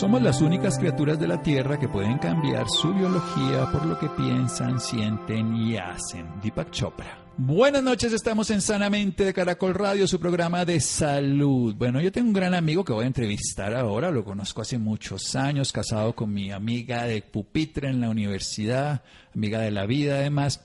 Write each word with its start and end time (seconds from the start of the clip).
Somos 0.00 0.22
las 0.22 0.40
únicas 0.40 0.78
criaturas 0.78 1.20
de 1.20 1.28
la 1.28 1.42
Tierra 1.42 1.78
que 1.78 1.86
pueden 1.86 2.16
cambiar 2.16 2.66
su 2.70 2.90
biología 2.94 3.70
por 3.70 3.84
lo 3.84 3.98
que 3.98 4.08
piensan, 4.08 4.80
sienten 4.80 5.54
y 5.54 5.76
hacen. 5.76 6.40
Deepak 6.42 6.70
Chopra. 6.70 7.18
Buenas 7.36 7.82
noches, 7.82 8.14
estamos 8.14 8.50
en 8.50 8.62
Sanamente 8.62 9.26
de 9.26 9.34
Caracol 9.34 9.74
Radio, 9.74 10.06
su 10.06 10.18
programa 10.18 10.64
de 10.64 10.80
salud. 10.80 11.74
Bueno, 11.74 12.00
yo 12.00 12.10
tengo 12.10 12.28
un 12.28 12.32
gran 12.32 12.54
amigo 12.54 12.82
que 12.82 12.94
voy 12.94 13.04
a 13.04 13.08
entrevistar 13.08 13.74
ahora, 13.74 14.10
lo 14.10 14.24
conozco 14.24 14.62
hace 14.62 14.78
muchos 14.78 15.36
años, 15.36 15.70
casado 15.70 16.14
con 16.14 16.32
mi 16.32 16.50
amiga 16.50 17.04
de 17.04 17.20
pupitre 17.20 17.90
en 17.90 18.00
la 18.00 18.08
universidad, 18.08 19.02
amiga 19.34 19.60
de 19.60 19.70
la 19.70 19.84
vida 19.84 20.14
además 20.14 20.64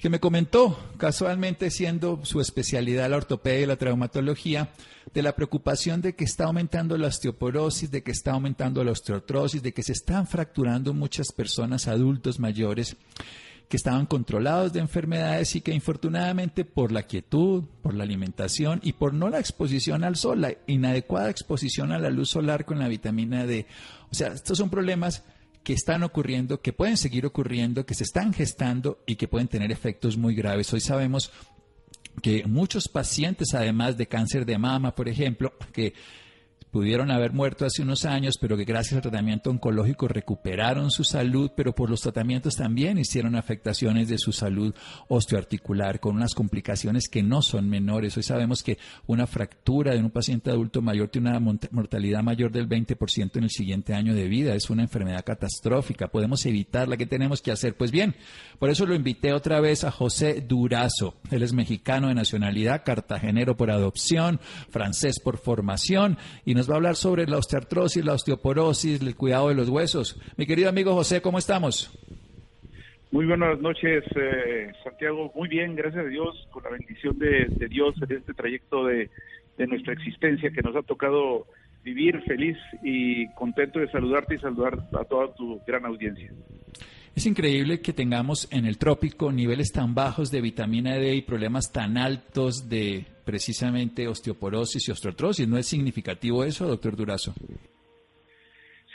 que 0.00 0.08
me 0.08 0.18
comentó, 0.18 0.78
casualmente 0.96 1.70
siendo 1.70 2.20
su 2.24 2.40
especialidad 2.40 3.10
la 3.10 3.18
ortopedia 3.18 3.60
y 3.60 3.66
la 3.66 3.76
traumatología, 3.76 4.70
de 5.12 5.22
la 5.22 5.34
preocupación 5.34 6.00
de 6.00 6.14
que 6.14 6.24
está 6.24 6.44
aumentando 6.44 6.96
la 6.96 7.08
osteoporosis, 7.08 7.90
de 7.90 8.02
que 8.02 8.12
está 8.12 8.32
aumentando 8.32 8.82
la 8.82 8.92
osteotrosis, 8.92 9.62
de 9.62 9.72
que 9.72 9.82
se 9.82 9.92
están 9.92 10.26
fracturando 10.26 10.94
muchas 10.94 11.32
personas 11.32 11.86
adultos 11.86 12.38
mayores 12.38 12.96
que 13.68 13.76
estaban 13.76 14.06
controlados 14.06 14.72
de 14.72 14.80
enfermedades 14.80 15.54
y 15.54 15.60
que 15.60 15.72
infortunadamente 15.72 16.64
por 16.64 16.92
la 16.92 17.04
quietud, 17.04 17.64
por 17.82 17.94
la 17.94 18.02
alimentación 18.02 18.80
y 18.82 18.94
por 18.94 19.14
no 19.14 19.28
la 19.28 19.38
exposición 19.38 20.02
al 20.02 20.16
sol, 20.16 20.40
la 20.40 20.54
inadecuada 20.66 21.30
exposición 21.30 21.92
a 21.92 21.98
la 21.98 22.10
luz 22.10 22.30
solar 22.30 22.64
con 22.64 22.78
la 22.78 22.88
vitamina 22.88 23.46
D. 23.46 23.66
O 24.10 24.14
sea, 24.14 24.28
estos 24.28 24.58
son 24.58 24.70
problemas 24.70 25.22
que 25.70 25.74
están 25.74 26.02
ocurriendo, 26.02 26.60
que 26.60 26.72
pueden 26.72 26.96
seguir 26.96 27.24
ocurriendo, 27.24 27.86
que 27.86 27.94
se 27.94 28.02
están 28.02 28.32
gestando 28.32 29.04
y 29.06 29.14
que 29.14 29.28
pueden 29.28 29.46
tener 29.46 29.70
efectos 29.70 30.16
muy 30.16 30.34
graves. 30.34 30.72
Hoy 30.72 30.80
sabemos 30.80 31.30
que 32.20 32.44
muchos 32.44 32.88
pacientes, 32.88 33.54
además 33.54 33.96
de 33.96 34.08
cáncer 34.08 34.44
de 34.44 34.58
mama, 34.58 34.96
por 34.96 35.08
ejemplo, 35.08 35.52
que 35.72 35.94
pudieron 36.70 37.10
haber 37.10 37.32
muerto 37.32 37.64
hace 37.64 37.82
unos 37.82 38.04
años, 38.04 38.36
pero 38.40 38.56
que 38.56 38.64
gracias 38.64 38.96
al 38.96 39.02
tratamiento 39.02 39.50
oncológico 39.50 40.08
recuperaron 40.08 40.90
su 40.90 41.04
salud, 41.04 41.50
pero 41.56 41.74
por 41.74 41.90
los 41.90 42.00
tratamientos 42.00 42.56
también 42.56 42.98
hicieron 42.98 43.36
afectaciones 43.36 44.08
de 44.08 44.18
su 44.18 44.32
salud 44.32 44.74
osteoarticular 45.08 46.00
con 46.00 46.16
unas 46.16 46.34
complicaciones 46.34 47.08
que 47.08 47.22
no 47.22 47.42
son 47.42 47.68
menores. 47.68 48.16
Hoy 48.16 48.22
sabemos 48.22 48.62
que 48.62 48.78
una 49.06 49.26
fractura 49.26 49.94
de 49.94 50.00
un 50.00 50.10
paciente 50.10 50.50
adulto 50.50 50.82
mayor 50.82 51.08
tiene 51.08 51.30
una 51.30 51.58
mortalidad 51.70 52.22
mayor 52.22 52.52
del 52.52 52.68
20% 52.68 53.36
en 53.36 53.44
el 53.44 53.50
siguiente 53.50 53.94
año 53.94 54.14
de 54.14 54.28
vida. 54.28 54.54
Es 54.54 54.70
una 54.70 54.82
enfermedad 54.82 55.24
catastrófica. 55.24 56.08
Podemos 56.08 56.44
evitarla. 56.46 56.96
¿Qué 56.96 57.06
tenemos 57.06 57.42
que 57.42 57.52
hacer? 57.52 57.76
Pues 57.76 57.90
bien, 57.90 58.14
por 58.58 58.70
eso 58.70 58.86
lo 58.86 58.94
invité 58.94 59.32
otra 59.32 59.60
vez 59.60 59.84
a 59.84 59.90
José 59.90 60.44
Durazo. 60.46 61.16
Él 61.30 61.42
es 61.42 61.52
mexicano 61.52 62.08
de 62.08 62.14
nacionalidad, 62.14 62.82
cartagenero 62.84 63.56
por 63.56 63.70
adopción, 63.70 64.40
francés 64.70 65.20
por 65.20 65.38
formación 65.38 66.18
y 66.44 66.54
nos 66.54 66.59
va 66.68 66.74
a 66.74 66.76
hablar 66.76 66.96
sobre 66.96 67.26
la 67.26 67.38
osteoartrosis, 67.38 68.04
la 68.04 68.14
osteoporosis, 68.14 69.00
el 69.00 69.16
cuidado 69.16 69.48
de 69.48 69.54
los 69.54 69.68
huesos. 69.68 70.20
Mi 70.36 70.46
querido 70.46 70.68
amigo 70.68 70.94
José, 70.94 71.22
¿cómo 71.22 71.38
estamos? 71.38 71.90
Muy 73.12 73.26
buenas 73.26 73.60
noches, 73.60 74.04
eh, 74.14 74.70
Santiago. 74.84 75.32
Muy 75.34 75.48
bien, 75.48 75.74
gracias 75.74 76.04
a 76.04 76.08
Dios, 76.08 76.48
con 76.52 76.62
la 76.62 76.70
bendición 76.70 77.18
de, 77.18 77.66
Dios 77.68 77.96
en 78.08 78.16
este 78.16 78.34
trayecto 78.34 78.84
de, 78.86 79.10
nuestra 79.66 79.92
existencia 79.92 80.50
que 80.50 80.62
nos 80.62 80.74
ha 80.74 80.82
tocado 80.82 81.46
vivir 81.84 82.22
feliz 82.22 82.56
y 82.82 83.28
contento 83.34 83.78
de 83.78 83.90
saludarte 83.90 84.36
y 84.36 84.38
saludar 84.38 84.78
a 84.98 85.04
toda 85.04 85.34
tu 85.34 85.60
gran 85.66 85.84
audiencia. 85.84 86.32
Es 87.14 87.26
increíble 87.26 87.80
que 87.80 87.92
tengamos 87.92 88.48
en 88.52 88.64
el 88.64 88.78
trópico 88.78 89.32
niveles 89.32 89.72
tan 89.72 89.94
bajos 89.94 90.30
de 90.30 90.40
vitamina 90.40 90.94
D 90.94 91.14
y 91.14 91.22
problemas 91.22 91.72
tan 91.72 91.98
altos 91.98 92.68
de 92.68 93.04
precisamente 93.30 94.08
osteoporosis 94.08 94.88
y 94.88 94.90
osteotrosis. 94.90 95.46
¿No 95.46 95.56
es 95.56 95.66
significativo 95.66 96.42
eso, 96.42 96.66
doctor 96.66 96.96
Durazo? 96.96 97.32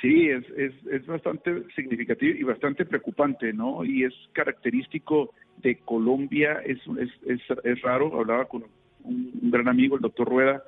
Sí, 0.01 0.28
es, 0.28 0.44
es, 0.91 1.06
bastante 1.06 1.63
significativo 1.73 2.38
y 2.38 2.44
bastante 2.44 2.85
preocupante, 2.85 3.53
¿no? 3.53 3.85
Y 3.85 4.03
es 4.03 4.13
característico 4.34 5.34
de 5.63 5.78
Colombia, 5.78 6.62
es, 6.66 6.79
es, 7.00 7.41
es, 7.63 7.81
raro, 7.81 8.19
hablaba 8.19 8.44
con 8.46 8.66
un, 9.06 9.31
gran 9.44 9.69
amigo, 9.69 9.96
el 9.96 10.01
doctor 10.01 10.28
Rueda, 10.28 10.63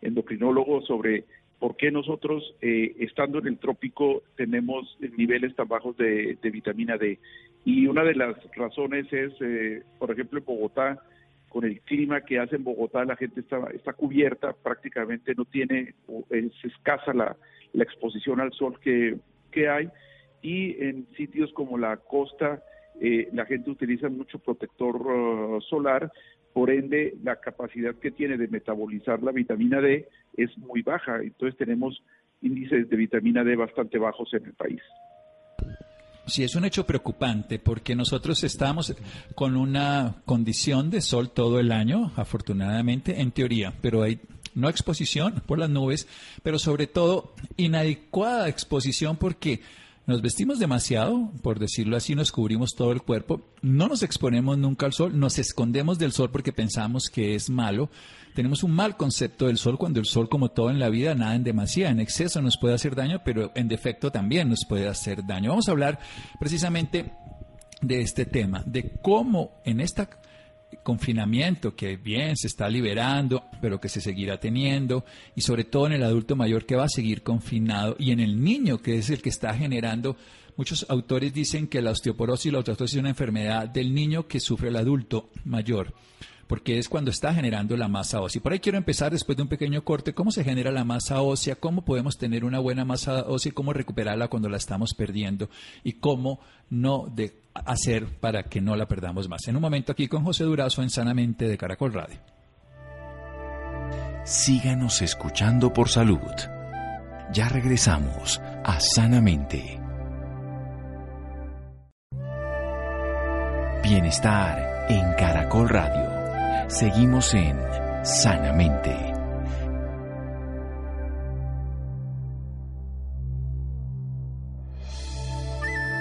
endocrinólogo, 0.00 0.80
sobre 0.86 1.24
por 1.58 1.76
qué 1.76 1.90
nosotros, 1.90 2.54
eh, 2.62 2.96
estando 3.00 3.38
en 3.38 3.48
el 3.48 3.58
trópico, 3.58 4.22
tenemos 4.34 4.96
niveles 5.18 5.54
tan 5.54 5.68
bajos 5.68 5.94
de, 5.98 6.38
vitamina 6.42 6.96
D. 6.96 7.18
Y 7.66 7.86
una 7.86 8.02
de 8.02 8.14
las 8.14 8.34
razones 8.56 9.12
es, 9.12 9.34
eh, 9.42 9.82
por 9.98 10.10
ejemplo, 10.10 10.38
en 10.38 10.44
Bogotá, 10.46 11.02
con 11.50 11.64
el 11.64 11.80
clima 11.80 12.20
que 12.20 12.38
hace 12.38 12.56
en 12.56 12.64
Bogotá, 12.64 13.04
la 13.04 13.16
gente 13.16 13.40
está, 13.40 13.58
está 13.74 13.92
cubierta, 13.92 14.52
prácticamente 14.52 15.34
no 15.34 15.44
tiene, 15.44 15.94
es 16.30 16.52
escasa 16.64 17.12
la, 17.12 17.36
la 17.72 17.84
exposición 17.84 18.40
al 18.40 18.52
sol 18.52 18.78
que, 18.80 19.18
hay. 19.68 19.90
Y 20.42 20.82
en 20.82 21.08
sitios 21.16 21.52
como 21.52 21.76
la 21.76 21.96
costa, 21.96 22.62
eh, 23.00 23.28
la 23.32 23.46
gente 23.46 23.68
utiliza 23.68 24.08
mucho 24.08 24.38
protector 24.38 24.96
uh, 24.96 25.60
solar, 25.60 26.12
por 26.52 26.70
ende 26.70 27.16
la 27.24 27.36
capacidad 27.36 27.96
que 27.96 28.12
tiene 28.12 28.36
de 28.36 28.46
metabolizar 28.46 29.20
la 29.22 29.32
vitamina 29.32 29.80
D 29.80 30.08
es 30.36 30.56
muy 30.56 30.82
baja, 30.82 31.18
entonces 31.20 31.58
tenemos 31.58 32.02
índices 32.42 32.88
de 32.88 32.96
vitamina 32.96 33.42
D 33.42 33.56
bastante 33.56 33.98
bajos 33.98 34.32
en 34.34 34.46
el 34.46 34.54
país. 34.54 34.80
Sí, 36.30 36.44
es 36.44 36.54
un 36.54 36.64
hecho 36.64 36.86
preocupante 36.86 37.58
porque 37.58 37.96
nosotros 37.96 38.44
estamos 38.44 38.94
con 39.34 39.56
una 39.56 40.22
condición 40.24 40.88
de 40.88 41.00
sol 41.00 41.30
todo 41.30 41.58
el 41.58 41.72
año, 41.72 42.12
afortunadamente, 42.14 43.20
en 43.20 43.32
teoría, 43.32 43.74
pero 43.82 44.04
hay 44.04 44.20
no 44.54 44.68
exposición 44.68 45.42
por 45.44 45.58
las 45.58 45.70
nubes, 45.70 46.06
pero 46.44 46.60
sobre 46.60 46.86
todo 46.86 47.34
inadecuada 47.56 48.48
exposición 48.48 49.16
porque 49.16 49.60
nos 50.06 50.22
vestimos 50.22 50.58
demasiado, 50.58 51.30
por 51.42 51.58
decirlo 51.58 51.96
así, 51.96 52.14
nos 52.14 52.32
cubrimos 52.32 52.74
todo 52.74 52.92
el 52.92 53.02
cuerpo, 53.02 53.42
no 53.62 53.86
nos 53.86 54.02
exponemos 54.02 54.58
nunca 54.58 54.86
al 54.86 54.92
sol, 54.92 55.18
nos 55.18 55.38
escondemos 55.38 55.98
del 55.98 56.12
sol 56.12 56.30
porque 56.30 56.52
pensamos 56.52 57.08
que 57.12 57.34
es 57.34 57.50
malo. 57.50 57.90
Tenemos 58.34 58.62
un 58.62 58.72
mal 58.72 58.96
concepto 58.96 59.46
del 59.46 59.58
sol 59.58 59.76
cuando 59.76 60.00
el 60.00 60.06
sol, 60.06 60.28
como 60.28 60.50
todo 60.50 60.70
en 60.70 60.78
la 60.78 60.88
vida, 60.88 61.14
nada 61.14 61.34
en 61.34 61.44
demasía, 61.44 61.90
en 61.90 62.00
exceso 62.00 62.40
nos 62.40 62.58
puede 62.58 62.74
hacer 62.74 62.94
daño, 62.94 63.22
pero 63.24 63.52
en 63.54 63.68
defecto 63.68 64.10
también 64.10 64.48
nos 64.48 64.64
puede 64.68 64.88
hacer 64.88 65.26
daño. 65.26 65.50
Vamos 65.50 65.68
a 65.68 65.72
hablar 65.72 65.98
precisamente 66.38 67.12
de 67.82 68.00
este 68.00 68.26
tema, 68.26 68.62
de 68.66 68.98
cómo 69.02 69.60
en 69.64 69.80
esta 69.80 70.08
confinamiento 70.82 71.74
que 71.74 71.96
bien 71.96 72.36
se 72.36 72.46
está 72.46 72.68
liberando, 72.68 73.44
pero 73.60 73.80
que 73.80 73.88
se 73.88 74.00
seguirá 74.00 74.38
teniendo, 74.38 75.04
y 75.34 75.40
sobre 75.40 75.64
todo 75.64 75.86
en 75.86 75.92
el 75.92 76.02
adulto 76.02 76.36
mayor 76.36 76.66
que 76.66 76.76
va 76.76 76.84
a 76.84 76.88
seguir 76.88 77.22
confinado, 77.22 77.96
y 77.98 78.12
en 78.12 78.20
el 78.20 78.42
niño 78.42 78.78
que 78.78 78.98
es 78.98 79.10
el 79.10 79.22
que 79.22 79.28
está 79.28 79.54
generando. 79.54 80.16
Muchos 80.56 80.84
autores 80.88 81.32
dicen 81.32 81.68
que 81.68 81.80
la 81.80 81.90
osteoporosis 81.92 82.46
y 82.46 82.50
la 82.50 82.58
osteoartrosis 82.58 82.96
es 82.96 83.00
una 83.00 83.10
enfermedad 83.10 83.68
del 83.68 83.94
niño 83.94 84.26
que 84.26 84.40
sufre 84.40 84.68
el 84.68 84.76
adulto 84.76 85.30
mayor 85.44 85.94
porque 86.50 86.80
es 86.80 86.88
cuando 86.88 87.12
está 87.12 87.32
generando 87.32 87.76
la 87.76 87.86
masa 87.86 88.20
ósea. 88.20 88.42
Por 88.42 88.50
ahí 88.50 88.58
quiero 88.58 88.76
empezar 88.76 89.12
después 89.12 89.36
de 89.36 89.44
un 89.44 89.48
pequeño 89.48 89.84
corte, 89.84 90.14
cómo 90.14 90.32
se 90.32 90.42
genera 90.42 90.72
la 90.72 90.82
masa 90.82 91.22
ósea, 91.22 91.54
cómo 91.54 91.84
podemos 91.84 92.18
tener 92.18 92.44
una 92.44 92.58
buena 92.58 92.84
masa 92.84 93.22
ósea 93.28 93.52
cómo 93.52 93.72
recuperarla 93.72 94.26
cuando 94.26 94.48
la 94.48 94.56
estamos 94.56 94.92
perdiendo 94.94 95.48
y 95.84 95.92
cómo 95.92 96.40
no 96.68 97.06
de 97.14 97.36
hacer 97.54 98.06
para 98.18 98.42
que 98.42 98.60
no 98.60 98.74
la 98.74 98.88
perdamos 98.88 99.28
más. 99.28 99.46
En 99.46 99.54
un 99.54 99.62
momento 99.62 99.92
aquí 99.92 100.08
con 100.08 100.24
José 100.24 100.42
Durazo 100.42 100.82
en 100.82 100.90
Sanamente 100.90 101.46
de 101.46 101.56
Caracol 101.56 101.92
Radio. 101.92 102.18
síganos 104.24 105.02
escuchando 105.02 105.72
por 105.72 105.88
salud. 105.88 106.18
Ya 107.32 107.48
regresamos 107.48 108.40
a 108.64 108.80
Sanamente. 108.80 109.80
Bienestar 113.84 114.86
en 114.88 115.14
Caracol 115.14 115.68
Radio. 115.68 116.19
Seguimos 116.70 117.34
en 117.34 117.58
Sanamente. 118.04 118.96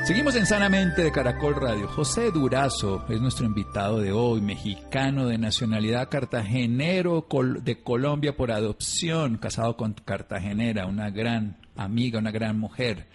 Seguimos 0.06 0.36
en 0.36 0.46
Sanamente 0.46 1.02
de 1.02 1.12
Caracol 1.12 1.56
Radio. 1.56 1.88
José 1.88 2.30
Durazo 2.30 3.04
es 3.10 3.20
nuestro 3.20 3.48
invitado 3.48 4.00
de 4.00 4.12
hoy, 4.12 4.42
mexicano 4.42 5.26
de 5.26 5.40
nacionalidad 5.40 6.08
cartagenero 6.08 7.28
de 7.64 7.82
Colombia 7.82 8.38
por 8.38 8.52
adopción, 8.52 9.38
casado 9.38 9.76
con 9.76 9.94
cartagenera, 9.94 10.86
una 10.86 11.10
gran 11.10 11.58
amiga, 11.76 12.20
una 12.20 12.32
gran 12.32 12.60
mujer, 12.60 13.08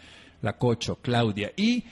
la 0.43 0.59
Cocho, 0.59 0.97
Claudia. 0.97 1.53
Y 1.57 1.85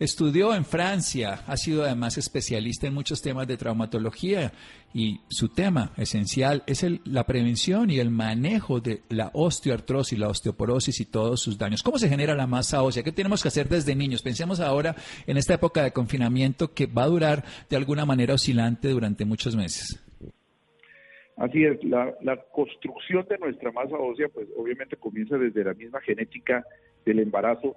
Estudió 0.00 0.54
en 0.54 0.64
Francia, 0.64 1.40
ha 1.48 1.56
sido 1.56 1.82
además 1.82 2.18
especialista 2.18 2.86
en 2.86 2.94
muchos 2.94 3.20
temas 3.20 3.48
de 3.48 3.56
traumatología 3.56 4.52
y 4.94 5.20
su 5.28 5.48
tema 5.48 5.90
esencial 5.96 6.62
es 6.68 6.86
la 7.04 7.24
prevención 7.24 7.90
y 7.90 7.98
el 7.98 8.08
manejo 8.10 8.80
de 8.80 9.00
la 9.08 9.32
osteoartrosis, 9.32 10.16
la 10.16 10.28
osteoporosis 10.28 11.00
y 11.00 11.06
todos 11.06 11.40
sus 11.40 11.58
daños. 11.58 11.82
¿Cómo 11.82 11.98
se 11.98 12.08
genera 12.08 12.36
la 12.36 12.46
masa 12.46 12.84
ósea? 12.84 13.02
¿Qué 13.02 13.10
tenemos 13.10 13.42
que 13.42 13.48
hacer 13.48 13.68
desde 13.68 13.96
niños? 13.96 14.22
Pensemos 14.22 14.60
ahora 14.60 14.94
en 15.26 15.36
esta 15.36 15.54
época 15.54 15.82
de 15.82 15.90
confinamiento 15.90 16.72
que 16.72 16.86
va 16.86 17.02
a 17.02 17.08
durar 17.08 17.44
de 17.68 17.76
alguna 17.76 18.06
manera 18.06 18.34
oscilante 18.34 18.90
durante 18.90 19.24
muchos 19.24 19.56
meses. 19.56 20.00
Así 21.38 21.64
es, 21.64 21.82
la 21.82 22.36
construcción 22.52 23.26
de 23.28 23.38
nuestra 23.38 23.72
masa 23.72 23.96
ósea, 23.96 24.28
pues 24.28 24.46
obviamente 24.56 24.96
comienza 24.96 25.36
desde 25.38 25.64
la 25.64 25.74
misma 25.74 26.00
genética 26.02 26.64
del 27.04 27.18
embarazo 27.18 27.76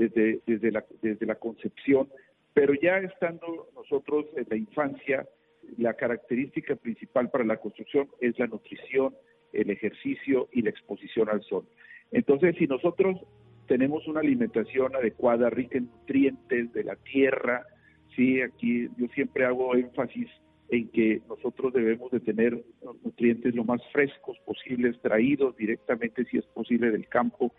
desde, 0.00 0.40
desde, 0.46 0.72
la, 0.72 0.84
desde 1.02 1.26
la 1.26 1.34
concepción, 1.34 2.08
pero 2.54 2.72
ya 2.74 2.98
estando 2.98 3.68
nosotros 3.74 4.26
en 4.34 4.46
la 4.48 4.56
infancia, 4.56 5.28
la 5.76 5.94
característica 5.94 6.74
principal 6.74 7.30
para 7.30 7.44
la 7.44 7.58
construcción 7.58 8.08
es 8.20 8.38
la 8.38 8.46
nutrición, 8.46 9.14
el 9.52 9.68
ejercicio 9.70 10.48
y 10.52 10.62
la 10.62 10.70
exposición 10.70 11.28
al 11.28 11.42
sol. 11.42 11.66
Entonces, 12.12 12.56
si 12.58 12.66
nosotros 12.66 13.20
tenemos 13.68 14.08
una 14.08 14.20
alimentación 14.20 14.96
adecuada, 14.96 15.50
rica 15.50 15.78
en 15.78 15.90
nutrientes 15.90 16.72
de 16.72 16.84
la 16.84 16.96
tierra, 16.96 17.66
sí, 18.16 18.40
aquí 18.40 18.88
yo 18.96 19.06
siempre 19.14 19.44
hago 19.44 19.76
énfasis 19.76 20.28
en 20.70 20.88
que 20.88 21.20
nosotros 21.28 21.72
debemos 21.74 22.10
de 22.10 22.20
tener 22.20 22.64
nutrientes 23.04 23.54
lo 23.54 23.64
más 23.64 23.82
frescos 23.92 24.38
posibles, 24.46 24.98
traídos 25.02 25.56
directamente, 25.56 26.24
si 26.24 26.38
es 26.38 26.46
posible, 26.46 26.90
del 26.90 27.06
campo, 27.08 27.52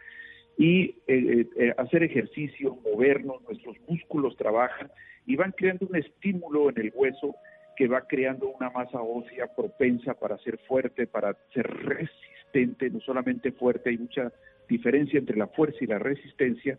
y 0.61 0.81
eh, 0.83 0.93
eh, 1.07 1.47
eh, 1.55 1.73
hacer 1.75 2.03
ejercicio, 2.03 2.77
movernos, 2.83 3.41
nuestros 3.49 3.75
músculos 3.87 4.37
trabajan 4.37 4.91
y 5.25 5.35
van 5.35 5.53
creando 5.53 5.87
un 5.87 5.95
estímulo 5.95 6.69
en 6.69 6.79
el 6.79 6.91
hueso 6.93 7.35
que 7.75 7.87
va 7.87 8.01
creando 8.01 8.47
una 8.47 8.69
masa 8.69 9.01
ósea 9.01 9.47
propensa 9.55 10.13
para 10.13 10.37
ser 10.37 10.59
fuerte, 10.67 11.07
para 11.07 11.35
ser 11.51 11.65
resistente, 11.65 12.91
no 12.91 12.99
solamente 12.99 13.51
fuerte, 13.53 13.89
hay 13.89 13.97
mucha 13.97 14.31
diferencia 14.69 15.17
entre 15.17 15.35
la 15.35 15.47
fuerza 15.47 15.79
y 15.81 15.87
la 15.87 15.97
resistencia, 15.97 16.77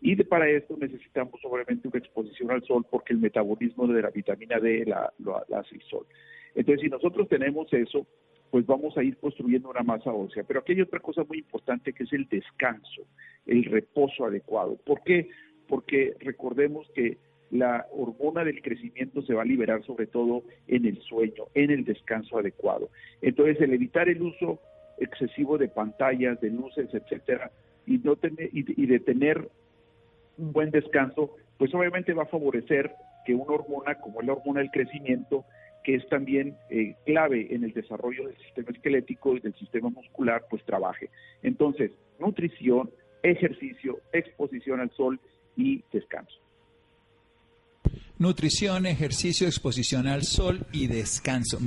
y 0.00 0.16
para 0.24 0.48
esto 0.48 0.76
necesitamos 0.76 1.40
obviamente 1.44 1.86
una 1.86 2.00
exposición 2.00 2.50
al 2.50 2.64
sol 2.64 2.84
porque 2.90 3.12
el 3.12 3.20
metabolismo 3.20 3.86
de 3.86 4.02
la 4.02 4.10
vitamina 4.10 4.58
D 4.58 4.86
la, 4.86 5.12
la 5.20 5.60
hace 5.60 5.76
el 5.76 5.82
sol. 5.82 6.04
Entonces, 6.56 6.80
si 6.82 6.88
nosotros 6.88 7.28
tenemos 7.28 7.72
eso, 7.72 8.08
pues 8.50 8.66
vamos 8.66 8.96
a 8.96 9.02
ir 9.02 9.16
construyendo 9.18 9.70
una 9.70 9.82
masa 9.82 10.12
ósea. 10.12 10.44
Pero 10.44 10.60
aquí 10.60 10.72
hay 10.72 10.80
otra 10.80 11.00
cosa 11.00 11.24
muy 11.24 11.38
importante 11.38 11.92
que 11.92 12.04
es 12.04 12.12
el 12.12 12.28
descanso, 12.28 13.02
el 13.46 13.64
reposo 13.64 14.24
adecuado. 14.24 14.76
¿Por 14.84 15.02
qué? 15.02 15.28
Porque 15.68 16.14
recordemos 16.20 16.90
que 16.94 17.18
la 17.50 17.86
hormona 17.92 18.44
del 18.44 18.62
crecimiento 18.62 19.22
se 19.22 19.34
va 19.34 19.42
a 19.42 19.44
liberar 19.44 19.84
sobre 19.84 20.06
todo 20.06 20.42
en 20.68 20.86
el 20.86 21.00
sueño, 21.02 21.44
en 21.54 21.70
el 21.70 21.84
descanso 21.84 22.38
adecuado. 22.38 22.90
Entonces, 23.22 23.60
el 23.60 23.72
evitar 23.72 24.08
el 24.08 24.22
uso 24.22 24.60
excesivo 24.98 25.58
de 25.58 25.68
pantallas, 25.68 26.40
de 26.40 26.50
luces, 26.50 26.92
etcétera, 26.92 27.50
y 27.86 27.98
no 27.98 28.16
tener 28.16 28.50
y 28.52 28.86
de 28.86 29.00
tener 29.00 29.48
un 30.38 30.52
buen 30.52 30.70
descanso, 30.70 31.36
pues 31.58 31.74
obviamente 31.74 32.12
va 32.12 32.24
a 32.24 32.26
favorecer 32.26 32.92
que 33.24 33.34
una 33.34 33.54
hormona 33.54 33.96
como 33.96 34.22
la 34.22 34.32
hormona 34.32 34.60
del 34.60 34.70
crecimiento 34.70 35.44
que 35.84 35.94
es 35.94 36.08
también 36.08 36.56
eh, 36.70 36.94
clave 37.06 37.48
en 37.54 37.64
el 37.64 37.72
desarrollo 37.72 38.26
del 38.26 38.36
sistema 38.38 38.70
esquelético 38.70 39.36
y 39.36 39.40
del 39.40 39.54
sistema 39.54 39.90
muscular, 39.90 40.44
pues 40.48 40.64
trabaje. 40.64 41.10
Entonces, 41.42 41.92
nutrición, 42.18 42.90
ejercicio, 43.22 43.98
exposición 44.12 44.80
al 44.80 44.90
sol 44.90 45.20
y 45.56 45.82
descanso. 45.92 46.38
Nutrición, 48.18 48.86
ejercicio, 48.86 49.46
exposición 49.46 50.06
al 50.06 50.22
sol 50.24 50.66
y 50.72 50.86
descanso. 50.86 51.58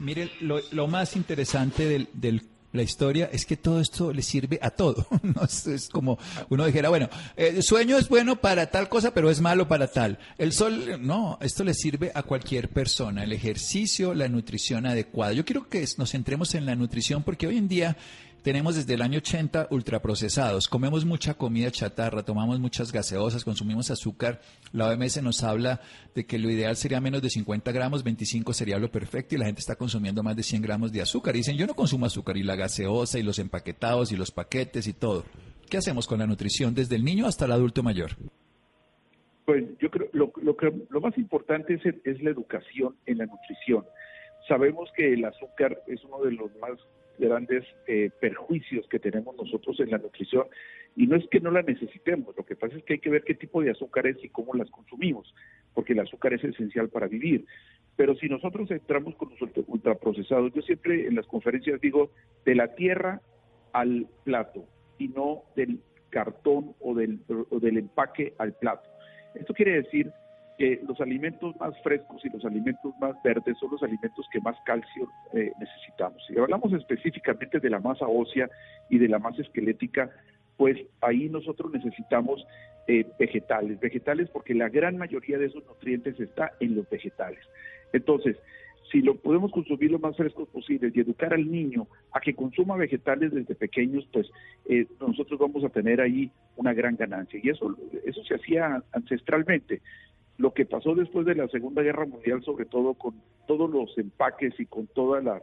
Mire, 0.00 0.30
lo, 0.40 0.88
más 0.88 1.14
interesante 1.16 1.84
del, 1.86 2.08
del 2.14 2.42
la 2.78 2.84
historia 2.84 3.28
es 3.32 3.44
que 3.44 3.56
todo 3.56 3.80
esto 3.80 4.12
le 4.12 4.22
sirve 4.22 4.58
a 4.62 4.70
todo. 4.70 5.06
¿no? 5.22 5.42
Es, 5.44 5.88
como 5.90 6.18
uno 6.48 6.64
dijera, 6.64 6.88
bueno, 6.88 7.10
el 7.36 7.62
sueño 7.62 7.98
es 7.98 8.08
bueno 8.08 8.40
para 8.40 8.70
tal 8.70 8.88
cosa, 8.88 9.12
pero 9.12 9.30
es 9.30 9.40
malo 9.40 9.68
para 9.68 9.88
tal. 9.88 10.18
El 10.38 10.52
sol, 10.52 10.98
no, 11.00 11.38
esto 11.42 11.64
le 11.64 11.74
sirve 11.74 12.10
a 12.14 12.22
cualquier 12.22 12.70
persona. 12.70 13.24
El 13.24 13.32
ejercicio, 13.32 14.14
la 14.14 14.28
nutrición 14.28 14.86
adecuada. 14.86 15.32
Yo 15.32 15.44
quiero 15.44 15.68
que 15.68 15.84
nos 15.98 16.12
centremos 16.12 16.54
en 16.54 16.64
la 16.64 16.74
nutrición 16.74 17.22
porque 17.22 17.46
hoy 17.46 17.58
en 17.58 17.68
día 17.68 17.96
tenemos 18.48 18.76
desde 18.76 18.94
el 18.94 19.02
año 19.02 19.18
80 19.18 19.68
ultraprocesados. 19.70 20.68
Comemos 20.68 21.04
mucha 21.04 21.34
comida 21.34 21.70
chatarra, 21.70 22.22
tomamos 22.22 22.58
muchas 22.58 22.90
gaseosas, 22.90 23.44
consumimos 23.44 23.90
azúcar. 23.90 24.40
La 24.72 24.88
OMS 24.88 25.22
nos 25.22 25.44
habla 25.44 25.82
de 26.14 26.24
que 26.24 26.38
lo 26.38 26.48
ideal 26.48 26.74
sería 26.74 26.98
menos 26.98 27.20
de 27.20 27.28
50 27.28 27.70
gramos, 27.72 28.02
25 28.04 28.54
sería 28.54 28.78
lo 28.78 28.90
perfecto 28.90 29.34
y 29.34 29.38
la 29.38 29.44
gente 29.44 29.60
está 29.60 29.76
consumiendo 29.76 30.22
más 30.22 30.34
de 30.34 30.42
100 30.42 30.62
gramos 30.62 30.92
de 30.92 31.02
azúcar. 31.02 31.34
Y 31.34 31.40
dicen, 31.40 31.58
yo 31.58 31.66
no 31.66 31.74
consumo 31.74 32.06
azúcar 32.06 32.38
y 32.38 32.42
la 32.42 32.56
gaseosa 32.56 33.18
y 33.18 33.22
los 33.22 33.38
empaquetados 33.38 34.12
y 34.12 34.16
los 34.16 34.30
paquetes 34.30 34.86
y 34.86 34.94
todo. 34.94 35.26
¿Qué 35.68 35.76
hacemos 35.76 36.06
con 36.06 36.18
la 36.18 36.26
nutrición 36.26 36.74
desde 36.74 36.96
el 36.96 37.04
niño 37.04 37.26
hasta 37.26 37.44
el 37.44 37.52
adulto 37.52 37.82
mayor? 37.82 38.12
Pues 39.44 39.62
yo 39.78 39.90
creo 39.90 40.08
lo, 40.14 40.32
lo, 40.36 40.56
lo 40.88 41.00
más 41.02 41.18
importante 41.18 41.74
es, 41.74 41.82
es 42.02 42.22
la 42.22 42.30
educación 42.30 42.96
en 43.04 43.18
la 43.18 43.26
nutrición. 43.26 43.84
Sabemos 44.48 44.88
que 44.96 45.12
el 45.12 45.26
azúcar 45.26 45.82
es 45.86 46.02
uno 46.02 46.24
de 46.24 46.32
los 46.32 46.50
más 46.56 46.78
grandes 47.18 47.64
eh, 47.86 48.10
perjuicios 48.20 48.86
que 48.88 48.98
tenemos 48.98 49.36
nosotros 49.36 49.78
en 49.80 49.90
la 49.90 49.98
nutrición 49.98 50.46
y 50.96 51.06
no 51.06 51.16
es 51.16 51.26
que 51.28 51.40
no 51.40 51.50
la 51.50 51.62
necesitemos, 51.62 52.36
lo 52.36 52.44
que 52.44 52.56
pasa 52.56 52.76
es 52.76 52.84
que 52.84 52.94
hay 52.94 52.98
que 52.98 53.10
ver 53.10 53.22
qué 53.22 53.34
tipo 53.34 53.62
de 53.62 53.70
azúcares 53.70 54.16
y 54.22 54.28
cómo 54.28 54.54
las 54.54 54.70
consumimos, 54.70 55.32
porque 55.74 55.92
el 55.92 56.00
azúcar 56.00 56.34
es 56.34 56.42
esencial 56.42 56.88
para 56.88 57.06
vivir. 57.06 57.46
Pero 57.96 58.14
si 58.16 58.28
nosotros 58.28 58.70
entramos 58.70 59.14
con 59.16 59.30
los 59.30 59.50
ultraprocesados, 59.66 60.52
yo 60.54 60.62
siempre 60.62 61.06
en 61.06 61.14
las 61.14 61.26
conferencias 61.26 61.80
digo 61.80 62.10
de 62.44 62.54
la 62.54 62.74
tierra 62.74 63.20
al 63.72 64.06
plato 64.24 64.64
y 64.98 65.08
no 65.08 65.42
del 65.56 65.80
cartón 66.10 66.74
o 66.80 66.94
del, 66.94 67.20
o 67.50 67.60
del 67.60 67.78
empaque 67.78 68.34
al 68.38 68.54
plato. 68.54 68.88
Esto 69.34 69.54
quiere 69.54 69.82
decir 69.82 70.10
que 70.58 70.82
los 70.86 71.00
alimentos 71.00 71.54
más 71.60 71.72
frescos 71.82 72.22
y 72.24 72.28
los 72.30 72.44
alimentos 72.44 72.92
más 73.00 73.14
verdes 73.22 73.56
son 73.58 73.70
los 73.70 73.82
alimentos 73.82 74.26
que 74.32 74.40
más 74.40 74.56
calcio 74.66 75.08
eh, 75.32 75.52
necesitamos. 75.58 76.20
Si 76.26 76.36
hablamos 76.36 76.72
específicamente 76.72 77.60
de 77.60 77.70
la 77.70 77.78
masa 77.78 78.06
ósea 78.08 78.50
y 78.90 78.98
de 78.98 79.08
la 79.08 79.20
masa 79.20 79.42
esquelética, 79.42 80.10
pues 80.56 80.76
ahí 81.00 81.28
nosotros 81.28 81.72
necesitamos 81.72 82.44
eh, 82.88 83.06
vegetales, 83.20 83.78
vegetales 83.78 84.28
porque 84.30 84.52
la 84.52 84.68
gran 84.68 84.98
mayoría 84.98 85.38
de 85.38 85.46
esos 85.46 85.64
nutrientes 85.64 86.18
está 86.18 86.50
en 86.58 86.74
los 86.74 86.90
vegetales. 86.90 87.40
Entonces, 87.92 88.36
si 88.90 89.00
lo 89.00 89.14
podemos 89.14 89.52
consumir 89.52 89.92
lo 89.92 90.00
más 90.00 90.16
frescos 90.16 90.48
posible 90.48 90.90
y 90.92 91.00
educar 91.00 91.34
al 91.34 91.48
niño 91.48 91.86
a 92.12 92.20
que 92.20 92.34
consuma 92.34 92.76
vegetales 92.76 93.32
desde 93.32 93.54
pequeños, 93.54 94.08
pues 94.12 94.28
eh, 94.68 94.86
nosotros 95.00 95.38
vamos 95.38 95.62
a 95.62 95.68
tener 95.68 96.00
ahí 96.00 96.32
una 96.56 96.72
gran 96.72 96.96
ganancia. 96.96 97.38
Y 97.40 97.50
eso, 97.50 97.76
eso 98.04 98.24
se 98.24 98.34
hacía 98.34 98.82
ancestralmente 98.92 99.80
lo 100.38 100.54
que 100.54 100.64
pasó 100.64 100.94
después 100.94 101.26
de 101.26 101.34
la 101.34 101.48
Segunda 101.48 101.82
Guerra 101.82 102.06
Mundial, 102.06 102.42
sobre 102.44 102.64
todo 102.64 102.94
con 102.94 103.20
todos 103.46 103.68
los 103.68 103.96
empaques 103.98 104.58
y 104.58 104.66
con 104.66 104.86
todos 104.86 105.22
las, 105.22 105.42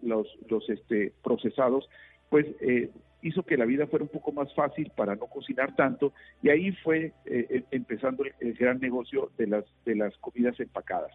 los, 0.00 0.68
este, 0.68 1.12
procesados, 1.22 1.88
pues 2.30 2.46
eh, 2.60 2.90
hizo 3.20 3.42
que 3.42 3.56
la 3.56 3.64
vida 3.64 3.86
fuera 3.88 4.04
un 4.04 4.10
poco 4.10 4.32
más 4.32 4.52
fácil 4.54 4.90
para 4.96 5.16
no 5.16 5.26
cocinar 5.26 5.74
tanto 5.74 6.12
y 6.40 6.50
ahí 6.50 6.72
fue 6.72 7.12
eh, 7.26 7.46
em, 7.50 7.64
empezando 7.72 8.24
el, 8.40 8.54
gran 8.54 8.78
negocio 8.80 9.30
de 9.36 9.48
las, 9.48 9.64
de 9.84 9.96
las 9.96 10.16
comidas 10.18 10.58
empacadas, 10.60 11.12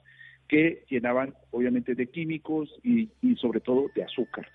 que 0.48 0.84
llenaban 0.90 1.34
obviamente 1.52 1.96
de 1.96 2.08
químicos 2.08 2.70
y, 2.84 3.10
y 3.22 3.36
sobre 3.38 3.62
todo 3.62 3.90
de 3.96 4.04
azúcar. 4.04 4.48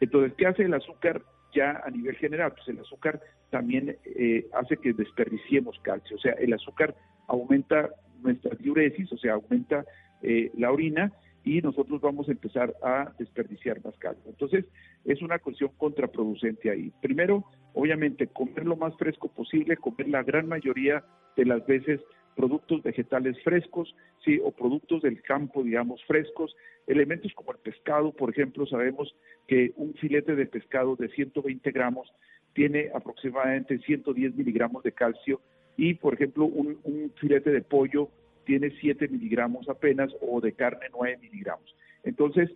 Entonces, 0.00 0.32
¿qué 0.36 0.46
hace 0.46 0.62
el 0.62 0.74
azúcar 0.74 1.22
ya 1.54 1.82
a 1.84 1.90
nivel 1.90 2.16
general? 2.16 2.52
Pues 2.52 2.68
el 2.68 2.80
azúcar 2.80 3.20
también 3.50 3.96
eh, 4.04 4.46
hace 4.54 4.76
que 4.76 4.92
desperdiciemos 4.92 5.78
calcio, 5.82 6.16
o 6.16 6.20
sea, 6.20 6.32
el 6.32 6.52
azúcar 6.52 6.94
aumenta 7.28 7.90
nuestra 8.22 8.56
diuresis, 8.56 9.12
o 9.12 9.16
sea, 9.16 9.34
aumenta 9.34 9.84
eh, 10.22 10.50
la 10.56 10.72
orina 10.72 11.12
y 11.44 11.62
nosotros 11.62 12.00
vamos 12.00 12.28
a 12.28 12.32
empezar 12.32 12.74
a 12.82 13.12
desperdiciar 13.18 13.82
más 13.84 13.96
calcio. 13.98 14.24
Entonces, 14.28 14.64
es 15.04 15.22
una 15.22 15.38
cuestión 15.38 15.70
contraproducente 15.78 16.70
ahí. 16.70 16.92
Primero, 17.00 17.44
obviamente, 17.74 18.26
comer 18.26 18.66
lo 18.66 18.76
más 18.76 18.96
fresco 18.96 19.28
posible, 19.28 19.76
comer 19.76 20.08
la 20.08 20.22
gran 20.22 20.48
mayoría 20.48 21.04
de 21.36 21.46
las 21.46 21.64
veces 21.66 22.00
productos 22.34 22.82
vegetales 22.82 23.36
frescos, 23.42 23.96
sí, 24.24 24.38
o 24.44 24.52
productos 24.52 25.02
del 25.02 25.22
campo, 25.22 25.64
digamos, 25.64 26.04
frescos, 26.04 26.54
elementos 26.86 27.32
como 27.34 27.52
el 27.52 27.58
pescado, 27.58 28.12
por 28.12 28.30
ejemplo, 28.30 28.66
sabemos 28.66 29.12
que 29.46 29.72
un 29.76 29.94
filete 29.94 30.36
de 30.36 30.46
pescado 30.46 30.94
de 30.96 31.08
120 31.08 31.70
gramos 31.72 32.12
tiene 32.52 32.90
aproximadamente 32.94 33.78
110 33.78 34.36
miligramos 34.36 34.82
de 34.82 34.92
calcio 34.92 35.40
y, 35.78 35.94
por 35.94 36.14
ejemplo, 36.14 36.44
un, 36.44 37.12
filete 37.20 37.50
de 37.50 37.62
pollo 37.62 38.10
tiene 38.44 38.72
7 38.80 39.08
miligramos 39.08 39.68
apenas 39.68 40.12
o 40.20 40.40
de 40.40 40.52
carne 40.52 40.86
9 40.92 41.18
miligramos. 41.22 41.74
Entonces, 42.02 42.50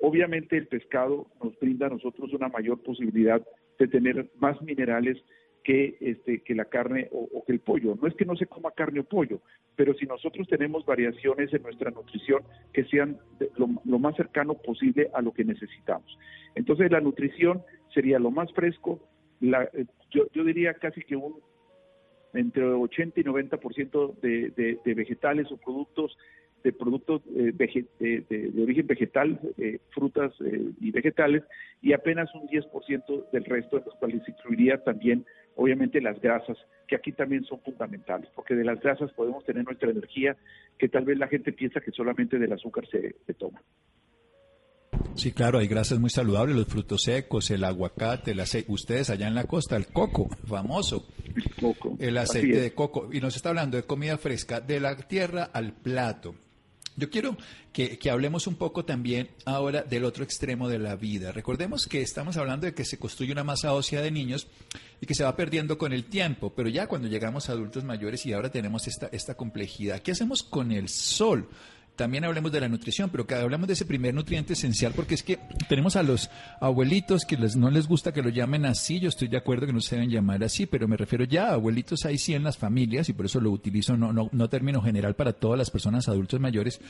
obviamente 0.00 0.56
el 0.56 0.68
pescado 0.68 1.26
nos 1.42 1.58
brinda 1.58 1.86
a 1.86 1.90
nosotros 1.90 2.32
una 2.34 2.48
mayor 2.48 2.82
posibilidad 2.82 3.42
de 3.78 3.88
tener 3.88 4.30
más 4.38 4.60
minerales 4.60 5.16
que, 5.64 5.96
este, 6.00 6.42
que 6.42 6.54
la 6.54 6.66
carne 6.66 7.08
o, 7.10 7.42
que 7.46 7.52
el 7.52 7.60
pollo. 7.60 7.96
No 8.00 8.06
es 8.06 8.14
que 8.14 8.26
no 8.26 8.36
se 8.36 8.46
coma 8.46 8.70
carne 8.72 9.00
o 9.00 9.04
pollo, 9.04 9.40
pero 9.74 9.94
si 9.94 10.04
nosotros 10.04 10.46
tenemos 10.46 10.84
variaciones 10.84 11.52
en 11.54 11.62
nuestra 11.62 11.90
nutrición 11.90 12.42
que 12.74 12.84
sean 12.84 13.18
lo, 13.56 13.98
más 13.98 14.14
cercano 14.14 14.54
posible 14.54 15.08
a 15.14 15.22
lo 15.22 15.32
que 15.32 15.44
necesitamos. 15.44 16.18
Entonces 16.54 16.90
la 16.90 17.00
nutrición 17.00 17.62
sería 17.94 18.18
lo 18.18 18.30
más 18.30 18.52
fresco, 18.52 19.00
la, 19.40 19.64
eh, 19.72 19.86
yo, 20.10 20.26
yo 20.34 20.44
diría 20.44 20.74
casi 20.74 21.00
que 21.02 21.16
un 21.16 21.34
entre 22.34 22.64
80 22.64 23.20
y 23.20 23.24
90% 23.24 24.20
de, 24.20 24.50
de, 24.50 24.78
de 24.84 24.94
vegetales 24.94 25.50
o 25.50 25.56
productos 25.56 26.16
de 26.64 26.72
productos 26.72 27.22
eh, 27.34 27.52
de, 27.56 28.62
origen 28.62 28.86
vegetal, 28.86 29.40
eh, 29.58 29.78
frutas 29.90 30.32
eh, 30.44 30.70
y 30.80 30.90
vegetales, 30.90 31.44
y 31.80 31.92
apenas 31.92 32.28
un 32.34 32.48
10% 32.48 33.30
del 33.30 33.44
resto, 33.44 33.78
en 33.78 33.84
los 33.84 33.94
cuales 33.94 34.22
se 34.24 34.32
incluiría 34.32 34.82
también, 34.82 35.24
obviamente, 35.56 36.00
las 36.00 36.20
grasas, 36.20 36.56
que 36.86 36.96
aquí 36.96 37.12
también 37.12 37.44
son 37.44 37.60
fundamentales, 37.60 38.28
porque 38.34 38.54
de 38.54 38.64
las 38.64 38.80
grasas 38.80 39.12
podemos 39.12 39.44
tener 39.44 39.64
nuestra 39.64 39.90
energía, 39.90 40.36
que 40.78 40.88
tal 40.88 41.04
vez 41.04 41.18
la 41.18 41.28
gente 41.28 41.52
piensa 41.52 41.80
que 41.80 41.92
solamente 41.92 42.38
del 42.38 42.52
azúcar 42.52 42.86
se, 42.88 43.14
toma. 43.34 43.62
Sí, 45.14 45.32
claro, 45.32 45.58
hay 45.58 45.68
grasas 45.68 45.98
muy 45.98 46.10
saludables, 46.10 46.56
los 46.56 46.66
frutos 46.66 47.02
secos, 47.02 47.50
el 47.50 47.64
aguacate, 47.64 48.32
el 48.32 48.40
aceite, 48.40 48.72
ustedes 48.72 49.10
allá 49.10 49.28
en 49.28 49.34
la 49.34 49.44
costa, 49.44 49.76
el 49.76 49.86
coco, 49.86 50.28
famoso. 50.46 51.06
El 51.44 51.54
coco. 51.54 51.96
El 51.98 52.18
aceite 52.18 52.60
de 52.60 52.74
coco. 52.74 53.08
Y 53.12 53.20
nos 53.20 53.36
está 53.36 53.50
hablando 53.50 53.76
de 53.76 53.84
comida 53.84 54.18
fresca, 54.18 54.60
de 54.60 54.80
la 54.80 54.96
tierra 54.96 55.50
al 55.52 55.72
plato. 55.72 56.34
Yo 56.98 57.10
quiero 57.10 57.36
que, 57.72 57.96
hablemos 58.10 58.48
un 58.48 58.56
poco 58.56 58.84
también 58.84 59.30
ahora 59.44 59.82
del 59.82 60.04
otro 60.04 60.24
extremo 60.24 60.68
de 60.68 60.80
la 60.80 60.96
vida. 60.96 61.30
Recordemos 61.30 61.86
que 61.86 62.02
estamos 62.02 62.36
hablando 62.36 62.66
de 62.66 62.74
que 62.74 62.84
se 62.84 62.98
construye 62.98 63.30
una 63.30 63.44
masa 63.44 63.72
ósea 63.72 64.02
de 64.02 64.10
niños 64.10 64.48
y 65.00 65.06
que 65.06 65.14
se 65.14 65.22
va 65.22 65.36
perdiendo 65.36 65.78
con 65.78 65.92
el 65.92 66.06
tiempo, 66.06 66.52
pero 66.56 66.68
ya 66.68 66.88
cuando 66.88 67.06
llegamos 67.06 67.48
a 67.48 67.52
adultos 67.52 67.84
mayores 67.84 68.26
y 68.26 68.32
ahora 68.32 68.50
tenemos 68.50 68.88
esta, 68.88 69.08
esta 69.12 69.36
complejidad, 69.36 70.00
¿qué 70.00 70.10
hacemos 70.10 70.42
con 70.42 70.72
el 70.72 70.88
sol? 70.88 71.48
También 71.98 72.24
hablemos 72.24 72.52
de 72.52 72.60
la 72.60 72.68
nutrición, 72.68 73.10
pero 73.10 73.26
que 73.26 73.34
hablamos 73.34 73.66
de 73.66 73.72
ese 73.74 73.84
primer 73.84 74.14
nutriente 74.14 74.52
esencial, 74.52 74.92
porque 74.94 75.14
es 75.14 75.24
que 75.24 75.40
tenemos 75.68 75.96
a 75.96 76.04
los 76.04 76.30
abuelitos 76.60 77.24
que 77.24 77.36
les, 77.36 77.56
no 77.56 77.70
les 77.70 77.88
gusta 77.88 78.12
que 78.12 78.22
lo 78.22 78.28
llamen 78.28 78.64
así, 78.66 79.00
yo 79.00 79.08
estoy 79.08 79.26
de 79.26 79.36
acuerdo 79.36 79.66
que 79.66 79.72
no 79.72 79.80
se 79.80 79.96
deben 79.96 80.08
llamar 80.08 80.42
así, 80.44 80.66
pero 80.66 80.86
me 80.86 80.96
refiero 80.96 81.24
ya 81.24 81.48
a 81.48 81.54
abuelitos 81.54 82.06
hay 82.06 82.16
sí 82.16 82.34
en 82.34 82.44
las 82.44 82.56
familias, 82.56 83.08
y 83.08 83.14
por 83.14 83.26
eso 83.26 83.40
lo 83.40 83.50
utilizo, 83.50 83.96
no, 83.96 84.12
no, 84.12 84.30
no 84.32 84.48
término 84.48 84.80
general 84.80 85.16
para 85.16 85.32
todas 85.32 85.58
las 85.58 85.70
personas 85.70 86.08
adultos 86.08 86.38
mayores, 86.38 86.80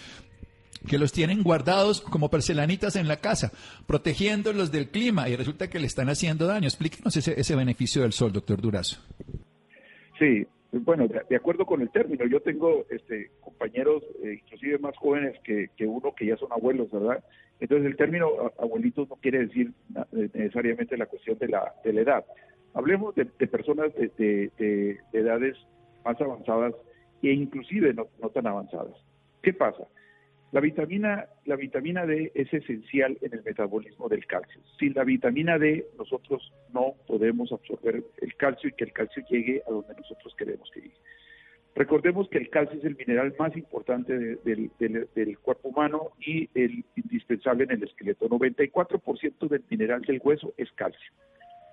que 0.86 0.98
los 0.98 1.10
tienen 1.10 1.42
guardados 1.42 2.02
como 2.02 2.28
porcelanitas 2.28 2.94
en 2.94 3.08
la 3.08 3.16
casa, 3.16 3.50
protegiéndolos 3.86 4.70
del 4.70 4.90
clima, 4.90 5.30
y 5.30 5.36
resulta 5.36 5.70
que 5.70 5.80
le 5.80 5.86
están 5.86 6.10
haciendo 6.10 6.46
daño. 6.46 6.68
Explíquenos 6.68 7.16
ese, 7.16 7.40
ese 7.40 7.56
beneficio 7.56 8.02
del 8.02 8.12
sol, 8.12 8.30
doctor 8.30 8.60
Durazo. 8.60 8.98
Sí, 10.18 10.46
bueno, 10.72 11.08
de, 11.08 11.36
acuerdo 11.36 11.64
con 11.64 11.80
el 11.80 11.90
término, 11.90 12.26
yo 12.26 12.40
tengo 12.40 12.84
este, 12.90 13.30
compañeros, 13.40 14.02
eh, 14.22 14.40
inclusive 14.42 14.78
más 14.78 14.96
jóvenes 14.98 15.38
que, 15.42 15.70
uno, 15.86 16.14
que 16.14 16.26
ya 16.26 16.36
son 16.36 16.52
abuelos, 16.52 16.90
¿verdad? 16.90 17.24
Entonces 17.58 17.86
el 17.86 17.96
término 17.96 18.28
abuelitos 18.58 19.08
no 19.08 19.16
quiere 19.16 19.46
decir 19.46 19.72
eh, 20.12 20.28
necesariamente 20.34 20.96
la 20.96 21.06
cuestión 21.06 21.38
de 21.38 21.48
la, 21.48 21.72
de 21.84 21.92
la 21.92 22.00
edad. 22.02 22.24
Hablemos 22.74 23.14
de, 23.14 23.24
personas 23.24 23.94
de, 23.94 24.50
de, 24.58 24.98
edades 25.12 25.56
más 26.04 26.20
avanzadas 26.20 26.74
e 27.22 27.32
inclusive 27.32 27.94
no, 27.94 28.06
no 28.20 28.28
tan 28.28 28.46
avanzadas. 28.46 28.94
¿Qué 29.42 29.54
pasa? 29.54 29.84
La 30.50 30.60
vitamina, 30.60 31.26
la 31.44 31.56
vitamina 31.56 32.06
D 32.06 32.32
es 32.34 32.52
esencial 32.54 33.18
en 33.20 33.34
el 33.34 33.42
metabolismo 33.42 34.08
del 34.08 34.26
calcio. 34.26 34.62
Sin 34.78 34.94
la 34.94 35.04
vitamina 35.04 35.58
D 35.58 35.84
nosotros 35.98 36.52
no 36.72 36.94
podemos 37.06 37.52
absorber 37.52 38.02
el 38.22 38.34
calcio 38.36 38.70
y 38.70 38.72
que 38.72 38.84
el 38.84 38.92
calcio 38.92 39.22
llegue 39.28 39.62
a 39.66 39.70
donde 39.70 39.94
nosotros 39.94 40.34
queremos 40.36 40.70
que 40.72 40.80
llegue. 40.80 40.96
Recordemos 41.74 42.28
que 42.30 42.38
el 42.38 42.48
calcio 42.48 42.78
es 42.78 42.84
el 42.84 42.96
mineral 42.96 43.34
más 43.38 43.54
importante 43.56 44.12
del, 44.42 45.38
cuerpo 45.42 45.68
humano 45.68 46.12
y 46.18 46.48
el 46.54 46.84
indispensable 46.96 47.64
en 47.64 47.72
el 47.72 47.84
esqueleto. 47.84 48.28
94% 48.28 49.48
del 49.48 49.64
mineral 49.68 50.00
del 50.02 50.20
hueso 50.24 50.54
es 50.56 50.72
calcio. 50.72 51.12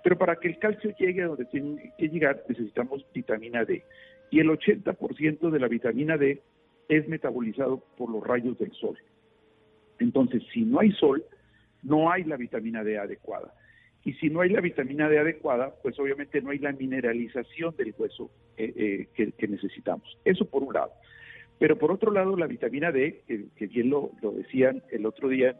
Pero 0.04 0.18
para 0.18 0.36
que 0.36 0.48
el 0.48 0.58
calcio 0.58 0.94
llegue 0.96 1.22
a 1.22 1.26
donde 1.26 1.46
tiene 1.46 1.92
que 1.98 2.08
llegar 2.08 2.44
necesitamos 2.46 3.04
vitamina 3.12 3.64
D. 3.64 3.82
Y 4.30 4.38
el 4.38 4.48
80% 4.48 5.50
de 5.50 5.58
la 5.58 5.66
vitamina 5.66 6.16
D 6.16 6.42
es 6.88 7.08
metabolizado 7.08 7.82
por 7.96 8.10
los 8.10 8.26
rayos 8.26 8.58
del 8.58 8.72
sol. 8.72 8.98
Entonces, 9.98 10.42
si 10.52 10.64
no 10.64 10.80
hay 10.80 10.92
sol, 10.92 11.24
no 11.82 12.10
hay 12.10 12.24
la 12.24 12.36
vitamina 12.36 12.84
D 12.84 12.98
adecuada. 12.98 13.52
Y 14.04 14.12
si 14.14 14.30
no 14.30 14.40
hay 14.40 14.50
la 14.50 14.60
vitamina 14.60 15.08
D 15.08 15.18
adecuada, 15.18 15.74
pues 15.82 15.98
obviamente 15.98 16.40
no 16.40 16.50
hay 16.50 16.58
la 16.58 16.72
mineralización 16.72 17.74
del 17.76 17.94
hueso 17.98 18.30
eh, 18.56 19.08
eh, 19.16 19.32
que, 19.36 19.48
necesitamos. 19.48 20.16
Eso 20.24 20.44
por 20.44 20.62
un 20.62 20.74
lado. 20.74 20.92
Pero 21.58 21.76
por 21.76 21.90
otro 21.90 22.12
lado, 22.12 22.36
la 22.36 22.46
vitamina 22.46 22.92
D, 22.92 23.22
que, 23.26 23.66
bien 23.66 23.90
lo, 23.90 24.12
decían 24.36 24.82
el 24.90 25.06
otro 25.06 25.28
día 25.28 25.50
en 25.50 25.56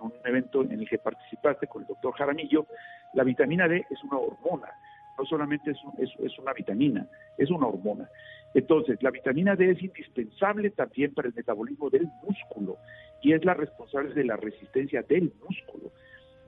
un, 0.00 0.12
evento 0.24 0.62
en 0.62 0.72
el 0.72 0.88
que 0.88 0.98
participaste 0.98 1.68
con 1.68 1.82
el 1.82 1.88
doctor 1.88 2.12
Jaramillo, 2.14 2.66
la 3.14 3.24
vitamina 3.24 3.68
D 3.68 3.86
es 3.88 4.04
una 4.04 4.18
hormona, 4.18 4.68
no 5.16 5.24
solamente 5.24 5.70
es 5.70 6.38
una 6.38 6.52
vitamina, 6.52 7.06
es 7.38 7.50
una 7.50 7.68
hormona. 7.68 8.10
Entonces, 8.56 9.02
la 9.02 9.10
vitamina 9.10 9.54
D 9.54 9.70
es 9.70 9.82
indispensable 9.82 10.70
también 10.70 11.12
para 11.12 11.28
el 11.28 11.34
metabolismo 11.34 11.90
del 11.90 12.08
músculo 12.26 12.78
y 13.22 13.34
es 13.34 13.44
la 13.44 13.52
responsable 13.52 14.14
de 14.14 14.24
la 14.24 14.36
resistencia 14.36 15.02
del 15.02 15.30
músculo. 15.46 15.92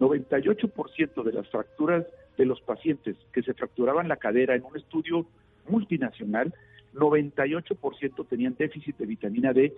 98% 0.00 1.22
de 1.22 1.32
las 1.34 1.46
fracturas 1.48 2.06
de 2.38 2.46
los 2.46 2.62
pacientes 2.62 3.14
que 3.30 3.42
se 3.42 3.52
fracturaban 3.52 4.08
la 4.08 4.16
cadera 4.16 4.54
en 4.54 4.64
un 4.64 4.78
estudio 4.78 5.26
multinacional, 5.68 6.54
98% 6.94 8.26
tenían 8.26 8.56
déficit 8.58 8.96
de 8.96 9.04
vitamina 9.04 9.52
D 9.52 9.74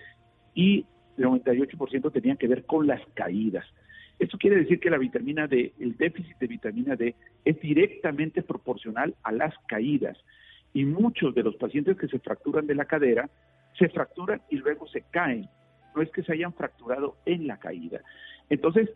y 0.55 0.87
98% 1.19 2.13
tenían 2.13 2.37
que 2.37 2.47
ver 2.47 2.65
con 2.65 2.87
las 2.87 3.01
caídas. 3.15 3.67
Esto 4.21 4.39
quiere 4.39 4.55
decir 4.55 4.79
que 4.79 4.91
la 4.91 4.99
vitamina 4.99 5.49
D, 5.49 5.73
el 5.81 5.97
déficit 5.97 6.39
de 6.39 6.47
vitamina 6.47 6.95
D, 6.95 7.17
es 7.45 7.61
directamente 7.61 8.43
proporcional 8.45 9.17
a 9.25 9.33
las 9.33 9.53
caídas 9.67 10.17
y 10.73 10.85
muchos 10.85 11.35
de 11.35 11.43
los 11.43 11.57
pacientes 11.57 11.97
que 11.97 12.09
se 12.09 12.19
fracturan 12.19 12.67
de 12.67 12.75
la 12.75 12.85
cadera 12.85 13.29
se 13.79 13.89
fracturan 13.89 14.41
y 14.51 14.57
luego 14.57 14.87
se 14.89 15.03
caen. 15.11 15.49
No 15.95 16.03
es 16.03 16.11
que 16.11 16.23
se 16.23 16.33
hayan 16.33 16.53
fracturado 16.53 17.17
en 17.27 17.47
la 17.47 17.59
caída. 17.59 18.01
Entonces, 18.49 18.91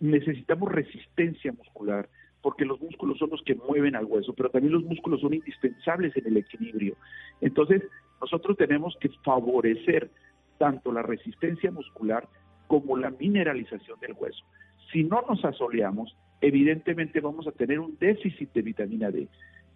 necesitamos 0.00 0.72
resistencia 0.72 1.52
muscular 1.52 2.08
porque 2.42 2.64
los 2.64 2.80
músculos 2.80 3.18
son 3.18 3.30
los 3.30 3.42
que 3.42 3.54
mueven 3.54 3.96
al 3.96 4.04
hueso, 4.04 4.34
pero 4.34 4.50
también 4.50 4.74
los 4.74 4.84
músculos 4.84 5.20
son 5.20 5.32
indispensables 5.32 6.14
en 6.16 6.26
el 6.26 6.36
equilibrio. 6.36 6.96
Entonces, 7.40 7.82
nosotros 8.20 8.56
tenemos 8.56 8.96
que 9.00 9.08
favorecer 9.24 10.10
tanto 10.58 10.92
la 10.92 11.02
resistencia 11.02 11.70
muscular 11.70 12.28
como 12.66 12.96
la 12.96 13.10
mineralización 13.10 13.98
del 14.00 14.12
hueso. 14.12 14.44
Si 14.92 15.04
no 15.04 15.22
nos 15.28 15.42
asoleamos, 15.44 16.16
evidentemente 16.40 17.20
vamos 17.20 17.46
a 17.46 17.52
tener 17.52 17.80
un 17.80 17.96
déficit 17.98 18.52
de 18.52 18.62
vitamina 18.62 19.10
D 19.10 19.28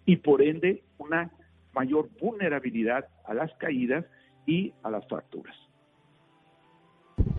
y 0.09 0.15
por 0.15 0.41
ende 0.41 0.81
una 0.97 1.29
mayor 1.71 2.09
vulnerabilidad 2.19 3.05
a 3.25 3.35
las 3.35 3.53
caídas 3.59 4.03
y 4.47 4.73
a 4.81 4.89
las 4.89 5.07
fracturas. 5.07 5.55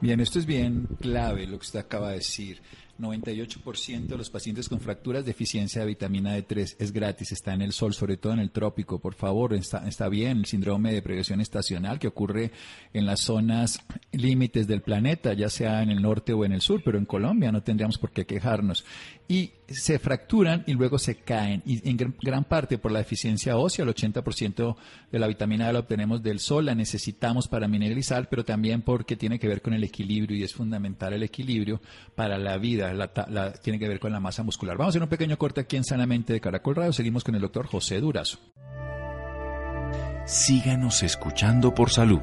Bien, 0.00 0.20
esto 0.20 0.38
es 0.38 0.46
bien 0.46 0.86
clave 1.00 1.48
lo 1.48 1.58
que 1.58 1.64
usted 1.64 1.80
acaba 1.80 2.10
de 2.10 2.18
decir. 2.18 2.62
98% 3.00 4.06
de 4.06 4.16
los 4.16 4.30
pacientes 4.30 4.68
con 4.68 4.78
fracturas 4.78 5.24
deficiencia 5.24 5.80
de 5.80 5.88
vitamina 5.88 6.36
D3 6.36 6.76
es 6.78 6.92
gratis, 6.92 7.32
está 7.32 7.54
en 7.54 7.62
el 7.62 7.72
sol, 7.72 7.92
sobre 7.92 8.18
todo 8.18 8.34
en 8.34 8.38
el 8.38 8.52
trópico, 8.52 9.00
por 9.00 9.14
favor, 9.14 9.54
está, 9.54 9.88
está 9.88 10.08
bien 10.08 10.38
el 10.38 10.44
síndrome 10.44 10.92
de 10.92 11.02
prevención 11.02 11.40
estacional 11.40 11.98
que 11.98 12.08
ocurre 12.08 12.52
en 12.92 13.06
las 13.06 13.20
zonas 13.20 13.80
límites 14.12 14.68
del 14.68 14.82
planeta, 14.82 15.32
ya 15.32 15.48
sea 15.48 15.82
en 15.82 15.90
el 15.90 16.02
norte 16.02 16.32
o 16.34 16.44
en 16.44 16.52
el 16.52 16.60
sur, 16.60 16.82
pero 16.84 16.98
en 16.98 17.06
Colombia 17.06 17.50
no 17.50 17.62
tendríamos 17.62 17.98
por 17.98 18.12
qué 18.12 18.26
quejarnos. 18.26 18.84
Y 19.26 19.54
se 19.70 19.98
fracturan 19.98 20.64
y 20.66 20.72
luego 20.72 20.98
se 20.98 21.16
caen, 21.16 21.62
y 21.64 21.88
en 21.88 21.96
gran 22.20 22.44
parte 22.44 22.78
por 22.78 22.92
la 22.92 22.98
deficiencia 22.98 23.56
ósea, 23.56 23.84
el 23.84 23.94
80% 23.94 24.76
de 25.10 25.18
la 25.18 25.26
vitamina 25.26 25.66
D 25.66 25.72
la 25.72 25.78
obtenemos 25.80 26.22
del 26.22 26.40
sol, 26.40 26.66
la 26.66 26.74
necesitamos 26.74 27.48
para 27.48 27.68
mineralizar, 27.68 28.28
pero 28.28 28.44
también 28.44 28.82
porque 28.82 29.16
tiene 29.16 29.38
que 29.38 29.48
ver 29.48 29.62
con 29.62 29.72
el 29.72 29.84
equilibrio 29.84 30.36
y 30.36 30.42
es 30.42 30.54
fundamental 30.54 31.12
el 31.12 31.22
equilibrio 31.22 31.80
para 32.14 32.38
la 32.38 32.58
vida, 32.58 32.92
la, 32.92 33.52
tiene 33.52 33.78
que 33.78 33.88
ver 33.88 34.00
con 34.00 34.12
la 34.12 34.20
masa 34.20 34.42
muscular. 34.42 34.76
Vamos 34.76 34.88
a 34.88 34.92
hacer 34.92 35.02
un 35.02 35.08
pequeño 35.08 35.38
corte 35.38 35.60
aquí 35.60 35.76
en 35.76 35.84
Sanamente 35.84 36.32
de 36.32 36.40
Caracol 36.40 36.76
Radio, 36.76 36.92
seguimos 36.92 37.24
con 37.24 37.34
el 37.34 37.40
doctor 37.40 37.66
José 37.66 38.00
Durazo. 38.00 38.38
Síganos 40.26 41.02
escuchando 41.02 41.74
por 41.74 41.90
salud. 41.90 42.20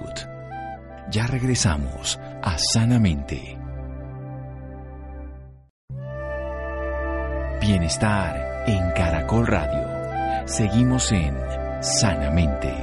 Ya 1.12 1.28
regresamos 1.28 2.18
a 2.42 2.58
Sanamente. 2.58 3.67
Bienestar 7.68 8.64
en 8.66 8.92
Caracol 8.92 9.46
Radio. 9.46 10.48
Seguimos 10.48 11.12
en 11.12 11.36
Sanamente. 11.82 12.74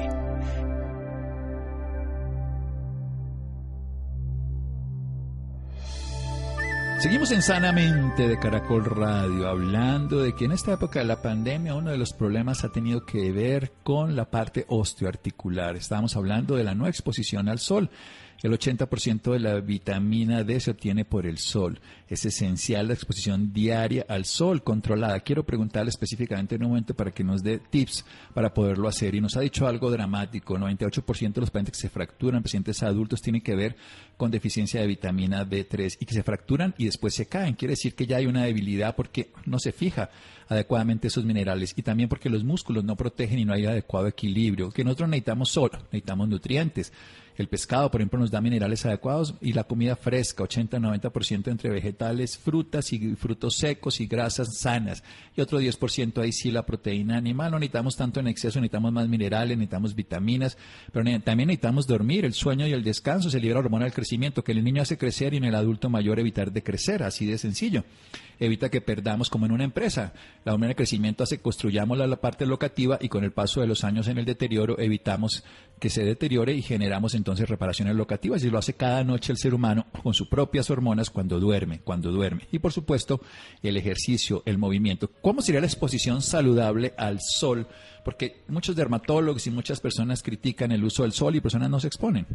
Seguimos 6.99 7.31
en 7.31 7.41
Sanamente 7.41 8.27
de 8.27 8.37
Caracol 8.37 8.85
Radio, 8.85 9.49
hablando 9.49 10.19
de 10.19 10.35
que 10.35 10.45
en 10.45 10.51
esta 10.51 10.73
época 10.73 10.99
de 10.99 11.05
la 11.05 11.19
pandemia 11.19 11.73
uno 11.73 11.89
de 11.89 11.97
los 11.97 12.13
problemas 12.13 12.63
ha 12.63 12.71
tenido 12.71 13.07
que 13.07 13.31
ver 13.31 13.73
con 13.81 14.15
la 14.15 14.29
parte 14.29 14.65
osteoarticular. 14.67 15.75
Estábamos 15.75 16.15
hablando 16.15 16.55
de 16.55 16.63
la 16.63 16.75
no 16.75 16.85
exposición 16.85 17.49
al 17.49 17.57
sol. 17.57 17.89
El 18.43 18.51
80% 18.51 19.31
de 19.31 19.39
la 19.39 19.59
vitamina 19.59 20.43
D 20.43 20.59
se 20.59 20.71
obtiene 20.71 21.05
por 21.05 21.25
el 21.25 21.37
sol. 21.37 21.79
Es 22.07 22.25
esencial 22.25 22.87
la 22.87 22.93
exposición 22.93 23.53
diaria 23.53 24.05
al 24.07 24.25
sol 24.25 24.63
controlada. 24.63 25.19
Quiero 25.21 25.43
preguntarle 25.45 25.89
específicamente 25.89 26.55
en 26.55 26.63
un 26.63 26.69
momento 26.69 26.93
para 26.93 27.11
que 27.11 27.23
nos 27.23 27.41
dé 27.41 27.59
tips 27.59 28.05
para 28.33 28.53
poderlo 28.53 28.87
hacer. 28.87 29.15
Y 29.15 29.21
nos 29.21 29.35
ha 29.35 29.41
dicho 29.41 29.67
algo 29.67 29.89
dramático. 29.89 30.57
98% 30.57 31.33
de 31.33 31.41
los 31.41 31.49
pacientes 31.49 31.73
que 31.75 31.81
se 31.81 31.89
fracturan, 31.89 32.43
pacientes 32.43 32.83
adultos, 32.83 33.21
tienen 33.21 33.41
que 33.41 33.55
ver 33.55 33.75
con 34.17 34.31
deficiencia 34.31 34.81
de 34.81 34.87
vitamina 34.87 35.45
D3 35.45 35.97
y 35.99 36.05
que 36.05 36.13
se 36.13 36.23
fracturan 36.23 36.75
y 36.77 36.85
después 36.85 37.15
se 37.15 37.25
caen. 37.25 37.55
Quiere 37.55 37.73
decir 37.73 37.95
que 37.95 38.05
ya 38.05 38.17
hay 38.17 38.27
una 38.27 38.43
debilidad 38.43 38.95
porque 38.95 39.31
no 39.45 39.59
se 39.59 39.71
fija 39.71 40.09
adecuadamente 40.47 41.07
esos 41.07 41.25
minerales 41.25 41.73
y 41.75 41.81
también 41.81 42.09
porque 42.09 42.29
los 42.29 42.43
músculos 42.43 42.83
no 42.83 42.95
protegen 42.95 43.39
y 43.39 43.45
no 43.45 43.53
hay 43.53 43.65
adecuado 43.65 44.07
equilibrio. 44.07 44.69
Que 44.69 44.83
nosotros 44.83 45.09
necesitamos 45.09 45.49
sol, 45.49 45.71
necesitamos 45.91 46.29
nutrientes. 46.29 46.93
El 47.37 47.47
pescado, 47.47 47.91
por 47.91 47.99
ejemplo, 47.99 48.19
nos 48.19 48.31
da 48.31 48.39
minerales 48.39 48.85
adecuados 48.85 49.35
y 49.41 49.53
la 49.53 49.65
comida 49.65 49.95
fresca, 49.95 50.43
80-90% 50.43 51.49
entre 51.49 51.69
vegetales, 51.69 52.37
frutas 52.37 52.93
y 52.93 53.15
frutos 53.15 53.57
secos 53.57 53.99
y 53.99 54.07
grasas 54.07 54.57
sanas. 54.57 55.03
Y 55.35 55.41
otro 55.41 55.59
10% 55.59 56.21
ahí 56.21 56.31
sí 56.31 56.51
la 56.51 56.65
proteína 56.65 57.17
animal. 57.17 57.51
No 57.51 57.59
necesitamos 57.59 57.97
tanto 57.97 58.21
en 58.21 58.27
exceso, 58.27 58.59
necesitamos 58.59 58.93
más 58.93 59.09
minerales, 59.09 59.57
necesitamos 59.57 59.95
vitaminas, 59.95 60.57
pero 60.93 61.03
también 61.21 61.47
necesitamos 61.47 61.87
dormir. 61.87 62.23
El 62.23 62.33
sueño 62.33 62.67
y 62.67 62.71
el 62.71 62.83
descanso 62.83 63.29
se 63.29 63.39
libera 63.39 63.59
hormona 63.59 63.85
del 63.85 63.93
crecimiento, 63.93 64.43
que 64.43 64.53
el 64.53 64.63
niño 64.63 64.81
hace 64.81 64.97
crecer 64.97 65.33
y 65.33 65.37
en 65.37 65.43
el 65.43 65.55
adulto 65.55 65.89
mayor 65.89 66.19
evitar 66.19 66.53
de 66.53 66.63
crecer, 66.63 67.03
así 67.03 67.25
de 67.25 67.37
sencillo 67.37 67.83
evita 68.39 68.69
que 68.69 68.81
perdamos 68.81 69.29
como 69.29 69.45
en 69.45 69.51
una 69.51 69.63
empresa. 69.63 70.13
La 70.43 70.53
hormona 70.53 70.69
de 70.69 70.75
crecimiento 70.75 71.23
hace 71.23 71.37
que 71.37 71.43
construyamos 71.43 71.97
la, 71.97 72.15
parte 72.15 72.45
locativa 72.45 72.97
y 73.01 73.09
con 73.09 73.23
el 73.23 73.31
paso 73.31 73.61
de 73.61 73.67
los 73.67 73.83
años 73.83 74.07
en 74.07 74.17
el 74.17 74.25
deterioro 74.25 74.79
evitamos 74.79 75.43
que 75.79 75.89
se 75.89 76.03
deteriore 76.03 76.53
y 76.53 76.61
generamos 76.61 77.13
entonces 77.13 77.49
reparaciones 77.49 77.95
locativas 77.95 78.43
y 78.43 78.49
lo 78.49 78.57
hace 78.57 78.73
cada 78.73 79.03
noche 79.03 79.33
el 79.33 79.37
ser 79.37 79.53
humano 79.53 79.85
con 80.01 80.13
sus 80.13 80.27
propias 80.27 80.69
hormonas 80.69 81.09
cuando 81.09 81.39
duerme, 81.39 81.79
cuando 81.79 82.11
duerme. 82.11 82.47
Y 82.51 82.59
por 82.59 82.71
supuesto, 82.71 83.21
el 83.61 83.77
ejercicio, 83.77 84.43
el 84.45 84.57
movimiento. 84.57 85.09
¿Cómo 85.21 85.41
sería 85.41 85.61
la 85.61 85.67
exposición 85.67 86.21
saludable 86.21 86.93
al 86.97 87.19
sol? 87.19 87.67
Porque 88.03 88.43
muchos 88.47 88.75
dermatólogos 88.75 89.47
y 89.47 89.51
muchas 89.51 89.81
personas 89.81 90.23
critican 90.23 90.71
el 90.71 90.83
uso 90.83 91.03
del 91.03 91.11
sol 91.11 91.35
y 91.35 91.41
personas 91.41 91.69
no 91.69 91.79
se 91.79 91.87
exponen. 91.87 92.25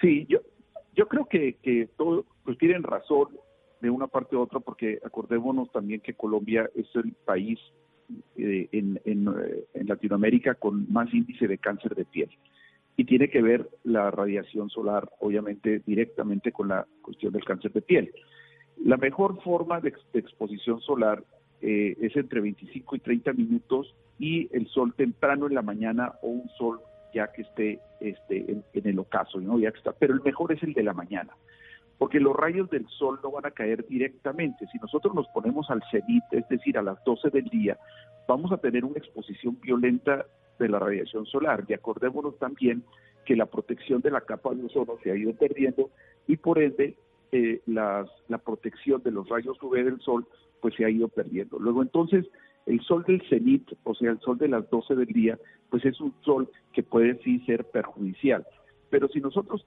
Sí, 0.00 0.26
yo, 0.28 0.40
yo 0.94 1.08
creo 1.08 1.26
que, 1.26 1.56
que 1.62 1.88
todos 1.96 2.24
pues, 2.44 2.58
tienen 2.58 2.82
razón 2.82 3.28
de 3.86 3.90
una 3.90 4.08
parte 4.08 4.34
u 4.34 4.40
otra, 4.40 4.58
porque 4.58 4.98
acordémonos 5.04 5.70
también 5.70 6.00
que 6.00 6.14
Colombia 6.14 6.68
es 6.74 6.88
el 6.96 7.12
país 7.24 7.58
eh, 8.36 8.68
en, 8.72 9.00
eh, 9.04 9.64
en, 9.74 9.86
Latinoamérica 9.86 10.56
con 10.56 10.92
más 10.92 11.12
índice 11.14 11.46
de 11.46 11.58
cáncer 11.58 11.94
de 11.94 12.04
piel. 12.04 12.30
Y 12.96 13.04
tiene 13.04 13.30
que 13.30 13.42
ver 13.42 13.68
la 13.84 14.10
radiación 14.10 14.70
solar, 14.70 15.08
obviamente, 15.20 15.82
directamente 15.86 16.50
con 16.50 16.66
la 16.66 16.84
cuestión 17.00 17.32
del 17.32 17.44
cáncer 17.44 17.72
de 17.72 17.82
piel. 17.82 18.12
La 18.84 18.96
mejor 18.96 19.40
forma 19.42 19.80
de, 19.80 19.94
exposición 20.14 20.80
solar 20.80 21.22
eh, 21.60 21.96
es 22.00 22.16
entre 22.16 22.40
25 22.40 22.96
y 22.96 22.98
30 22.98 23.32
minutos 23.34 23.94
y 24.18 24.48
el 24.50 24.66
sol 24.66 24.94
temprano 24.96 25.46
en 25.46 25.54
la 25.54 25.62
mañana 25.62 26.14
o 26.22 26.28
un 26.28 26.48
sol 26.58 26.80
ya 27.14 27.30
que 27.32 27.42
esté 27.42 27.78
este, 28.00 28.50
en, 28.50 28.86
el 28.86 28.98
ocaso, 28.98 29.40
ya 29.58 29.70
que 29.70 29.78
pero 30.00 30.14
el 30.14 30.22
mejor 30.22 30.52
es 30.52 30.62
el 30.64 30.72
de 30.72 30.82
la 30.82 30.92
mañana 30.92 31.32
porque 31.98 32.20
los 32.20 32.36
rayos 32.36 32.68
del 32.70 32.86
sol 32.88 33.18
no 33.22 33.30
van 33.30 33.46
a 33.46 33.50
caer 33.50 33.86
directamente. 33.86 34.66
Si 34.72 34.78
nosotros 34.78 35.14
nos 35.14 35.26
ponemos 35.28 35.70
al 35.70 35.82
cenit, 35.90 36.24
es 36.30 36.48
decir, 36.48 36.76
a 36.78 36.82
las 36.82 37.02
12 37.04 37.30
del 37.30 37.44
día, 37.46 37.78
vamos 38.28 38.52
a 38.52 38.58
tener 38.58 38.84
una 38.84 38.98
exposición 38.98 39.58
violenta 39.60 40.26
de 40.58 40.68
la 40.68 40.78
radiación 40.78 41.26
solar. 41.26 41.64
Y 41.68 41.74
acordémonos 41.74 42.38
también 42.38 42.84
que 43.24 43.36
la 43.36 43.46
protección 43.46 44.00
de 44.02 44.10
la 44.10 44.20
capa 44.20 44.54
de 44.54 44.64
ozono 44.64 44.94
se 45.02 45.10
ha 45.10 45.16
ido 45.16 45.34
perdiendo 45.34 45.90
y 46.26 46.36
por 46.36 46.58
ende 46.58 46.96
eh, 47.32 47.60
la 47.66 48.06
protección 48.44 49.02
de 49.02 49.10
los 49.10 49.28
rayos 49.28 49.60
UV 49.60 49.84
del 49.84 50.00
sol 50.00 50.26
pues 50.60 50.74
se 50.74 50.84
ha 50.84 50.90
ido 50.90 51.08
perdiendo. 51.08 51.58
Luego 51.58 51.82
entonces 51.82 52.26
el 52.66 52.80
sol 52.80 53.04
del 53.06 53.22
cenit, 53.28 53.72
o 53.84 53.94
sea, 53.94 54.10
el 54.10 54.20
sol 54.20 54.38
de 54.38 54.48
las 54.48 54.68
12 54.70 54.96
del 54.96 55.06
día, 55.06 55.38
pues 55.70 55.84
es 55.84 56.00
un 56.00 56.12
sol 56.22 56.50
que 56.72 56.82
puede 56.82 57.18
sí 57.22 57.38
ser 57.46 57.64
perjudicial. 57.64 58.44
Pero 58.90 59.08
si 59.08 59.20
nosotros 59.20 59.66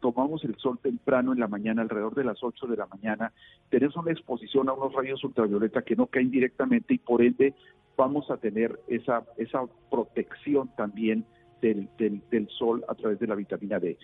tomamos 0.00 0.44
el 0.44 0.56
sol 0.56 0.78
temprano 0.82 1.32
en 1.32 1.40
la 1.40 1.48
mañana, 1.48 1.82
alrededor 1.82 2.14
de 2.14 2.24
las 2.24 2.42
8 2.42 2.66
de 2.66 2.76
la 2.76 2.86
mañana, 2.86 3.32
tenemos 3.70 3.96
una 3.96 4.12
exposición 4.12 4.68
a 4.68 4.74
unos 4.74 4.92
rayos 4.92 5.24
ultravioleta 5.24 5.82
que 5.82 5.96
no 5.96 6.06
caen 6.06 6.30
directamente 6.30 6.94
y 6.94 6.98
por 6.98 7.22
ende 7.22 7.54
vamos 7.96 8.30
a 8.30 8.36
tener 8.36 8.78
esa, 8.86 9.24
esa 9.36 9.62
protección 9.90 10.70
también 10.76 11.24
del, 11.60 11.88
del, 11.98 12.48
sol 12.50 12.84
a 12.88 12.94
través 12.94 13.18
de 13.18 13.26
la 13.26 13.34
vitamina 13.34 13.80
D. 13.80 13.98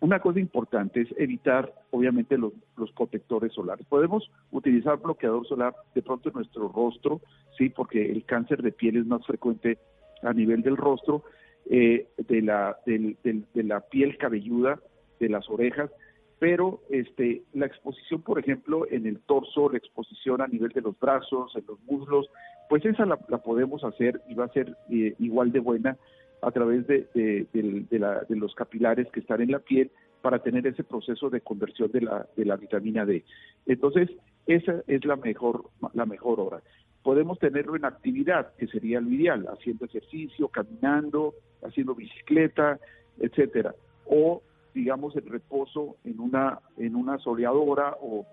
Una 0.00 0.20
cosa 0.20 0.38
importante 0.38 1.00
es 1.00 1.08
evitar, 1.16 1.72
obviamente, 1.90 2.36
los, 2.36 2.52
los, 2.76 2.92
protectores 2.92 3.54
solares. 3.54 3.86
Podemos 3.86 4.30
utilizar 4.50 4.98
bloqueador 4.98 5.46
solar 5.46 5.74
de 5.94 6.02
pronto 6.02 6.28
en 6.28 6.34
nuestro 6.34 6.68
rostro, 6.68 7.22
sí, 7.56 7.70
porque 7.70 8.10
el 8.12 8.24
cáncer 8.26 8.60
de 8.60 8.72
piel 8.72 8.98
es 8.98 9.06
más 9.06 9.24
frecuente 9.24 9.78
a 10.22 10.34
nivel 10.34 10.62
del 10.62 10.76
rostro, 10.76 11.22
eh, 11.70 12.08
de, 12.18 12.42
la, 12.42 12.76
de 12.84 13.46
la 13.62 13.80
piel 13.80 14.18
cabelluda, 14.18 14.78
de 15.20 15.28
las 15.28 15.48
orejas, 15.48 15.90
pero 16.38 16.80
este, 16.90 17.42
la 17.54 17.66
exposición, 17.66 18.22
por 18.22 18.38
ejemplo, 18.38 18.86
en 18.90 19.06
el 19.06 19.20
torso, 19.20 19.70
la 19.70 19.78
exposición 19.78 20.42
a 20.42 20.46
nivel 20.46 20.70
de 20.72 20.82
los 20.82 20.98
brazos, 20.98 21.54
en 21.56 21.64
los 21.66 21.80
muslos, 21.84 22.28
pues 22.68 22.84
esa 22.84 23.06
la, 23.06 23.16
podemos 23.16 23.84
hacer 23.84 24.20
y 24.28 24.34
va 24.34 24.44
a 24.46 24.52
ser 24.52 24.76
eh, 24.90 25.14
igual 25.18 25.52
de 25.52 25.60
buena 25.60 25.96
a 26.42 26.50
través 26.50 26.86
de, 26.86 27.06
de, 27.14 27.98
la, 27.98 28.20
de, 28.28 28.36
los 28.36 28.54
capilares 28.54 29.10
que 29.10 29.20
están 29.20 29.40
en 29.40 29.52
la 29.52 29.60
piel 29.60 29.90
para 30.20 30.40
tener 30.40 30.66
ese 30.66 30.84
proceso 30.84 31.30
de 31.30 31.40
conversión 31.40 31.90
de 31.92 32.02
la, 32.02 32.26
de 32.36 32.44
la 32.44 32.56
vitamina 32.56 33.06
D. 33.06 33.24
Entonces, 33.66 34.10
esa 34.46 34.82
es 34.86 35.04
la 35.04 35.16
mejor, 35.16 35.70
la 35.94 36.04
mejor 36.04 36.40
hora 36.40 36.62
podemos 37.04 37.38
tenerlo 37.38 37.76
en 37.76 37.84
actividad, 37.84 38.54
que 38.56 38.66
sería 38.66 39.00
lo 39.00 39.10
ideal, 39.10 39.46
haciendo 39.52 39.84
ejercicio, 39.84 40.48
caminando, 40.48 41.34
haciendo 41.64 41.94
bicicleta, 41.94 42.78
etcétera, 43.18 43.74
o 44.06 44.42
digamos 44.74 45.16
el 45.16 45.26
reposo 45.26 45.96
en 46.04 46.20
una 46.20 46.60
en 46.78 46.96
una 46.96 47.18
soleadora 47.18 47.96
o 48.00 48.26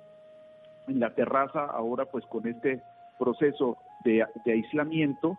en 0.88 1.00
la 1.00 1.13
terraza 1.13 1.65
ahora 1.65 2.06
pues 2.06 2.26
con 2.26 2.48
este 2.48 2.82
proceso 3.20 3.78
de, 4.04 4.26
aislamiento 4.48 5.38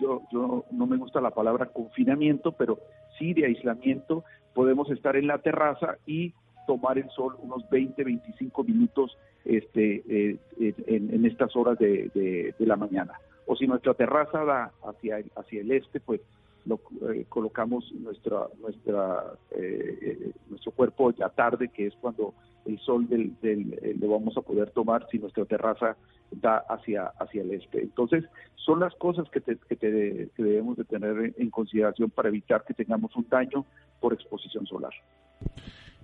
yo, 0.00 0.22
yo 0.32 0.64
no 0.72 0.86
me 0.86 0.96
gusta 0.96 1.20
la 1.20 1.30
palabra 1.30 1.66
confinamiento 1.66 2.50
pero 2.50 2.80
sí 3.16 3.32
de 3.32 3.46
aislamiento 3.46 4.24
podemos 4.54 4.90
estar 4.90 5.14
en 5.14 5.28
la 5.28 5.38
terraza 5.38 5.98
y 6.04 6.34
tomar 6.66 6.98
el 6.98 7.08
sol 7.10 7.36
unos 7.40 7.68
20 7.70 8.02
25 8.02 8.64
minutos 8.64 9.16
este, 9.44 10.02
eh, 10.08 10.36
en, 10.58 11.24
estas 11.24 11.54
horas 11.56 11.78
de, 11.78 12.54
la 12.58 12.76
mañana. 12.76 13.14
O 13.46 13.56
si 13.56 13.66
nuestra 13.66 13.94
terraza 13.94 14.44
da 14.44 14.72
hacia 14.84 15.18
el, 15.18 15.32
hacia 15.36 15.60
el 15.62 15.72
este, 15.72 16.00
pues 16.00 16.20
lo, 16.66 16.80
eh, 17.12 17.24
colocamos 17.28 17.90
nuestra, 17.92 18.46
nuestra, 18.60 19.34
eh, 19.50 20.32
nuestro 20.48 20.72
cuerpo 20.72 21.12
ya 21.12 21.28
tarde, 21.28 21.68
que 21.68 21.86
es 21.86 21.94
cuando 22.00 22.34
el 22.66 22.78
sol 22.80 23.08
del, 23.08 23.34
del, 23.40 23.96
lo 24.00 24.08
vamos 24.08 24.36
a 24.36 24.42
poder 24.42 24.70
tomar 24.70 25.06
si 25.10 25.18
nuestra 25.18 25.44
terraza 25.44 25.96
da 26.30 26.58
hacia, 26.68 27.06
hacia 27.18 27.42
el 27.42 27.52
este. 27.52 27.82
Entonces, 27.82 28.24
son 28.56 28.80
las 28.80 28.94
cosas 28.94 29.28
que, 29.30 29.40
que, 29.40 30.30
debemos 30.36 30.76
de 30.76 30.84
tener 30.84 31.34
en 31.36 31.50
consideración 31.50 32.10
para 32.10 32.28
evitar 32.28 32.64
que 32.64 32.74
tengamos 32.74 33.14
un 33.16 33.26
daño 33.28 33.64
por 34.00 34.12
exposición 34.12 34.66
solar. 34.66 34.92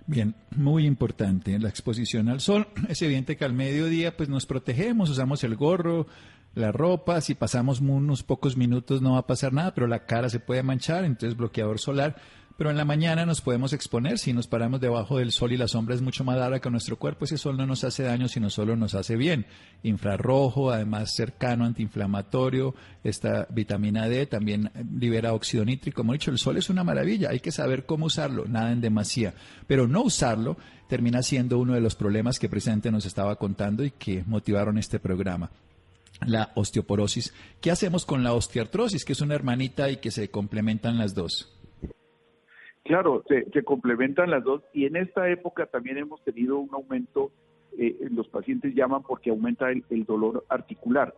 Bien, 0.07 0.35
muy 0.55 0.85
importante 0.85 1.59
la 1.59 1.69
exposición 1.69 2.29
al 2.29 2.39
sol. 2.39 2.67
Es 2.87 3.01
evidente 3.01 3.35
que 3.35 3.45
al 3.45 3.53
mediodía 3.53 4.15
pues 4.15 4.29
nos 4.29 4.45
protegemos, 4.45 5.09
usamos 5.09 5.43
el 5.43 5.55
gorro, 5.55 6.07
la 6.57 6.71
ropa, 6.71 7.21
si 7.21 7.35
pasamos 7.35 7.79
unos 7.81 8.23
pocos 8.23 8.57
minutos 8.57 9.01
no 9.01 9.13
va 9.13 9.19
a 9.19 9.27
pasar 9.27 9.53
nada, 9.53 9.73
pero 9.73 9.87
la 9.87 10.05
cara 10.05 10.29
se 10.29 10.39
puede 10.39 10.63
manchar, 10.63 11.05
entonces 11.05 11.37
bloqueador 11.37 11.79
solar 11.79 12.15
pero 12.57 12.71
en 12.71 12.77
la 12.77 12.85
mañana 12.85 13.25
nos 13.25 13.41
podemos 13.41 13.71
exponer 13.71 14.17
si 14.17 14.33
nos 14.33 14.47
paramos 14.47 14.81
debajo 14.81 15.19
del 15.19 15.31
sol 15.31 15.51
y 15.51 15.57
la 15.57 15.67
sombra 15.67 15.93
es 15.93 16.01
mucho 16.01 16.23
más 16.23 16.37
larga 16.37 16.59
que 16.59 16.71
nuestro 16.71 16.97
cuerpo, 16.97 17.25
ese 17.25 17.37
sol 17.37 17.55
no 17.55 17.67
nos 17.67 17.83
hace 17.83 18.01
daño, 18.01 18.27
sino 18.27 18.49
solo 18.49 18.75
nos 18.75 18.95
hace 18.95 19.15
bien. 19.15 19.45
Infrarrojo, 19.83 20.71
además 20.71 21.13
cercano, 21.13 21.65
antiinflamatorio, 21.65 22.73
esta 23.03 23.47
vitamina 23.51 24.09
D 24.09 24.25
también 24.25 24.71
libera 24.91 25.33
óxido 25.33 25.65
nítrico. 25.65 25.97
Como 25.97 26.13
he 26.13 26.17
dicho, 26.17 26.31
el 26.31 26.39
sol 26.39 26.57
es 26.57 26.71
una 26.71 26.83
maravilla, 26.83 27.29
hay 27.29 27.41
que 27.41 27.51
saber 27.51 27.85
cómo 27.85 28.07
usarlo, 28.07 28.45
nada 28.47 28.71
en 28.71 28.81
demasía, 28.81 29.35
pero 29.67 29.87
no 29.87 30.01
usarlo 30.01 30.57
termina 30.89 31.21
siendo 31.21 31.59
uno 31.59 31.75
de 31.75 31.81
los 31.81 31.95
problemas 31.95 32.39
que 32.39 32.49
presidente 32.49 32.91
nos 32.91 33.05
estaba 33.05 33.35
contando 33.35 33.83
y 33.83 33.91
que 33.91 34.23
motivaron 34.25 34.79
este 34.79 34.99
programa 34.99 35.51
la 36.25 36.51
osteoporosis. 36.55 37.33
¿Qué 37.61 37.71
hacemos 37.71 38.05
con 38.05 38.23
la 38.23 38.33
osteoartrosis, 38.33 39.05
que 39.05 39.13
es 39.13 39.21
una 39.21 39.35
hermanita 39.35 39.89
y 39.89 39.97
que 39.97 40.11
se 40.11 40.29
complementan 40.29 40.97
las 40.97 41.13
dos? 41.13 41.53
Claro, 42.87 43.23
se, 43.27 43.63
complementan 43.63 44.31
las 44.31 44.45
dos 44.45 44.63
y 44.73 44.85
en 44.85 44.95
esta 44.95 45.29
época 45.29 45.65
también 45.65 45.97
hemos 45.97 46.23
tenido 46.23 46.57
un 46.57 46.73
aumento, 46.73 47.31
eh, 47.77 47.97
los 48.11 48.29
pacientes 48.29 48.73
llaman 48.73 49.03
porque 49.03 49.29
aumenta 49.29 49.69
el, 49.71 50.05
dolor 50.05 50.45
articular. 50.47 51.13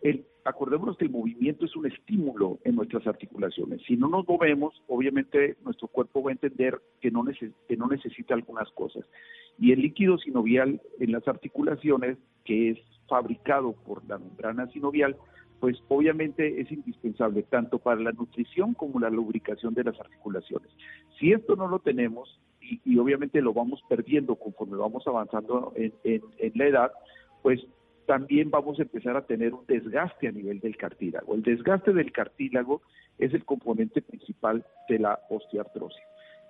El, 0.00 0.24
acordémonos 0.44 0.96
que 0.96 1.04
el 1.04 1.10
movimiento 1.10 1.66
es 1.66 1.76
un 1.76 1.86
estímulo 1.86 2.58
en 2.64 2.74
nuestras 2.74 3.06
articulaciones. 3.06 3.82
Si 3.86 3.98
no 3.98 4.08
nos 4.08 4.26
movemos, 4.26 4.82
obviamente 4.88 5.56
nuestro 5.62 5.88
cuerpo 5.88 6.22
va 6.22 6.30
a 6.30 6.32
entender 6.32 6.80
que 7.02 7.10
no, 7.10 7.22
que 7.68 7.76
no 7.76 7.86
necesita 7.88 8.32
algunas 8.32 8.70
cosas. 8.70 9.04
Y 9.58 9.72
el 9.72 9.82
líquido 9.82 10.16
sinovial 10.16 10.80
en 11.00 11.12
las 11.12 11.28
articulaciones, 11.28 12.16
que 12.46 12.70
es 12.70 12.78
fabricado 13.10 13.72
por 13.72 14.02
la 14.08 14.16
membrana 14.16 14.66
sinovial, 14.68 15.16
pues 15.60 15.76
obviamente 15.88 16.62
es 16.62 16.72
indispensable 16.72 17.42
tanto 17.42 17.78
para 17.78 18.00
la 18.00 18.12
nutrición 18.12 18.72
como 18.72 18.98
la 18.98 19.10
lubricación 19.10 19.74
de 19.74 19.84
las 19.84 20.00
articulaciones. 20.00 20.70
Si 21.18 21.32
esto 21.32 21.54
no 21.54 21.68
lo 21.68 21.80
tenemos, 21.80 22.40
y, 22.62 22.98
obviamente 22.98 23.42
lo 23.42 23.52
vamos 23.52 23.82
perdiendo 23.88 24.36
conforme 24.36 24.76
vamos 24.76 25.06
avanzando 25.06 25.72
en, 25.76 26.22
la 26.54 26.66
edad, 26.66 26.92
pues 27.42 27.60
también 28.06 28.50
vamos 28.50 28.78
a 28.78 28.82
empezar 28.82 29.16
a 29.16 29.26
tener 29.26 29.52
un 29.54 29.66
desgaste 29.66 30.28
a 30.28 30.32
nivel 30.32 30.60
del 30.60 30.76
cartílago. 30.76 31.34
El 31.34 31.42
desgaste 31.42 31.92
del 31.92 32.12
cartílago 32.12 32.82
es 33.18 33.34
el 33.34 33.44
componente 33.44 34.02
principal 34.02 34.64
de 34.88 34.98
la 34.98 35.20
osteoartrosis. 35.28 36.02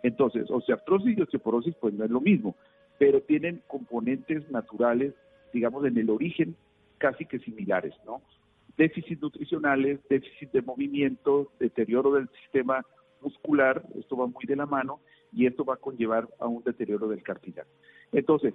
Entonces, 0.03 0.51
osteoartrosis 0.51 1.19
y 1.19 1.23
osteoporosis 1.23 1.75
pues 1.81 1.95
no 1.95 2.05
es 2.05 2.11
lo 2.11 2.21
mismo, 2.21 2.55
pero 2.99 3.23
tienen 3.23 3.63
componentes 3.67 4.49
naturales, 4.51 5.15
digamos, 5.53 5.85
en 5.85 5.99
el 5.99 6.11
origen 6.11 6.57
casi 6.99 7.25
que 7.25 7.39
similares, 7.39 7.95
¿no? 8.05 8.21
déficits 8.81 9.21
nutricionales, 9.21 10.01
déficit 10.09 10.51
de 10.53 10.63
movimiento, 10.63 11.53
deterioro 11.59 12.13
del 12.13 12.29
sistema 12.43 12.85
muscular, 13.21 13.85
esto 13.99 14.17
va 14.17 14.27
muy 14.27 14.45
de 14.47 14.57
la 14.57 14.65
mano 14.65 15.01
y 15.33 15.47
esto 15.47 15.67
va 15.67 15.75
a 15.75 15.77
conllevar 15.77 16.27
a 16.39 16.47
un 16.47 16.63
deterioro 16.65 17.07
del 17.09 17.23
cartílago. 17.23 17.69
Entonces, 18.11 18.55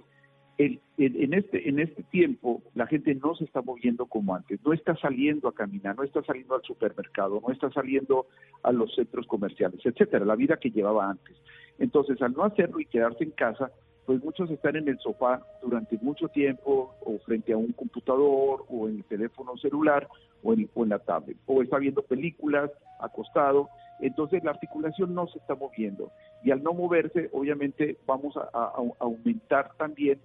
en, 0.58 0.80
este, 0.96 1.68
en 1.68 1.78
este 1.78 2.02
tiempo 2.04 2.62
la 2.74 2.86
gente 2.86 3.14
no 3.14 3.36
se 3.36 3.44
está 3.44 3.62
moviendo 3.62 4.06
como 4.06 4.34
antes, 4.34 4.58
no 4.64 4.72
está 4.72 4.96
saliendo 4.96 5.48
a 5.48 5.54
caminar, 5.54 5.94
no 5.96 6.02
está 6.02 6.22
saliendo 6.24 6.56
al 6.56 6.62
supermercado, 6.62 7.40
no 7.46 7.52
está 7.52 7.70
saliendo 7.70 8.26
a 8.64 8.72
los 8.72 8.94
centros 8.96 9.26
comerciales, 9.26 9.78
etcétera, 9.84 10.24
la 10.24 10.34
vida 10.34 10.56
que 10.56 10.70
llevaba 10.70 11.08
antes. 11.08 11.36
Entonces, 11.78 12.20
al 12.20 12.32
no 12.32 12.42
hacerlo 12.42 12.80
y 12.80 12.86
quedarse 12.86 13.22
en 13.22 13.30
casa, 13.30 13.70
pues 14.06 14.22
muchos 14.22 14.50
están 14.50 14.76
en 14.76 14.88
el 14.88 14.98
sofá 15.00 15.44
durante 15.60 15.98
mucho 16.00 16.28
tiempo 16.28 16.94
o 17.04 17.18
frente 17.18 17.52
a 17.52 17.56
un 17.56 17.72
computador 17.72 18.64
o 18.68 18.88
en 18.88 18.98
el 18.98 19.04
teléfono 19.04 19.56
celular 19.56 20.08
o 20.42 20.52
en, 20.52 20.68
la 20.88 21.00
tablet 21.00 21.36
o 21.46 21.60
está 21.60 21.78
viendo 21.78 22.02
películas 22.02 22.70
acostado. 23.00 23.68
Entonces 24.00 24.44
la 24.44 24.52
articulación 24.52 25.14
no 25.14 25.26
se 25.26 25.38
está 25.38 25.56
moviendo 25.56 26.12
y 26.44 26.52
al 26.52 26.62
no 26.62 26.72
moverse 26.72 27.28
obviamente 27.32 27.96
vamos 28.06 28.36
a, 28.36 28.72
aumentar 29.00 29.72
también 29.76 30.20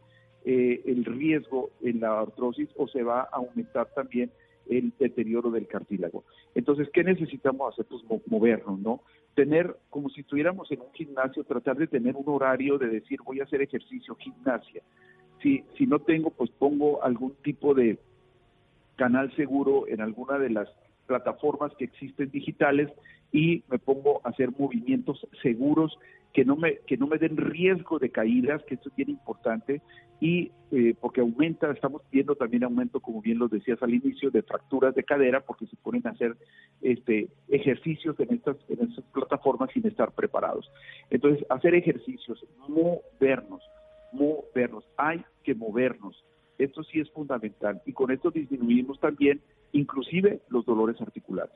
eh, 0.46 0.82
el 0.86 1.04
riesgo 1.06 1.72
en 1.82 2.02
la 2.02 2.20
artrosis 2.20 2.70
o 2.78 2.88
se 2.88 3.02
va 3.02 3.22
a 3.22 3.38
aumentar 3.38 3.88
también 3.96 4.32
el 4.70 4.94
deterioro 5.00 5.50
del 5.52 5.68
cartílago. 5.68 6.24
Entonces, 6.56 6.90
¿qué 6.94 7.04
necesitamos 7.04 7.74
hacer? 7.74 7.86
Pues 7.86 8.04
movernos, 8.28 8.80
¿no? 8.80 9.02
Tener, 9.36 9.76
como 9.90 10.10
si 10.10 10.22
estuviéramos 10.22 10.72
en 10.72 10.82
un 10.82 10.92
gimnasio, 10.94 11.44
tratar 11.44 11.78
de 11.78 11.88
tener 11.88 12.16
un 12.16 12.26
horario 12.28 12.78
de 12.78 12.88
decir 12.88 13.20
voy 13.24 13.40
a 13.40 13.44
hacer 13.44 13.62
ejercicio, 13.62 14.16
gimnasia. 14.16 14.82
Si, 15.42 15.64
si 15.78 15.88
no 15.88 16.00
tengo, 16.00 16.30
pues 16.30 16.52
pongo 16.52 17.04
algún 17.04 17.34
tipo 17.44 17.74
de 17.74 17.98
canal 18.96 19.34
seguro 19.36 19.88
en 19.88 20.02
alguna 20.02 20.38
de 20.38 20.50
las 20.50 20.70
plataformas 21.08 21.72
que 21.78 21.86
existen 21.86 22.30
digitales 22.30 22.90
y 23.32 23.64
me 23.70 23.80
pongo 23.80 24.22
a 24.24 24.30
hacer 24.30 24.52
movimientos 24.58 25.28
seguros 25.42 25.98
que 26.34 26.46
no 26.46 26.56
me 26.56 26.78
que 26.88 26.98
no 26.98 27.08
me 27.08 27.18
den 27.18 27.38
riesgo 27.38 28.00
de 28.00 28.10
caídas, 28.10 28.64
que 28.64 28.76
esto 28.76 28.90
es 28.90 28.96
bien 28.96 29.10
importante 29.10 29.82
y 30.20 30.52
eh, 30.72 30.96
porque 31.00 31.22
aumenta, 31.22 31.72
estamos 31.72 32.04
viendo 32.12 32.36
también 32.36 32.64
aumento, 32.64 33.00
como 33.00 33.22
bien 33.22 33.40
lo 33.40 33.48
decías 33.48 33.82
al 33.82 33.94
inicio, 33.94 34.32
de 34.32 34.44
fracturas 34.44 34.96
de 34.96 35.04
cadera 35.04 35.42
porque 35.42 35.66
se 35.68 35.76
ponen 35.78 36.06
a 36.08 36.12
hacer 36.12 36.36
este 36.82 37.30
ejercicios 37.50 38.20
en 38.20 38.34
estas 38.34 38.58
en 38.70 38.88
estas 38.88 39.04
plataformas 39.14 39.72
sin 39.74 39.86
estar 39.88 40.14
preparados. 40.14 40.72
Entonces, 41.10 41.46
hacer 41.50 41.76
ejercicios, 41.76 42.46
movernos, 42.68 43.62
movernos, 44.14 44.86
hay 44.98 45.24
que 45.44 45.56
movernos. 45.56 46.24
Esto 46.58 46.84
sí 46.84 47.00
es 47.00 47.10
fundamental 47.12 47.82
y 47.86 47.94
con 47.94 48.12
esto 48.12 48.32
disminuimos 48.32 49.00
también 49.00 49.42
inclusive 49.72 50.42
los 50.50 50.66
dolores 50.66 51.02
articulares. 51.02 51.56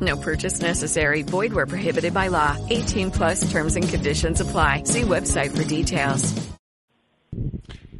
No 0.00 0.16
purchase 0.16 0.60
necessary. 0.60 1.22
Void 1.22 1.52
where 1.54 1.66
prohibited 1.66 2.12
by 2.12 2.28
law. 2.28 2.56
18 2.68 3.10
plus 3.10 3.50
terms 3.50 3.76
and 3.76 3.88
conditions 3.88 4.40
apply. 4.40 4.82
See 4.84 5.02
website 5.02 5.56
for 5.56 5.64
details. 5.64 6.34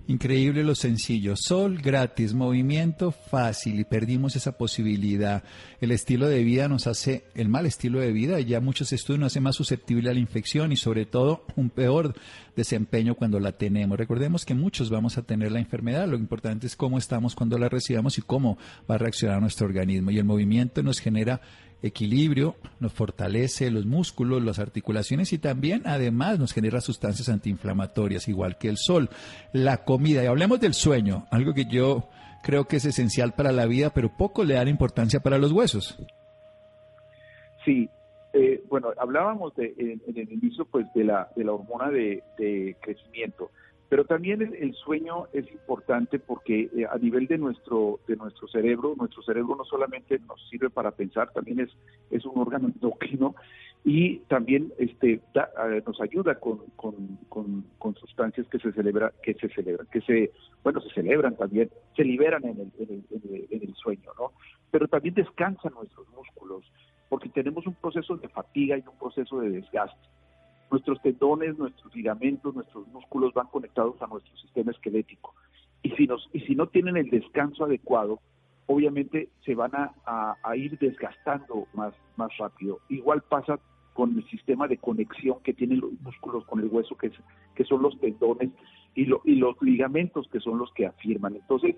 Increíble 0.08 0.64
lo 0.64 0.74
sencillo. 0.74 1.36
Sol 1.36 1.82
gratis, 1.82 2.32
movimiento 2.32 3.12
fácil 3.12 3.78
y 3.78 3.84
perdimos 3.84 4.36
esa 4.36 4.56
posibilidad. 4.56 5.44
El 5.82 5.90
estilo 5.90 6.28
de 6.28 6.42
vida 6.42 6.66
nos 6.66 6.86
hace, 6.86 7.24
el 7.34 7.50
mal 7.50 7.66
estilo 7.66 8.00
de 8.00 8.10
vida, 8.10 8.40
ya 8.40 8.60
muchos 8.60 8.90
estudios 8.94 9.20
nos 9.20 9.32
hace 9.32 9.40
más 9.40 9.56
susceptible 9.56 10.08
a 10.08 10.14
la 10.14 10.18
infección 10.18 10.72
y 10.72 10.76
sobre 10.76 11.04
todo 11.04 11.44
un 11.56 11.68
peor 11.68 12.14
desempeño 12.56 13.16
cuando 13.16 13.38
la 13.38 13.52
tenemos. 13.52 13.98
Recordemos 13.98 14.46
que 14.46 14.54
muchos 14.54 14.88
vamos 14.88 15.18
a 15.18 15.22
tener 15.24 15.52
la 15.52 15.58
enfermedad. 15.58 16.08
Lo 16.08 16.16
importante 16.16 16.66
es 16.66 16.74
cómo 16.74 16.96
estamos 16.96 17.34
cuando 17.34 17.58
la 17.58 17.68
recibamos 17.68 18.16
y 18.16 18.22
cómo 18.22 18.56
va 18.90 18.94
a 18.94 18.98
reaccionar 18.98 19.42
nuestro 19.42 19.66
organismo. 19.66 20.10
Y 20.10 20.16
el 20.16 20.24
movimiento 20.24 20.82
nos 20.82 21.00
genera 21.00 21.42
equilibrio, 21.82 22.56
nos 22.80 22.92
fortalece 22.92 23.70
los 23.70 23.86
músculos, 23.86 24.42
las 24.42 24.58
articulaciones 24.58 25.32
y 25.32 25.38
también 25.38 25.82
además 25.84 26.38
nos 26.38 26.52
genera 26.52 26.80
sustancias 26.80 27.28
antiinflamatorias, 27.28 28.28
igual 28.28 28.58
que 28.58 28.68
el 28.68 28.76
sol. 28.76 29.08
La 29.52 29.84
comida, 29.84 30.22
y 30.22 30.26
hablemos 30.26 30.60
del 30.60 30.74
sueño, 30.74 31.26
algo 31.30 31.54
que 31.54 31.66
yo 31.66 32.08
creo 32.42 32.64
que 32.64 32.76
es 32.76 32.84
esencial 32.84 33.32
para 33.32 33.52
la 33.52 33.66
vida, 33.66 33.90
pero 33.90 34.16
poco 34.16 34.44
le 34.44 34.54
dan 34.54 34.68
importancia 34.68 35.20
para 35.20 35.38
los 35.38 35.52
huesos. 35.52 35.98
Sí, 37.64 37.88
eh, 38.32 38.62
bueno, 38.68 38.88
hablábamos 38.98 39.54
de, 39.56 39.74
en, 39.78 40.00
el 40.16 40.32
inicio 40.32 40.64
pues 40.66 40.86
de 40.94 41.04
la, 41.04 41.28
de 41.34 41.44
la 41.44 41.52
hormona 41.52 41.90
de, 41.90 42.22
de 42.38 42.76
crecimiento. 42.80 43.50
Pero 43.88 44.04
también 44.04 44.42
el, 44.42 44.74
sueño 44.74 45.28
es 45.32 45.50
importante 45.50 46.18
porque 46.18 46.68
eh, 46.76 46.86
a 46.90 46.98
nivel 46.98 47.26
de 47.26 47.38
nuestro, 47.38 48.00
de 48.06 48.16
nuestro 48.16 48.46
cerebro, 48.48 48.94
nuestro 48.98 49.22
cerebro 49.22 49.56
no 49.56 49.64
solamente 49.64 50.18
nos 50.28 50.46
sirve 50.50 50.68
para 50.68 50.90
pensar, 50.90 51.30
también 51.32 51.60
es, 51.60 51.70
es 52.10 52.26
un 52.26 52.38
órgano 52.38 52.68
endocrino 52.68 53.34
y 53.84 54.18
también 54.28 54.72
este 54.78 55.22
nos 55.86 56.00
ayuda 56.00 56.34
con, 56.34 56.58
con, 56.76 57.94
sustancias 57.94 58.46
que 58.48 58.58
se 58.58 58.72
celebra 58.72 59.12
que 59.22 59.34
se 59.34 59.48
celebran 59.48 59.86
que 59.90 60.00
se 60.02 60.30
bueno 60.62 60.80
se 60.80 60.90
celebran 60.90 61.36
también 61.36 61.70
se 61.96 62.04
liberan 62.04 62.44
en 62.44 62.60
el, 62.60 62.72
en 62.78 63.04
el, 63.22 63.46
en 63.50 63.62
el, 63.62 63.74
sueño 63.74 64.10
no 64.18 64.32
pero 64.70 64.88
también 64.88 65.14
descansan 65.14 65.72
nuestros 65.72 66.06
músculos 66.10 66.64
porque 67.08 67.28
tenemos 67.30 67.66
un 67.66 67.74
proceso 67.74 68.16
de 68.16 68.28
fatiga 68.28 68.76
y 68.76 68.82
un 68.86 68.98
proceso 68.98 69.40
de 69.40 69.50
desgaste 69.50 70.08
nuestros 70.70 71.00
tendones 71.02 71.58
nuestros 71.58 71.94
ligamentos 71.94 72.54
nuestros 72.54 72.86
músculos 72.88 73.34
van 73.34 73.46
conectados 73.48 74.00
a 74.02 74.06
nuestro 74.06 74.36
sistema 74.36 74.70
esquelético 74.72 75.34
y 75.82 75.90
si 75.90 76.06
nos 76.06 76.28
y 76.32 76.40
si 76.40 76.54
no 76.54 76.66
tienen 76.68 76.96
el 76.96 77.10
descanso 77.10 77.64
adecuado 77.64 78.20
obviamente 78.68 79.30
se 79.44 79.54
van 79.54 79.72
a, 79.74 80.36
ir 80.54 80.78
desgastando 80.78 81.66
más, 81.72 81.94
rápido. 82.38 82.80
Igual 82.90 83.22
pasa 83.22 83.58
con 83.94 84.16
el 84.16 84.28
sistema 84.28 84.68
de 84.68 84.76
conexión 84.76 85.38
que 85.42 85.54
tienen 85.54 85.80
los 85.80 85.92
músculos 86.02 86.44
con 86.44 86.60
el 86.60 86.68
hueso, 86.68 86.94
que, 86.96 87.10
que 87.54 87.64
son 87.64 87.82
los 87.82 87.98
tendones 87.98 88.50
y, 88.94 89.08
y 89.24 89.34
los 89.36 89.60
ligamentos 89.62 90.28
que 90.30 90.38
son 90.40 90.58
los 90.58 90.70
que 90.74 90.86
afirman. 90.86 91.36
Entonces, 91.36 91.76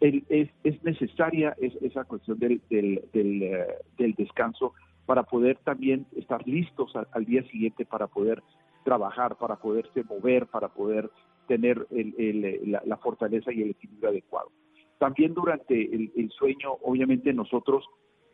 es, 0.00 0.50
es, 0.62 0.82
necesaria 0.84 1.56
esa 1.60 2.04
cuestión 2.04 2.38
del, 2.38 2.60
del, 2.68 3.42
eh, 3.42 3.66
del, 3.96 4.14
descanso 4.14 4.74
para 5.06 5.22
poder 5.22 5.58
también 5.58 6.06
estar 6.16 6.46
listos 6.46 6.92
al, 7.12 7.24
día 7.24 7.42
siguiente, 7.44 7.84
para 7.84 8.06
poder 8.06 8.42
trabajar, 8.84 9.36
para 9.36 9.56
poderse 9.56 10.02
mover, 10.04 10.46
para 10.46 10.68
poder 10.68 11.10
tener 11.46 11.86
el, 11.90 12.78
la, 12.84 12.96
fortaleza 12.98 13.52
y 13.52 13.62
el 13.62 13.70
equilibrio 13.70 14.10
adecuado. 14.10 14.50
También 14.98 15.34
durante 15.34 15.74
el 15.94 16.30
sueño, 16.30 16.72
obviamente 16.82 17.32
nosotros 17.32 17.84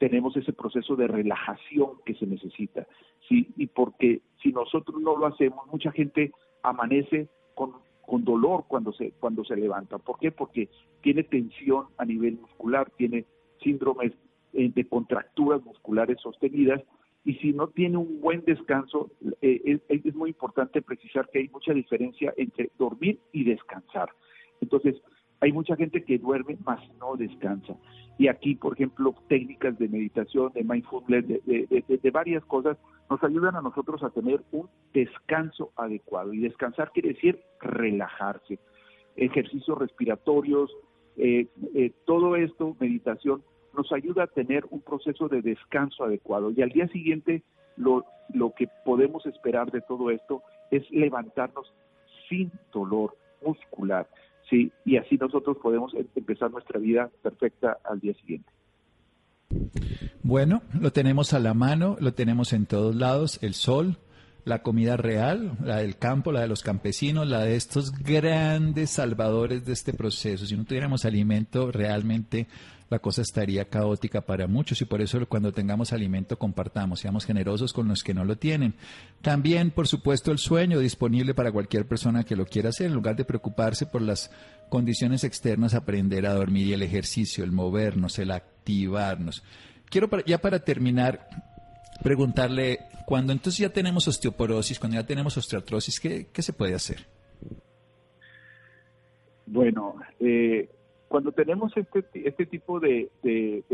tenemos 0.00 0.34
ese 0.34 0.54
proceso 0.54 0.96
de 0.96 1.06
relajación 1.06 1.90
que 2.06 2.14
se 2.14 2.26
necesita. 2.26 2.86
¿sí? 3.28 3.52
Y 3.56 3.66
porque 3.66 4.22
si 4.42 4.50
nosotros 4.50 5.00
no 5.00 5.16
lo 5.16 5.26
hacemos, 5.26 5.66
mucha 5.66 5.92
gente 5.92 6.32
amanece 6.62 7.28
con, 8.10 8.24
dolor 8.24 8.64
cuando 8.66 8.92
se, 8.92 9.12
cuando 9.12 9.44
se 9.44 9.56
levanta. 9.56 9.98
¿Por 9.98 10.18
qué? 10.18 10.32
Porque 10.32 10.68
tiene 11.02 11.22
tensión 11.22 11.86
a 11.96 12.04
nivel 12.04 12.38
muscular, 12.38 12.90
tiene 12.96 13.24
síndromes 13.62 14.12
eh, 14.52 14.70
de 14.74 14.84
contracturas 14.86 15.64
musculares 15.64 16.18
sostenidas 16.20 16.82
y 17.24 17.34
si 17.34 17.52
no 17.52 17.68
tiene 17.68 17.98
un 17.98 18.20
buen 18.20 18.42
descanso, 18.44 19.10
eh, 19.42 19.80
es, 19.88 20.04
es, 20.04 20.14
muy 20.14 20.30
importante 20.30 20.80
precisar 20.82 21.28
que 21.30 21.40
hay 21.40 21.48
mucha 21.48 21.72
diferencia 21.72 22.32
entre 22.36 22.70
dormir 22.78 23.20
y 23.32 23.44
descansar. 23.44 24.10
Entonces, 24.60 24.96
hay 25.40 25.52
mucha 25.52 25.76
gente 25.76 26.02
que 26.04 26.18
duerme, 26.18 26.56
más 26.64 26.80
no 26.98 27.16
descansa. 27.16 27.76
Y 28.18 28.28
aquí, 28.28 28.54
por 28.54 28.74
ejemplo, 28.74 29.14
técnicas 29.28 29.78
de 29.78 29.88
meditación, 29.88 30.52
de 30.52 30.64
mindfulness, 30.64 31.26
de, 31.26 32.10
varias 32.12 32.44
cosas, 32.44 32.76
nos 33.10 33.22
ayudan 33.24 33.56
a 33.56 33.60
nosotros 33.60 34.02
a 34.04 34.10
tener 34.10 34.40
un 34.52 34.68
descanso 34.94 35.72
adecuado. 35.76 36.32
Y 36.32 36.38
descansar 36.38 36.92
quiere 36.92 37.10
decir 37.10 37.40
relajarse. 37.60 38.60
Ejercicios 39.16 39.76
respiratorios, 39.76 40.70
eh, 41.16 41.48
eh, 41.74 41.92
todo 42.06 42.36
esto, 42.36 42.76
meditación, 42.78 43.42
nos 43.76 43.92
ayuda 43.92 44.24
a 44.24 44.28
tener 44.28 44.64
un 44.70 44.80
proceso 44.80 45.28
de 45.28 45.42
descanso 45.42 46.04
adecuado. 46.04 46.52
Y 46.52 46.62
al 46.62 46.70
día 46.70 46.86
siguiente, 46.88 47.42
lo, 47.76 48.04
lo 48.32 48.52
que 48.54 48.68
podemos 48.84 49.26
esperar 49.26 49.72
de 49.72 49.80
todo 49.80 50.10
esto 50.10 50.42
es 50.70 50.88
levantarnos 50.90 51.72
sin 52.28 52.52
dolor 52.72 53.16
muscular. 53.44 54.08
¿sí? 54.48 54.72
Y 54.84 54.96
así 54.96 55.16
nosotros 55.16 55.56
podemos 55.58 55.92
em, 55.94 56.06
empezar 56.14 56.50
nuestra 56.50 56.78
vida 56.78 57.10
perfecta 57.22 57.78
al 57.84 57.98
día 57.98 58.14
siguiente. 58.14 58.50
Bueno, 60.22 60.62
lo 60.78 60.92
tenemos 60.92 61.32
a 61.32 61.40
la 61.40 61.54
mano, 61.54 61.96
lo 62.00 62.14
tenemos 62.14 62.52
en 62.52 62.66
todos 62.66 62.94
lados, 62.94 63.38
el 63.42 63.54
sol, 63.54 63.98
la 64.44 64.62
comida 64.62 64.96
real, 64.96 65.56
la 65.62 65.76
del 65.76 65.96
campo, 65.96 66.32
la 66.32 66.40
de 66.40 66.48
los 66.48 66.62
campesinos, 66.62 67.26
la 67.26 67.40
de 67.40 67.56
estos 67.56 67.92
grandes 67.92 68.90
salvadores 68.90 69.64
de 69.64 69.72
este 69.72 69.92
proceso. 69.92 70.46
Si 70.46 70.56
no 70.56 70.64
tuviéramos 70.64 71.04
alimento, 71.04 71.70
realmente 71.72 72.46
la 72.90 72.98
cosa 72.98 73.22
estaría 73.22 73.64
caótica 73.66 74.20
para 74.20 74.48
muchos 74.48 74.82
y 74.82 74.84
por 74.84 75.00
eso 75.00 75.24
cuando 75.28 75.52
tengamos 75.52 75.92
alimento 75.92 76.38
compartamos, 76.38 77.00
seamos 77.00 77.24
generosos 77.24 77.72
con 77.72 77.86
los 77.86 78.02
que 78.02 78.12
no 78.12 78.24
lo 78.24 78.36
tienen. 78.36 78.74
También, 79.22 79.70
por 79.70 79.86
supuesto, 79.86 80.32
el 80.32 80.38
sueño 80.38 80.80
disponible 80.80 81.32
para 81.32 81.52
cualquier 81.52 81.86
persona 81.86 82.24
que 82.24 82.36
lo 82.36 82.46
quiera 82.46 82.70
hacer, 82.70 82.88
en 82.88 82.94
lugar 82.94 83.14
de 83.14 83.24
preocuparse 83.24 83.86
por 83.86 84.02
las 84.02 84.30
condiciones 84.68 85.22
externas, 85.22 85.74
aprender 85.74 86.26
a 86.26 86.34
dormir 86.34 86.66
y 86.66 86.72
el 86.72 86.82
ejercicio, 86.82 87.44
el 87.44 87.52
movernos, 87.52 88.18
el 88.18 88.32
activarnos. 88.32 89.44
Quiero 89.88 90.08
ya 90.26 90.38
para 90.38 90.58
terminar 90.58 91.28
preguntarle, 92.02 92.80
cuando 93.06 93.32
entonces 93.32 93.58
ya 93.58 93.70
tenemos 93.70 94.08
osteoporosis, 94.08 94.78
cuando 94.78 94.96
ya 94.96 95.06
tenemos 95.06 95.36
osteoartrosis, 95.36 96.00
¿qué, 96.00 96.28
qué 96.32 96.42
se 96.42 96.52
puede 96.52 96.74
hacer? 96.74 97.06
Bueno, 99.46 99.96
eh, 100.18 100.68
cuando 101.10 101.32
tenemos 101.32 101.76
este, 101.76 102.04
este 102.14 102.46
tipo 102.46 102.78
de, 102.78 103.10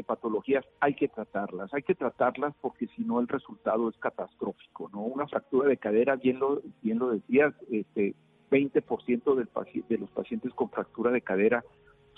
patologías 0.07 0.65
hay 0.81 0.95
que 0.95 1.07
tratarlas, 1.07 1.69
hay 1.75 1.83
que 1.83 1.95
tratarlas 1.95 2.55
porque 2.63 2.87
si 2.97 3.05
no 3.05 3.21
el 3.21 3.29
resultado 3.29 3.91
es 3.91 3.97
catastrófico, 3.99 4.89
¿no? 4.91 5.03
Una 5.03 5.29
fractura 5.29 5.69
de 5.69 5.77
cadera, 5.77 6.17
bien 6.17 6.39
lo, 6.39 6.63
bien 6.81 6.99
lo 6.99 7.11
decías, 7.11 7.53
este, 7.71 8.15
20% 8.51 9.35
del, 9.35 9.51
de 9.87 9.99
los 9.99 10.11
pacientes 10.13 10.55
con 10.55 10.71
fractura 10.71 11.11
de 11.11 11.21
cadera 11.21 11.63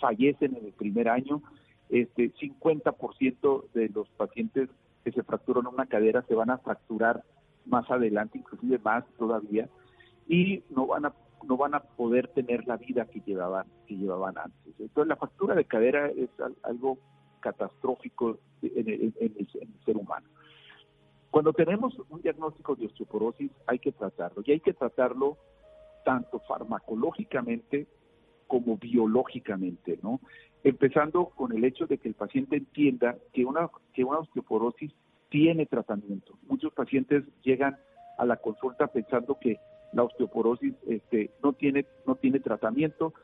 fallecen 0.00 0.54
en 0.54 0.66
el 0.66 0.72
primer 0.72 1.09
año, 1.09 1.42
este, 1.88 2.33
50% 2.35 3.72
de 3.74 3.88
los 3.88 4.09
pacientes 4.11 4.70
que 5.02 5.11
se 5.11 5.24
fracturan 5.24 5.66
una 5.66 5.87
cadera 5.87 6.22
se 6.28 6.37
van 6.37 6.50
a 6.50 6.59
fracturar 6.59 7.24
más 7.66 7.90
adelante, 7.90 8.38
inclusive 8.38 8.78
más 8.78 9.04
todavía, 9.18 9.68
y 10.28 10.62
no 10.70 10.87
van 10.87 11.07
a 11.07 11.12
no 11.46 11.57
van 11.57 11.74
a 11.74 11.81
poder 11.81 12.29
tener 12.29 12.66
la 12.66 12.77
vida 12.77 13.07
que 13.07 13.20
llevaban, 13.20 13.66
que 13.87 13.96
llevaban 13.96 14.38
antes. 14.38 14.74
Entonces 14.79 15.09
la 15.09 15.16
fractura 15.16 15.55
de 15.55 15.64
cadera 15.64 16.09
es 16.09 16.31
algo 16.62 16.98
catastrófico 17.40 18.38
en 18.62 18.88
el, 18.88 19.48
ser 19.85 19.96
humano. 19.96 20.27
Cuando 21.31 21.53
tenemos 21.53 21.94
un 22.09 22.20
diagnóstico 22.22 22.74
de 22.74 22.87
osteoporosis 22.87 23.51
hay 23.66 23.79
que 23.79 23.92
tratarlo 23.92 24.42
y 24.44 24.53
hay 24.53 24.61
que 24.61 24.72
tratarlo 24.72 25.37
tanto 26.05 26.40
farmacológicamente 26.40 27.87
como 28.46 28.79
biológicamente, 28.79 29.98
¿no? 30.03 30.20
Empezando 30.64 31.27
con 31.27 31.53
el 31.53 31.64
hecho 31.64 31.87
de 31.87 31.98
que 31.98 32.09
el 32.09 32.14
paciente 32.14 32.57
entienda 32.57 33.16
que 33.33 33.44
una, 33.44 33.70
que 33.92 34.05
una 34.05 34.18
osteoporosis 34.20 34.92
tiene 35.29 35.66
tratamiento. 35.66 36.38
Muchos 36.48 36.72
pacientes 36.72 37.24
llegan 37.42 37.77
a 38.16 38.24
la 38.24 38.37
consulta 38.37 38.87
pensando 38.88 39.38
que 39.38 39.59
la 39.92 40.05
osteoporosis 40.05 40.74
este, 40.87 41.31
no, 41.42 41.53
tiene, 41.53 41.87
no 42.07 42.14
tiene 42.16 42.40
tratamiento, 42.40 43.14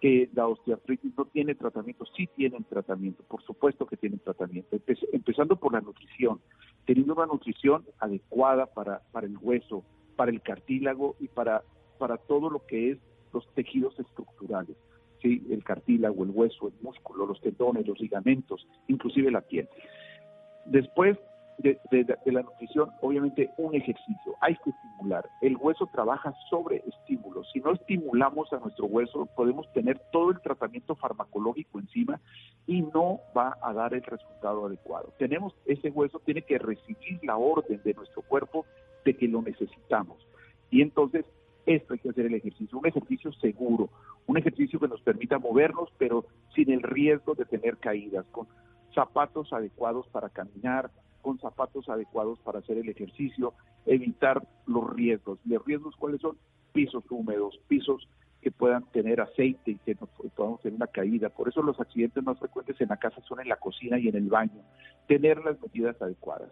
que 0.00 0.30
la 0.34 0.46
osteoartritis 0.46 1.12
no 1.16 1.26
tiene 1.26 1.54
tratamiento, 1.54 2.06
sí 2.16 2.28
tienen 2.34 2.64
tratamiento, 2.64 3.22
por 3.24 3.42
supuesto 3.42 3.86
que 3.86 3.96
tienen 3.96 4.18
tratamiento, 4.18 4.78
empezando 5.12 5.56
por 5.56 5.74
la 5.74 5.80
nutrición, 5.80 6.40
teniendo 6.86 7.14
una 7.14 7.26
nutrición 7.26 7.84
adecuada 7.98 8.66
para, 8.66 9.02
para 9.12 9.26
el 9.26 9.36
hueso, 9.38 9.84
para 10.16 10.30
el 10.30 10.40
cartílago 10.40 11.16
y 11.20 11.28
para, 11.28 11.62
para 11.98 12.16
todo 12.16 12.48
lo 12.48 12.64
que 12.66 12.92
es 12.92 12.98
los 13.32 13.46
tejidos 13.54 13.98
estructurales, 14.00 14.76
¿sí? 15.20 15.46
el 15.50 15.62
cartílago, 15.62 16.24
el 16.24 16.30
hueso, 16.30 16.68
el 16.68 16.74
músculo, 16.82 17.26
los 17.26 17.40
tendones, 17.42 17.86
los 17.86 18.00
ligamentos, 18.00 18.66
inclusive 18.88 19.30
la 19.30 19.42
piel. 19.42 19.68
Después 20.64 21.18
de, 21.62 22.16
la 22.26 22.42
nutrición, 22.42 22.90
obviamente 23.00 23.50
un 23.58 23.74
ejercicio, 23.74 24.34
hay 24.40 24.56
que 24.56 24.70
estimular. 24.70 25.28
El 25.40 25.56
hueso 25.56 25.88
trabaja 25.92 26.34
sobre 26.48 26.82
estímulos. 26.86 27.48
Si 27.52 27.60
no 27.60 27.72
estimulamos 27.72 28.52
a 28.52 28.58
nuestro 28.58 28.86
hueso, 28.86 29.26
podemos 29.36 29.70
tener 29.72 30.00
todo 30.12 30.30
el 30.30 30.40
tratamiento 30.40 30.94
farmacológico 30.96 31.78
encima 31.78 32.20
y 32.66 32.82
no 32.82 33.20
va 33.36 33.56
a 33.62 33.72
dar 33.72 33.94
el 33.94 34.02
resultado 34.02 34.66
adecuado. 34.66 35.12
Tenemos, 35.18 35.54
ese 35.66 35.90
hueso 35.90 36.20
tiene 36.20 36.42
que 36.42 36.58
recibir 36.58 37.20
la 37.22 37.36
orden 37.36 37.80
de 37.84 37.94
nuestro 37.94 38.22
cuerpo 38.22 38.64
de 39.04 39.16
que 39.16 39.28
lo 39.28 39.42
necesitamos. 39.42 40.26
Y 40.70 40.82
entonces, 40.82 41.24
esto 41.66 41.92
hay 41.92 41.98
que 41.98 42.10
hacer 42.10 42.26
el 42.26 42.34
ejercicio, 42.34 42.78
un 42.78 42.86
ejercicio 42.86 43.32
seguro, 43.34 43.90
un 44.26 44.38
ejercicio 44.38 44.80
que 44.80 44.88
nos 44.88 45.00
permita 45.02 45.38
movernos, 45.38 45.90
pero 45.98 46.24
sin 46.54 46.70
el 46.70 46.82
riesgo 46.82 47.34
de 47.34 47.44
tener 47.44 47.76
caídas, 47.76 48.24
con 48.30 48.46
zapatos 48.94 49.52
adecuados 49.52 50.06
para 50.08 50.30
caminar, 50.30 50.90
con 51.20 51.38
zapatos 51.38 51.88
adecuados 51.88 52.38
para 52.40 52.60
hacer 52.60 52.78
el 52.78 52.88
ejercicio, 52.88 53.54
evitar 53.86 54.42
los 54.66 54.92
riesgos. 54.94 55.38
¿Los 55.44 55.64
riesgos 55.64 55.96
cuáles 55.96 56.20
son? 56.20 56.36
Pisos 56.72 57.04
húmedos, 57.10 57.58
pisos 57.68 58.08
que 58.40 58.50
puedan 58.50 58.84
tener 58.90 59.20
aceite 59.20 59.72
y 59.72 59.76
que 59.76 59.96
podamos 60.34 60.60
tener 60.62 60.76
una 60.76 60.86
caída. 60.86 61.28
Por 61.28 61.48
eso 61.48 61.62
los 61.62 61.78
accidentes 61.78 62.24
más 62.24 62.38
frecuentes 62.38 62.80
en 62.80 62.88
la 62.88 62.96
casa 62.96 63.20
son 63.28 63.40
en 63.40 63.48
la 63.48 63.56
cocina 63.56 63.98
y 63.98 64.08
en 64.08 64.16
el 64.16 64.28
baño. 64.28 64.62
Tener 65.06 65.44
las 65.44 65.60
medidas 65.60 66.00
adecuadas. 66.00 66.50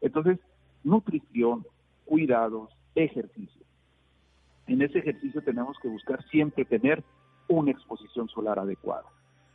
Entonces, 0.00 0.38
nutrición, 0.84 1.64
cuidados, 2.04 2.70
ejercicio. 2.94 3.62
En 4.66 4.82
ese 4.82 4.98
ejercicio 4.98 5.42
tenemos 5.42 5.78
que 5.80 5.88
buscar 5.88 6.22
siempre 6.28 6.64
tener 6.64 7.02
una 7.48 7.70
exposición 7.70 8.28
solar 8.28 8.58
adecuada, 8.58 9.04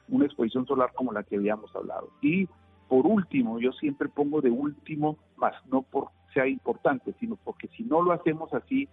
una 0.10 0.26
exposición 0.26 0.66
solar 0.66 0.92
como 0.94 1.14
la 1.14 1.24
que 1.24 1.36
habíamos 1.36 1.76
hablado. 1.76 2.10
Y 2.22 2.48
por 2.88 3.06
último, 3.06 3.60
yo 3.60 3.72
siempre 3.74 4.10
pongo 4.10 4.42
de 4.42 4.50
último, 4.50 5.18
más 5.36 5.54
no 5.68 5.82
por 5.82 6.10
sea 6.34 6.48
importante, 6.48 7.14
sino 7.20 7.36
porque 7.36 7.68
si 7.70 7.84
no 7.84 8.02
lo 8.02 8.12
hacemos 8.12 8.54
así, 8.54 8.88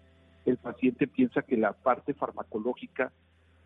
el 0.45 0.57
paciente 0.57 1.07
piensa 1.07 1.43
que 1.43 1.57
la 1.57 1.73
parte 1.73 2.15
farmacológica 2.15 3.13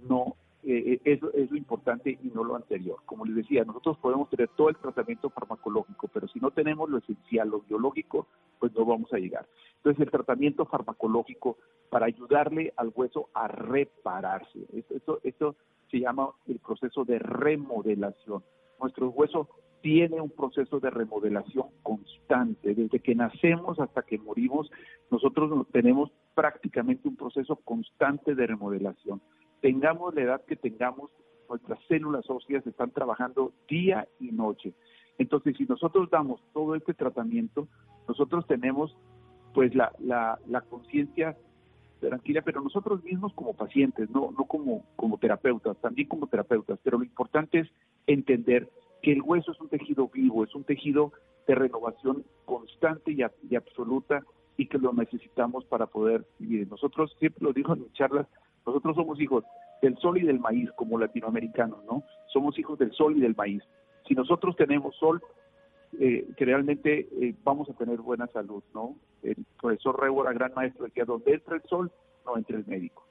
no 0.01 0.37
eh, 0.65 1.01
es, 1.05 1.21
es, 1.35 1.51
lo 1.51 1.57
importante 1.57 2.19
y 2.23 2.29
no 2.29 2.43
lo 2.43 2.57
anterior. 2.57 2.99
Como 3.07 3.25
les 3.25 3.37
decía, 3.37 3.65
nosotros 3.65 3.97
podemos 3.99 4.29
tener 4.29 4.49
todo 4.57 4.69
el 4.69 4.77
tratamiento 4.77 5.31
farmacológico, 5.31 6.09
pero 6.09 6.27
si 6.29 6.41
no 6.41 6.51
tenemos 6.51 6.91
lo 6.91 6.99
esencial, 6.99 7.49
lo 7.49 7.61
biológico, 7.61 8.27
pues 8.59 8.73
no 8.75 8.85
vamos 8.85 9.13
a 9.13 9.19
llegar. 9.19 9.47
Entonces, 9.77 10.03
el 10.03 10.11
tratamiento 10.11 10.67
farmacológico 10.67 11.59
para 11.91 12.07
ayudarle 12.07 12.73
al 12.77 12.93
hueso 12.95 13.29
a 13.35 13.49
repararse. 13.49 14.59
Esto, 14.91 15.21
esto, 15.23 15.55
se 15.91 16.01
llama 16.01 16.31
el 16.47 16.59
proceso 16.59 17.05
de 17.05 17.19
remodelación. 17.19 18.43
Nuestro 18.81 19.09
hueso 19.09 19.49
tiene 19.81 20.21
un 20.21 20.31
proceso 20.31 20.81
de 20.81 20.91
remodelación 20.91 21.67
constante. 21.83 22.75
Desde 22.75 23.01
que 23.01 23.15
nacemos 23.15 23.79
hasta 23.81 24.03
que 24.03 24.19
morimos, 24.19 24.71
nosotros 25.11 25.67
tenemos 25.73 26.11
prácticamente 26.35 27.09
un 27.09 27.17
proceso 27.17 27.57
constante 27.57 28.35
de 28.35 28.47
remodelación. 28.47 29.21
Tengamos 29.61 30.15
la 30.15 30.23
edad 30.23 30.45
que 30.47 30.57
tengamos, 30.57 31.11
nuestras 31.49 31.79
células 31.89 32.29
óseas 32.29 32.67
están 32.67 32.91
trabajando 32.91 33.53
día 33.69 34.07
y 34.21 34.33
noche. 34.33 34.75
Entonces, 35.19 35.57
si 35.57 35.65
nosotros 35.65 36.09
damos 36.11 36.41
todo 36.53 36.75
este 36.75 36.95
tratamiento, 36.95 37.69
nosotros 38.07 38.47
tenemos 38.47 38.97
pues 39.53 39.75
la, 39.75 39.93
la, 39.99 40.61
conciencia 40.69 41.37
tranquila, 41.99 42.43
pero 42.43 42.61
nosotros 42.61 43.03
mismos 43.03 43.33
como 43.35 43.55
pacientes, 43.55 44.09
no, 44.11 44.31
no 44.31 44.45
como, 44.45 44.85
como 44.95 45.19
terapeutas, 45.19 45.77
también 45.79 46.07
como 46.07 46.29
terapeutas, 46.29 46.79
pero 46.85 46.99
lo 46.99 47.05
importante 47.05 47.61
es 47.61 47.69
entender 48.07 48.69
que 49.03 49.13
el 49.13 49.23
hueso 49.23 49.53
es 49.53 49.61
un 49.61 49.69
tejido 49.69 50.09
vivo, 50.09 50.45
es 50.45 50.55
un 50.55 50.65
tejido 50.65 51.13
de 51.47 51.55
renovación 51.55 52.25
constante 52.45 53.13
y, 53.13 53.23
absoluta 53.55 54.23
y 54.57 54.67
que 54.67 54.79
lo 54.79 54.93
necesitamos 54.93 55.65
para 55.65 55.87
poder 55.87 56.25
vivir. 56.39 56.69
Nosotros, 56.69 57.15
siempre 57.19 57.45
lo 57.45 57.53
digo 57.53 57.75
en 57.75 57.83
mis 57.83 57.93
charlas, 57.93 58.27
nosotros 58.67 58.97
somos 58.97 59.21
hijos 59.21 59.45
del 59.81 59.97
sol 59.99 60.19
y 60.19 60.27
del 60.27 60.41
maíz 60.41 60.71
como 60.77 60.99
latinoamericanos, 60.99 61.85
¿no? 61.85 62.03
Somos 62.33 62.59
hijos 62.59 62.79
del 62.79 62.93
sol 62.93 63.17
y 63.17 63.21
del 63.21 63.37
maíz. 63.37 63.63
Si 64.07 64.15
nosotros 64.15 64.57
tenemos 64.57 64.95
sol, 64.97 65.23
eh, 65.99 66.29
realmente 66.37 67.09
eh, 67.21 67.35
vamos 67.45 67.71
a 67.71 67.75
tener 67.75 67.99
buena 67.99 68.27
salud, 68.27 68.63
¿no? 68.75 68.97
El 69.23 69.37
profesor 69.61 70.01
Rebora, 70.01 70.33
gran 70.33 70.53
maestro, 70.55 70.85
decía, 70.85 71.05
donde 71.05 71.35
entra 71.35 71.57
el 71.57 71.63
sol, 71.63 71.91
no 72.27 72.37
entra 72.37 72.57
el 72.57 72.67
médico. 72.67 73.07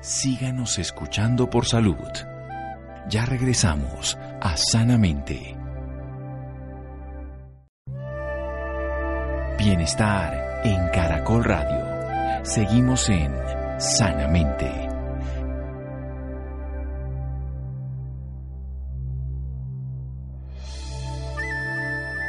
Síganos 0.00 0.78
escuchando 0.78 1.48
por 1.48 1.66
salud. 1.66 1.96
Ya 3.08 3.26
regresamos 3.26 4.16
a 4.40 4.56
Sanamente. 4.56 5.53
Bienestar 9.64 10.60
en 10.62 10.90
Caracol 10.90 11.42
Radio. 11.42 12.44
Seguimos 12.44 13.08
en 13.08 13.32
Sanamente. 13.78 14.70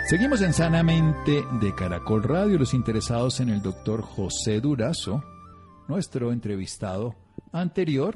Seguimos 0.08 0.41
en 0.43 0.54
Sanamente 0.54 1.43
de 1.60 1.76
Caracol 1.76 2.24
Radio. 2.24 2.58
Los 2.58 2.74
interesados 2.74 3.41
en 3.41 3.50
el 3.50 3.62
doctor 3.62 4.02
José 4.02 4.62
Durazo, 4.62 5.21
nuestro 5.89 6.32
entrevistado 6.32 7.15
anterior, 7.52 8.15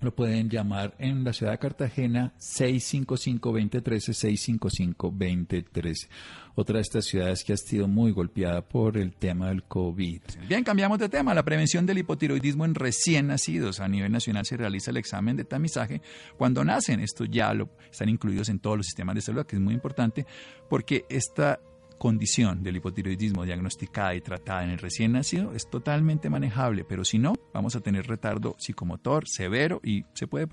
lo 0.00 0.14
pueden 0.14 0.48
llamar 0.48 0.94
en 0.98 1.24
la 1.24 1.32
ciudad 1.32 1.52
de 1.52 1.58
Cartagena 1.58 2.32
655-2013, 2.38 4.96
655-2013. 4.96 6.08
Otra 6.54 6.76
de 6.76 6.82
estas 6.82 7.06
ciudades 7.06 7.44
que 7.44 7.52
ha 7.52 7.56
sido 7.56 7.88
muy 7.88 8.12
golpeada 8.12 8.62
por 8.62 8.98
el 8.98 9.14
tema 9.14 9.48
del 9.48 9.62
COVID. 9.62 10.20
Bien, 10.48 10.64
cambiamos 10.64 10.98
de 10.98 11.08
tema. 11.08 11.32
La 11.32 11.44
prevención 11.44 11.86
del 11.86 11.98
hipotiroidismo 11.98 12.64
en 12.64 12.74
recién 12.74 13.28
nacidos. 13.28 13.80
A 13.80 13.88
nivel 13.88 14.12
nacional 14.12 14.44
se 14.44 14.56
realiza 14.56 14.90
el 14.90 14.96
examen 14.96 15.36
de 15.36 15.44
tamizaje 15.44 16.02
cuando 16.36 16.64
nacen. 16.64 17.00
Esto 17.00 17.24
ya 17.24 17.54
lo, 17.54 17.70
están 17.90 18.08
incluidos 18.08 18.48
en 18.48 18.58
todos 18.58 18.76
los 18.76 18.86
sistemas 18.86 19.14
de 19.14 19.22
salud, 19.22 19.46
que 19.46 19.56
es 19.56 19.62
muy 19.62 19.74
importante 19.74 20.26
porque 20.68 21.04
esta 21.08 21.60
condición 22.00 22.62
del 22.62 22.76
hipotiroidismo 22.76 23.44
diagnosticada 23.44 24.14
y 24.14 24.22
tratada 24.22 24.64
en 24.64 24.70
el 24.70 24.78
recién 24.78 25.12
nacido 25.12 25.52
es 25.52 25.68
totalmente 25.68 26.30
manejable, 26.30 26.82
pero 26.82 27.04
si 27.04 27.18
no, 27.18 27.34
vamos 27.52 27.76
a 27.76 27.80
tener 27.82 28.06
retardo 28.06 28.56
psicomotor 28.58 29.28
severo 29.28 29.82
y 29.84 30.04
se 30.14 30.26
puede 30.26 30.48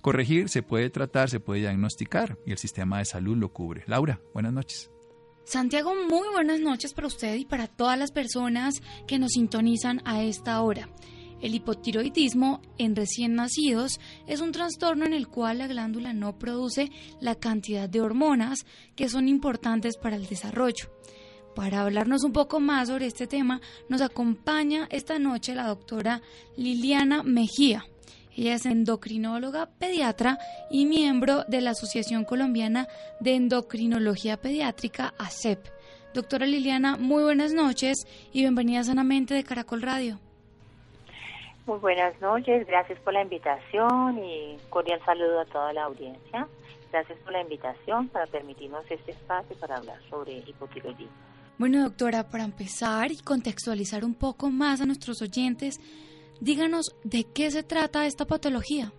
corregir, 0.00 0.48
se 0.48 0.62
puede 0.62 0.88
tratar, 0.88 1.28
se 1.28 1.38
puede 1.38 1.60
diagnosticar 1.60 2.38
y 2.46 2.52
el 2.52 2.56
sistema 2.56 2.96
de 2.98 3.04
salud 3.04 3.36
lo 3.36 3.52
cubre. 3.52 3.84
Laura, 3.86 4.22
buenas 4.32 4.54
noches. 4.54 4.90
Santiago, 5.44 5.92
muy 6.08 6.28
buenas 6.32 6.60
noches 6.60 6.94
para 6.94 7.08
usted 7.08 7.34
y 7.34 7.44
para 7.44 7.66
todas 7.66 7.98
las 7.98 8.10
personas 8.10 8.80
que 9.06 9.18
nos 9.18 9.32
sintonizan 9.32 10.00
a 10.06 10.22
esta 10.22 10.62
hora. 10.62 10.88
El 11.40 11.54
hipotiroidismo 11.54 12.60
en 12.76 12.94
recién 12.94 13.34
nacidos 13.34 13.98
es 14.26 14.40
un 14.40 14.52
trastorno 14.52 15.06
en 15.06 15.14
el 15.14 15.28
cual 15.28 15.58
la 15.58 15.66
glándula 15.66 16.12
no 16.12 16.38
produce 16.38 16.90
la 17.20 17.34
cantidad 17.34 17.88
de 17.88 18.00
hormonas 18.00 18.66
que 18.94 19.08
son 19.08 19.28
importantes 19.28 19.96
para 19.96 20.16
el 20.16 20.26
desarrollo. 20.26 20.90
Para 21.54 21.80
hablarnos 21.80 22.24
un 22.24 22.32
poco 22.32 22.60
más 22.60 22.88
sobre 22.88 23.06
este 23.06 23.26
tema, 23.26 23.60
nos 23.88 24.00
acompaña 24.02 24.86
esta 24.90 25.18
noche 25.18 25.54
la 25.54 25.66
doctora 25.66 26.22
Liliana 26.56 27.22
Mejía. 27.22 27.84
Ella 28.36 28.54
es 28.54 28.66
endocrinóloga 28.66 29.66
pediatra 29.66 30.38
y 30.70 30.86
miembro 30.86 31.44
de 31.48 31.60
la 31.60 31.70
Asociación 31.70 32.24
Colombiana 32.24 32.86
de 33.18 33.34
Endocrinología 33.34 34.40
Pediátrica, 34.40 35.14
ACEP. 35.18 35.66
Doctora 36.14 36.46
Liliana, 36.46 36.96
muy 36.96 37.22
buenas 37.22 37.52
noches 37.52 38.06
y 38.32 38.40
bienvenida 38.40 38.84
sanamente 38.84 39.34
de 39.34 39.44
Caracol 39.44 39.82
Radio. 39.82 40.20
Muy 41.66 41.78
buenas 41.78 42.18
noches, 42.20 42.66
gracias 42.66 42.98
por 43.00 43.12
la 43.12 43.22
invitación 43.22 44.18
y 44.18 44.56
cordial 44.70 45.00
saludo 45.04 45.40
a 45.40 45.44
toda 45.44 45.72
la 45.72 45.84
audiencia. 45.84 46.48
Gracias 46.90 47.18
por 47.20 47.32
la 47.32 47.42
invitación 47.42 48.08
para 48.08 48.26
permitirnos 48.26 48.84
este 48.90 49.12
espacio 49.12 49.56
para 49.60 49.76
hablar 49.76 50.00
sobre 50.08 50.38
hipotiroidismo. 50.38 51.14
Bueno, 51.58 51.82
doctora, 51.84 52.28
para 52.30 52.44
empezar 52.44 53.12
y 53.12 53.18
contextualizar 53.18 54.04
un 54.04 54.14
poco 54.14 54.50
más 54.50 54.80
a 54.80 54.86
nuestros 54.86 55.20
oyentes, 55.20 55.78
díganos 56.40 56.96
de 57.04 57.24
qué 57.24 57.50
se 57.50 57.62
trata 57.62 58.06
esta 58.06 58.24
patología. 58.24 58.90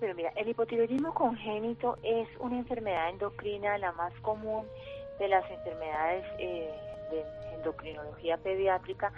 Pero 0.00 0.14
mira, 0.14 0.30
el 0.36 0.48
hipotiroidismo 0.48 1.12
congénito 1.14 1.98
es 2.02 2.28
una 2.40 2.58
enfermedad 2.58 3.10
endocrina, 3.10 3.76
la 3.78 3.92
más 3.92 4.12
común 4.20 4.64
de 5.18 5.28
las 5.28 5.48
enfermedades 5.50 6.24
eh, 6.38 6.70
de 7.10 7.24
endocrinología 7.56 8.38
pediátrica 8.38 9.12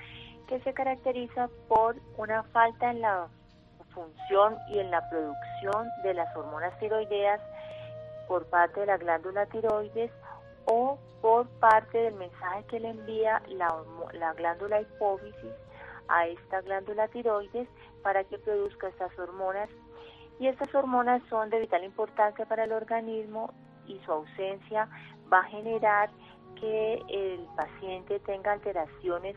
que 0.48 0.60
se 0.60 0.72
caracteriza 0.72 1.48
por 1.68 1.96
una 2.16 2.42
falta 2.44 2.90
en 2.90 3.02
la 3.02 3.28
función 3.94 4.56
y 4.68 4.78
en 4.78 4.90
la 4.90 5.08
producción 5.10 5.88
de 6.02 6.14
las 6.14 6.34
hormonas 6.36 6.76
tiroideas 6.78 7.40
por 8.26 8.46
parte 8.46 8.80
de 8.80 8.86
la 8.86 8.96
glándula 8.96 9.46
tiroides 9.46 10.10
o 10.66 10.98
por 11.20 11.48
parte 11.60 11.98
del 11.98 12.14
mensaje 12.14 12.64
que 12.64 12.80
le 12.80 12.90
envía 12.90 13.42
la, 13.48 13.74
la 14.12 14.32
glándula 14.34 14.80
hipófisis 14.80 15.52
a 16.08 16.26
esta 16.26 16.60
glándula 16.62 17.08
tiroides 17.08 17.68
para 18.02 18.24
que 18.24 18.38
produzca 18.38 18.88
estas 18.88 19.16
hormonas. 19.18 19.68
Y 20.38 20.46
estas 20.46 20.72
hormonas 20.74 21.22
son 21.28 21.50
de 21.50 21.60
vital 21.60 21.84
importancia 21.84 22.46
para 22.46 22.64
el 22.64 22.72
organismo 22.72 23.52
y 23.86 23.98
su 24.00 24.12
ausencia 24.12 24.88
va 25.32 25.40
a 25.40 25.44
generar 25.44 26.10
que 26.60 27.02
el 27.08 27.46
paciente 27.56 28.20
tenga 28.20 28.52
alteraciones 28.52 29.36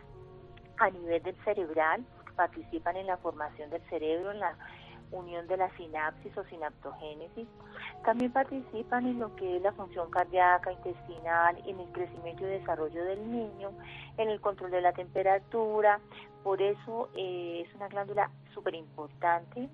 a 0.81 0.89
nivel 0.89 1.21
del 1.21 1.35
cerebral, 1.43 2.03
participan 2.35 2.97
en 2.97 3.07
la 3.07 3.17
formación 3.17 3.69
del 3.69 3.81
cerebro, 3.89 4.31
en 4.31 4.39
la 4.39 4.57
unión 5.11 5.45
de 5.47 5.57
la 5.57 5.69
sinapsis 5.77 6.35
o 6.37 6.43
sinaptogénesis. 6.45 7.47
También 8.03 8.31
participan 8.31 9.05
en 9.05 9.19
lo 9.19 9.35
que 9.35 9.57
es 9.57 9.61
la 9.61 9.73
función 9.73 10.09
cardíaca, 10.09 10.71
intestinal, 10.71 11.61
en 11.67 11.79
el 11.79 11.91
crecimiento 11.91 12.45
y 12.45 12.49
desarrollo 12.49 13.03
del 13.03 13.29
niño, 13.29 13.71
en 14.17 14.29
el 14.29 14.41
control 14.41 14.71
de 14.71 14.81
la 14.81 14.93
temperatura. 14.93 15.99
Por 16.43 16.61
eso 16.61 17.09
eh, 17.15 17.63
es 17.67 17.75
una 17.75 17.87
glándula 17.87 18.31
súper 18.53 18.73
importante 18.73 19.69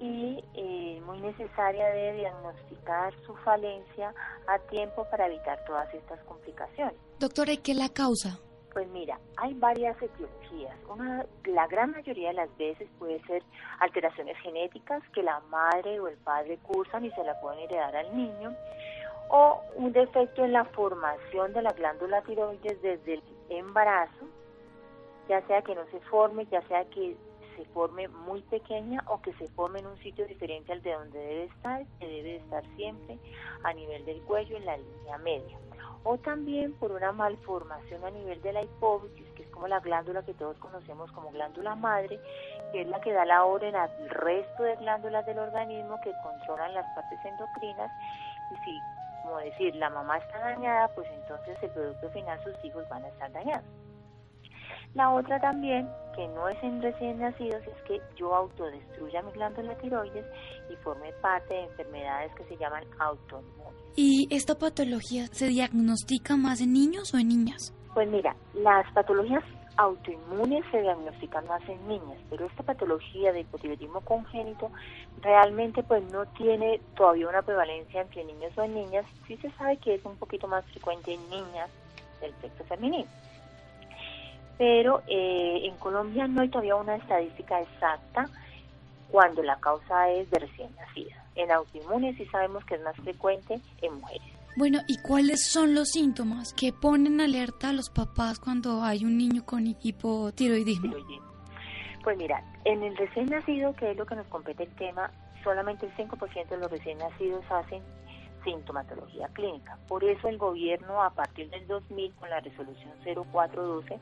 y 0.00 0.42
eh, 0.54 1.02
muy 1.04 1.20
necesaria 1.20 1.88
de 1.88 2.14
diagnosticar 2.14 3.12
su 3.26 3.34
falencia 3.36 4.14
a 4.46 4.58
tiempo 4.70 5.04
para 5.10 5.26
evitar 5.26 5.62
todas 5.66 5.92
estas 5.92 6.20
complicaciones. 6.20 6.94
Doctora, 7.18 7.52
¿y 7.52 7.58
qué 7.58 7.74
la 7.74 7.88
causa? 7.88 8.38
Pues 8.78 8.90
mira, 8.90 9.18
hay 9.38 9.54
varias 9.54 10.00
etiologías. 10.00 10.72
Una, 10.88 11.26
la 11.46 11.66
gran 11.66 11.90
mayoría 11.90 12.28
de 12.28 12.34
las 12.34 12.56
veces 12.58 12.88
puede 13.00 13.20
ser 13.24 13.42
alteraciones 13.80 14.38
genéticas 14.38 15.02
que 15.12 15.24
la 15.24 15.40
madre 15.50 15.98
o 15.98 16.06
el 16.06 16.16
padre 16.18 16.58
cursan 16.58 17.04
y 17.04 17.10
se 17.10 17.24
la 17.24 17.40
pueden 17.40 17.58
heredar 17.58 17.96
al 17.96 18.16
niño, 18.16 18.54
o 19.30 19.60
un 19.74 19.92
defecto 19.92 20.44
en 20.44 20.52
la 20.52 20.64
formación 20.64 21.52
de 21.54 21.62
la 21.62 21.72
glándula 21.72 22.22
tiroides 22.22 22.80
desde 22.80 23.14
el 23.14 23.22
embarazo, 23.48 24.28
ya 25.28 25.44
sea 25.48 25.60
que 25.62 25.74
no 25.74 25.84
se 25.86 25.98
forme, 26.02 26.46
ya 26.46 26.62
sea 26.68 26.84
que 26.84 27.16
se 27.56 27.64
forme 27.74 28.06
muy 28.06 28.42
pequeña 28.42 29.02
o 29.08 29.20
que 29.20 29.32
se 29.32 29.48
forme 29.48 29.80
en 29.80 29.88
un 29.88 29.98
sitio 29.98 30.24
diferente 30.24 30.70
al 30.70 30.82
de 30.82 30.92
donde 30.92 31.18
debe 31.18 31.44
estar, 31.46 31.84
que 31.98 32.06
debe 32.06 32.36
estar 32.36 32.64
siempre 32.76 33.18
a 33.64 33.72
nivel 33.72 34.04
del 34.04 34.22
cuello 34.22 34.56
en 34.56 34.66
la 34.66 34.76
línea 34.76 35.18
media 35.18 35.58
o 36.10 36.16
también 36.16 36.72
por 36.72 36.90
una 36.90 37.12
malformación 37.12 38.02
a 38.02 38.10
nivel 38.10 38.40
de 38.40 38.54
la 38.54 38.62
hipófisis, 38.62 39.26
que 39.36 39.42
es 39.42 39.48
como 39.50 39.68
la 39.68 39.78
glándula 39.80 40.22
que 40.22 40.32
todos 40.32 40.56
conocemos 40.56 41.12
como 41.12 41.30
glándula 41.30 41.74
madre, 41.74 42.18
que 42.72 42.80
es 42.80 42.88
la 42.88 42.98
que 43.02 43.12
da 43.12 43.26
la 43.26 43.44
orden 43.44 43.76
al 43.76 43.90
resto 44.08 44.62
de 44.62 44.76
glándulas 44.76 45.26
del 45.26 45.38
organismo 45.38 46.00
que 46.02 46.14
controlan 46.22 46.72
las 46.72 46.86
partes 46.94 47.22
endocrinas 47.22 47.92
y 48.50 48.56
si, 48.64 48.80
como 49.22 49.36
decir, 49.36 49.76
la 49.76 49.90
mamá 49.90 50.16
está 50.16 50.38
dañada, 50.38 50.88
pues 50.94 51.06
entonces 51.12 51.62
el 51.62 51.70
producto 51.72 52.08
final 52.08 52.42
sus 52.42 52.64
hijos 52.64 52.88
van 52.88 53.04
a 53.04 53.08
estar 53.08 53.30
dañados. 53.30 53.87
La 54.94 55.10
otra 55.10 55.40
también, 55.40 55.88
que 56.14 56.26
no 56.28 56.48
es 56.48 56.62
en 56.62 56.82
recién 56.82 57.18
nacidos, 57.18 57.62
es 57.66 57.82
que 57.86 58.00
yo 58.16 58.34
autodestruya 58.34 59.22
mi 59.22 59.32
glándula 59.32 59.76
tiroides 59.76 60.24
y 60.70 60.76
forme 60.76 61.12
parte 61.20 61.54
de 61.54 61.64
enfermedades 61.64 62.32
que 62.34 62.44
se 62.44 62.56
llaman 62.56 62.84
autoinmunes. 62.98 63.74
¿Y 63.96 64.28
esta 64.30 64.54
patología 64.56 65.26
se 65.28 65.48
diagnostica 65.48 66.36
más 66.36 66.60
en 66.60 66.72
niños 66.72 67.12
o 67.14 67.18
en 67.18 67.28
niñas? 67.28 67.72
Pues 67.94 68.08
mira, 68.08 68.34
las 68.54 68.90
patologías 68.92 69.44
autoinmunes 69.76 70.64
se 70.72 70.80
diagnostican 70.82 71.46
más 71.46 71.62
en 71.68 71.86
niñas, 71.86 72.18
pero 72.28 72.46
esta 72.46 72.64
patología 72.64 73.32
de 73.32 73.40
hipotiroidismo 73.40 74.00
congénito 74.00 74.70
realmente 75.20 75.84
pues 75.84 76.02
no 76.12 76.26
tiene 76.26 76.80
todavía 76.96 77.28
una 77.28 77.42
prevalencia 77.42 78.00
entre 78.02 78.24
niños 78.24 78.56
o 78.56 78.64
en 78.64 78.74
niñas. 78.74 79.06
Sí 79.28 79.36
se 79.36 79.50
sabe 79.52 79.76
que 79.76 79.94
es 79.94 80.04
un 80.04 80.16
poquito 80.16 80.48
más 80.48 80.64
frecuente 80.66 81.14
en 81.14 81.30
niñas 81.30 81.70
del 82.20 82.34
sexo 82.40 82.64
femenino 82.64 83.08
pero 84.58 85.02
eh, 85.06 85.60
en 85.64 85.76
Colombia 85.76 86.26
no 86.26 86.42
hay 86.42 86.48
todavía 86.48 86.76
una 86.76 86.96
estadística 86.96 87.60
exacta 87.60 88.28
cuando 89.10 89.42
la 89.42 89.56
causa 89.56 90.10
es 90.10 90.28
de 90.30 90.40
recién 90.40 90.68
nacida. 90.76 91.24
En 91.36 91.50
autoinmunes 91.50 92.16
sí 92.16 92.26
sabemos 92.26 92.64
que 92.64 92.74
es 92.74 92.82
más 92.82 92.96
frecuente 92.96 93.60
en 93.80 93.94
mujeres. 93.94 94.26
Bueno, 94.56 94.80
¿y 94.88 94.98
cuáles 94.98 95.46
son 95.46 95.74
los 95.74 95.90
síntomas 95.90 96.52
que 96.52 96.72
ponen 96.72 97.20
alerta 97.20 97.68
a 97.68 97.72
los 97.72 97.90
papás 97.90 98.40
cuando 98.40 98.82
hay 98.82 99.04
un 99.04 99.16
niño 99.16 99.44
con 99.46 99.64
hipotiroidismo? 99.66 100.94
Pues 102.02 102.18
mira, 102.18 102.42
en 102.64 102.82
el 102.82 102.96
recién 102.96 103.26
nacido, 103.26 103.74
que 103.76 103.92
es 103.92 103.96
lo 103.96 104.04
que 104.04 104.16
nos 104.16 104.26
compete 104.26 104.64
el 104.64 104.74
tema, 104.74 105.12
solamente 105.44 105.86
el 105.86 105.94
5% 105.94 106.48
de 106.48 106.58
los 106.58 106.70
recién 106.70 106.98
nacidos 106.98 107.44
hacen 107.50 107.82
sintomatología 108.44 109.28
clínica. 109.28 109.78
Por 109.86 110.02
eso 110.02 110.28
el 110.28 110.38
gobierno, 110.38 111.02
a 111.02 111.10
partir 111.10 111.48
del 111.50 111.66
2000, 111.66 112.14
con 112.14 112.30
la 112.30 112.40
resolución 112.40 112.92
0412, 113.04 114.00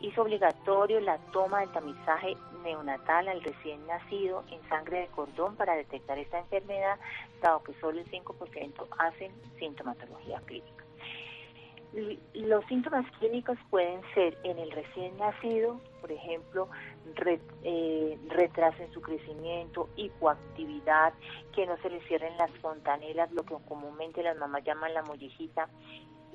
hizo 0.00 0.22
obligatorio 0.22 1.00
la 1.00 1.18
toma 1.32 1.60
del 1.60 1.72
tamizaje 1.72 2.36
neonatal 2.62 3.28
al 3.28 3.42
recién 3.42 3.86
nacido 3.86 4.44
en 4.50 4.60
sangre 4.68 5.00
de 5.00 5.06
cordón 5.08 5.56
para 5.56 5.76
detectar 5.76 6.18
esta 6.18 6.38
enfermedad, 6.38 6.98
dado 7.40 7.62
que 7.62 7.74
solo 7.74 8.00
el 8.00 8.10
5% 8.10 8.86
hacen 8.98 9.32
sintomatología 9.58 10.40
clínica. 10.46 10.84
Los 12.34 12.64
síntomas 12.66 13.08
clínicos 13.18 13.56
pueden 13.70 14.00
ser 14.14 14.36
en 14.42 14.58
el 14.58 14.72
recién 14.72 15.16
nacido, 15.16 15.80
por 16.00 16.10
ejemplo, 16.10 16.68
eh, 17.62 18.18
retraso 18.28 18.82
en 18.82 18.92
su 18.92 19.00
crecimiento, 19.00 19.88
hipoactividad, 19.94 21.14
que 21.54 21.66
no 21.66 21.76
se 21.76 21.90
le 21.90 22.00
cierren 22.08 22.36
las 22.36 22.50
fontanelas, 22.58 23.30
lo 23.30 23.44
que 23.44 23.54
comúnmente 23.68 24.24
las 24.24 24.36
mamás 24.36 24.64
llaman 24.64 24.92
la 24.92 25.02
mollejita, 25.04 25.68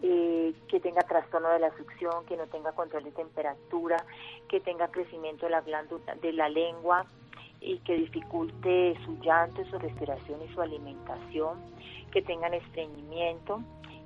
eh, 0.01 0.53
que 0.67 0.79
tenga 0.79 1.01
trastorno 1.01 1.49
de 1.49 1.59
la 1.59 1.75
succión, 1.77 2.25
que 2.25 2.37
no 2.37 2.47
tenga 2.47 2.71
control 2.71 3.03
de 3.03 3.11
temperatura, 3.11 3.97
que 4.47 4.59
tenga 4.59 4.87
crecimiento 4.89 5.45
de 5.45 5.51
la 5.51 5.61
glándula 5.61 6.15
de 6.15 6.33
la 6.33 6.49
lengua 6.49 7.05
y 7.61 7.79
que 7.79 7.95
dificulte 7.95 8.97
su 9.05 9.17
llanto, 9.21 9.63
su 9.65 9.77
respiración 9.77 10.41
y 10.41 10.53
su 10.53 10.61
alimentación, 10.61 11.59
que 12.11 12.21
tengan 12.21 12.53
estreñimiento 12.53 13.61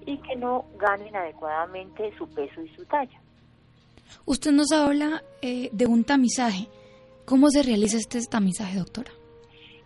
y 0.05 0.17
que 0.17 0.35
no 0.35 0.65
ganen 0.77 1.15
adecuadamente 1.15 2.11
su 2.17 2.27
peso 2.29 2.61
y 2.61 2.69
su 2.75 2.85
talla. 2.85 3.21
Usted 4.25 4.51
nos 4.51 4.71
habla 4.71 5.23
eh, 5.41 5.69
de 5.71 5.85
un 5.85 6.03
tamizaje. 6.03 6.67
¿Cómo 7.25 7.49
se 7.49 7.63
realiza 7.63 7.97
este 7.97 8.19
tamizaje, 8.25 8.77
doctora? 8.77 9.11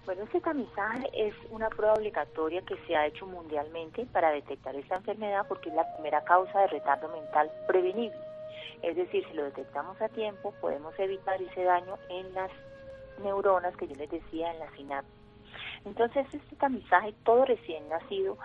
Bueno, 0.07 0.23
este 0.23 0.39
tamizaje 0.39 1.09
es 1.13 1.35
una 1.49 1.67
prueba 1.67 1.95
obligatoria 1.95 2.61
que 2.61 2.77
se 2.87 2.95
ha 2.95 3.05
hecho 3.07 3.25
mundialmente 3.25 4.05
para 4.05 4.31
detectar 4.31 4.73
esta 4.73 4.95
enfermedad 4.95 5.45
porque 5.49 5.67
es 5.67 5.75
la 5.75 5.93
primera 5.95 6.23
causa 6.23 6.61
de 6.61 6.67
retardo 6.67 7.09
mental 7.09 7.51
prevenible. 7.67 8.17
Es 8.83 8.95
decir, 8.95 9.27
si 9.27 9.33
lo 9.33 9.43
detectamos 9.43 10.01
a 10.01 10.07
tiempo, 10.07 10.53
podemos 10.61 10.97
evitar 10.97 11.41
ese 11.41 11.61
daño 11.61 11.97
en 12.07 12.33
las 12.33 12.49
neuronas 13.21 13.75
que 13.75 13.85
yo 13.85 13.95
les 13.95 14.09
decía 14.09 14.53
en 14.53 14.59
la 14.59 14.71
sinapsis. 14.77 15.13
Entonces, 15.83 16.25
este 16.33 16.55
tamizaje, 16.55 17.13
todo 17.25 17.43
recién 17.43 17.89
nacido, 17.89 18.37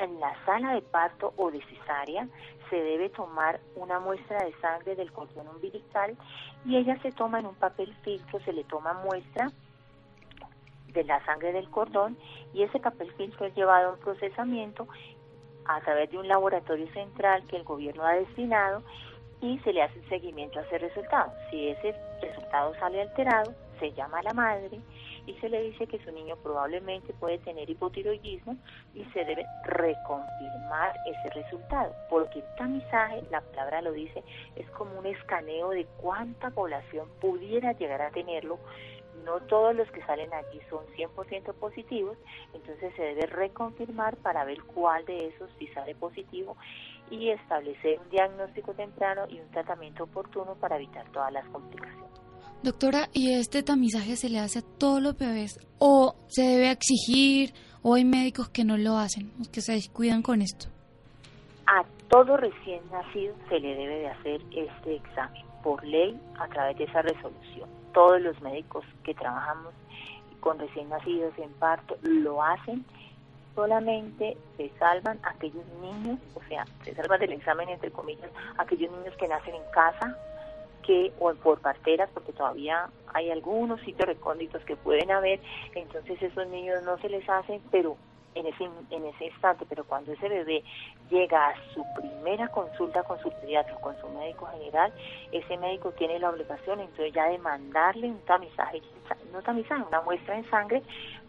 en 0.00 0.20
la 0.20 0.32
sala 0.44 0.74
de 0.74 0.82
parto 0.82 1.34
o 1.38 1.50
de 1.50 1.60
cesárea, 1.64 2.28
se 2.70 2.76
debe 2.76 3.08
tomar 3.08 3.58
una 3.74 3.98
muestra 3.98 4.44
de 4.44 4.52
sangre 4.60 4.94
del 4.94 5.10
cordón 5.10 5.48
umbilical 5.48 6.16
y 6.64 6.76
ella 6.76 6.96
se 7.02 7.10
toma 7.10 7.40
en 7.40 7.46
un 7.46 7.56
papel 7.56 7.92
filtro, 8.04 8.38
se 8.44 8.52
le 8.52 8.62
toma 8.62 8.92
muestra 8.92 9.50
de 10.92 11.04
la 11.04 11.24
sangre 11.24 11.52
del 11.52 11.68
cordón 11.70 12.16
y 12.52 12.62
ese 12.62 12.80
papel 12.80 13.12
filtro 13.12 13.46
es 13.46 13.54
llevado 13.54 13.90
a 13.90 13.92
un 13.94 14.00
procesamiento 14.00 14.86
a 15.64 15.80
través 15.80 16.10
de 16.10 16.18
un 16.18 16.28
laboratorio 16.28 16.90
central 16.92 17.46
que 17.46 17.56
el 17.56 17.64
gobierno 17.64 18.04
ha 18.04 18.14
destinado 18.14 18.82
y 19.40 19.58
se 19.60 19.72
le 19.72 19.82
hace 19.82 20.00
seguimiento 20.08 20.58
a 20.58 20.62
ese 20.62 20.78
resultado. 20.78 21.32
Si 21.50 21.68
ese 21.68 21.94
resultado 22.20 22.74
sale 22.78 23.02
alterado, 23.02 23.52
se 23.80 23.92
llama 23.92 24.20
a 24.20 24.22
la 24.22 24.32
madre 24.32 24.80
y 25.26 25.34
se 25.34 25.48
le 25.48 25.62
dice 25.62 25.86
que 25.86 25.98
su 26.04 26.12
niño 26.12 26.36
probablemente 26.36 27.12
puede 27.14 27.38
tener 27.38 27.68
hipotiroidismo 27.68 28.56
y 28.94 29.04
se 29.06 29.24
debe 29.24 29.44
reconfirmar 29.64 30.94
ese 31.06 31.30
resultado, 31.34 31.94
porque 32.08 32.40
el 32.40 32.44
tamizaje, 32.56 33.22
la 33.30 33.40
palabra 33.40 33.82
lo 33.82 33.92
dice, 33.92 34.22
es 34.56 34.68
como 34.70 34.98
un 34.98 35.06
escaneo 35.06 35.70
de 35.70 35.86
cuánta 36.00 36.50
población 36.50 37.08
pudiera 37.20 37.72
llegar 37.72 38.02
a 38.02 38.10
tenerlo 38.10 38.58
no 39.24 39.40
todos 39.40 39.74
los 39.74 39.90
que 39.90 40.02
salen 40.04 40.32
allí 40.32 40.60
son 40.68 40.84
100% 40.96 41.54
positivos, 41.54 42.16
entonces 42.52 42.94
se 42.94 43.02
debe 43.02 43.26
reconfirmar 43.26 44.16
para 44.16 44.44
ver 44.44 44.62
cuál 44.62 45.04
de 45.04 45.28
esos 45.28 45.50
sí 45.58 45.66
sale 45.68 45.94
positivo 45.94 46.56
y 47.10 47.30
establecer 47.30 48.00
un 48.00 48.10
diagnóstico 48.10 48.72
temprano 48.74 49.22
y 49.28 49.40
un 49.40 49.50
tratamiento 49.50 50.04
oportuno 50.04 50.54
para 50.54 50.76
evitar 50.76 51.08
todas 51.12 51.32
las 51.32 51.46
complicaciones. 51.48 52.10
Doctora, 52.62 53.08
¿y 53.12 53.34
este 53.34 53.62
tamizaje 53.62 54.14
se 54.16 54.28
le 54.28 54.38
hace 54.38 54.60
a 54.60 54.62
todos 54.62 55.02
los 55.02 55.18
bebés 55.18 55.58
o 55.78 56.14
se 56.28 56.42
debe 56.42 56.70
exigir 56.70 57.52
o 57.82 57.94
hay 57.94 58.04
médicos 58.04 58.48
que 58.50 58.64
no 58.64 58.76
lo 58.76 58.98
hacen, 58.98 59.32
que 59.52 59.60
se 59.60 59.72
descuidan 59.72 60.22
con 60.22 60.42
esto? 60.42 60.68
A 61.66 61.84
todo 62.08 62.36
recién 62.36 62.80
nacido 62.90 63.34
se 63.48 63.58
le 63.58 63.74
debe 63.74 63.98
de 63.98 64.08
hacer 64.08 64.40
este 64.54 64.94
examen 64.94 65.42
por 65.62 65.84
ley 65.84 66.18
a 66.38 66.46
través 66.48 66.78
de 66.78 66.84
esa 66.84 67.02
resolución. 67.02 67.81
Todos 67.92 68.20
los 68.20 68.40
médicos 68.40 68.84
que 69.04 69.14
trabajamos 69.14 69.72
con 70.40 70.58
recién 70.58 70.88
nacidos 70.88 71.32
en 71.38 71.50
parto 71.54 71.96
lo 72.02 72.42
hacen 72.42 72.84
solamente 73.54 74.36
se 74.56 74.70
salvan 74.78 75.18
aquellos 75.22 75.64
niños, 75.80 76.18
o 76.34 76.40
sea, 76.48 76.64
se 76.84 76.94
salvan 76.94 77.20
del 77.20 77.32
examen 77.32 77.68
entre 77.68 77.90
comillas, 77.90 78.30
aquellos 78.58 78.90
niños 78.90 79.14
que 79.16 79.28
nacen 79.28 79.54
en 79.54 79.70
casa, 79.72 80.16
que 80.82 81.12
o 81.18 81.32
por 81.34 81.60
parteras, 81.60 82.10
porque 82.12 82.32
todavía 82.32 82.88
hay 83.14 83.30
algunos 83.30 83.80
sitios 83.82 84.08
recónditos 84.08 84.64
que 84.64 84.76
pueden 84.76 85.10
haber, 85.10 85.40
entonces 85.74 86.20
esos 86.22 86.46
niños 86.48 86.82
no 86.82 86.98
se 86.98 87.08
les 87.08 87.28
hacen, 87.28 87.60
pero 87.70 87.96
en 88.34 88.46
ese, 88.46 88.64
en 88.90 89.04
ese 89.04 89.26
instante, 89.26 89.66
pero 89.68 89.84
cuando 89.84 90.12
ese 90.12 90.28
bebé 90.28 90.62
llega 91.10 91.48
a 91.48 91.54
su 91.74 91.84
primera 91.94 92.48
consulta 92.48 93.02
con 93.02 93.20
su 93.20 93.30
pediatra, 93.30 93.74
con 93.76 93.98
su 94.00 94.08
médico 94.08 94.46
general, 94.46 94.92
ese 95.32 95.56
médico 95.58 95.92
tiene 95.92 96.18
la 96.18 96.30
obligación 96.30 96.80
entonces 96.80 97.12
ya 97.12 97.28
de 97.28 97.38
mandarle 97.38 98.08
un 98.08 98.20
tamizaje, 98.20 98.82
no 99.32 99.42
tamizaje, 99.42 99.82
una 99.82 100.00
muestra 100.02 100.36
en 100.36 100.48
sangre, 100.50 100.82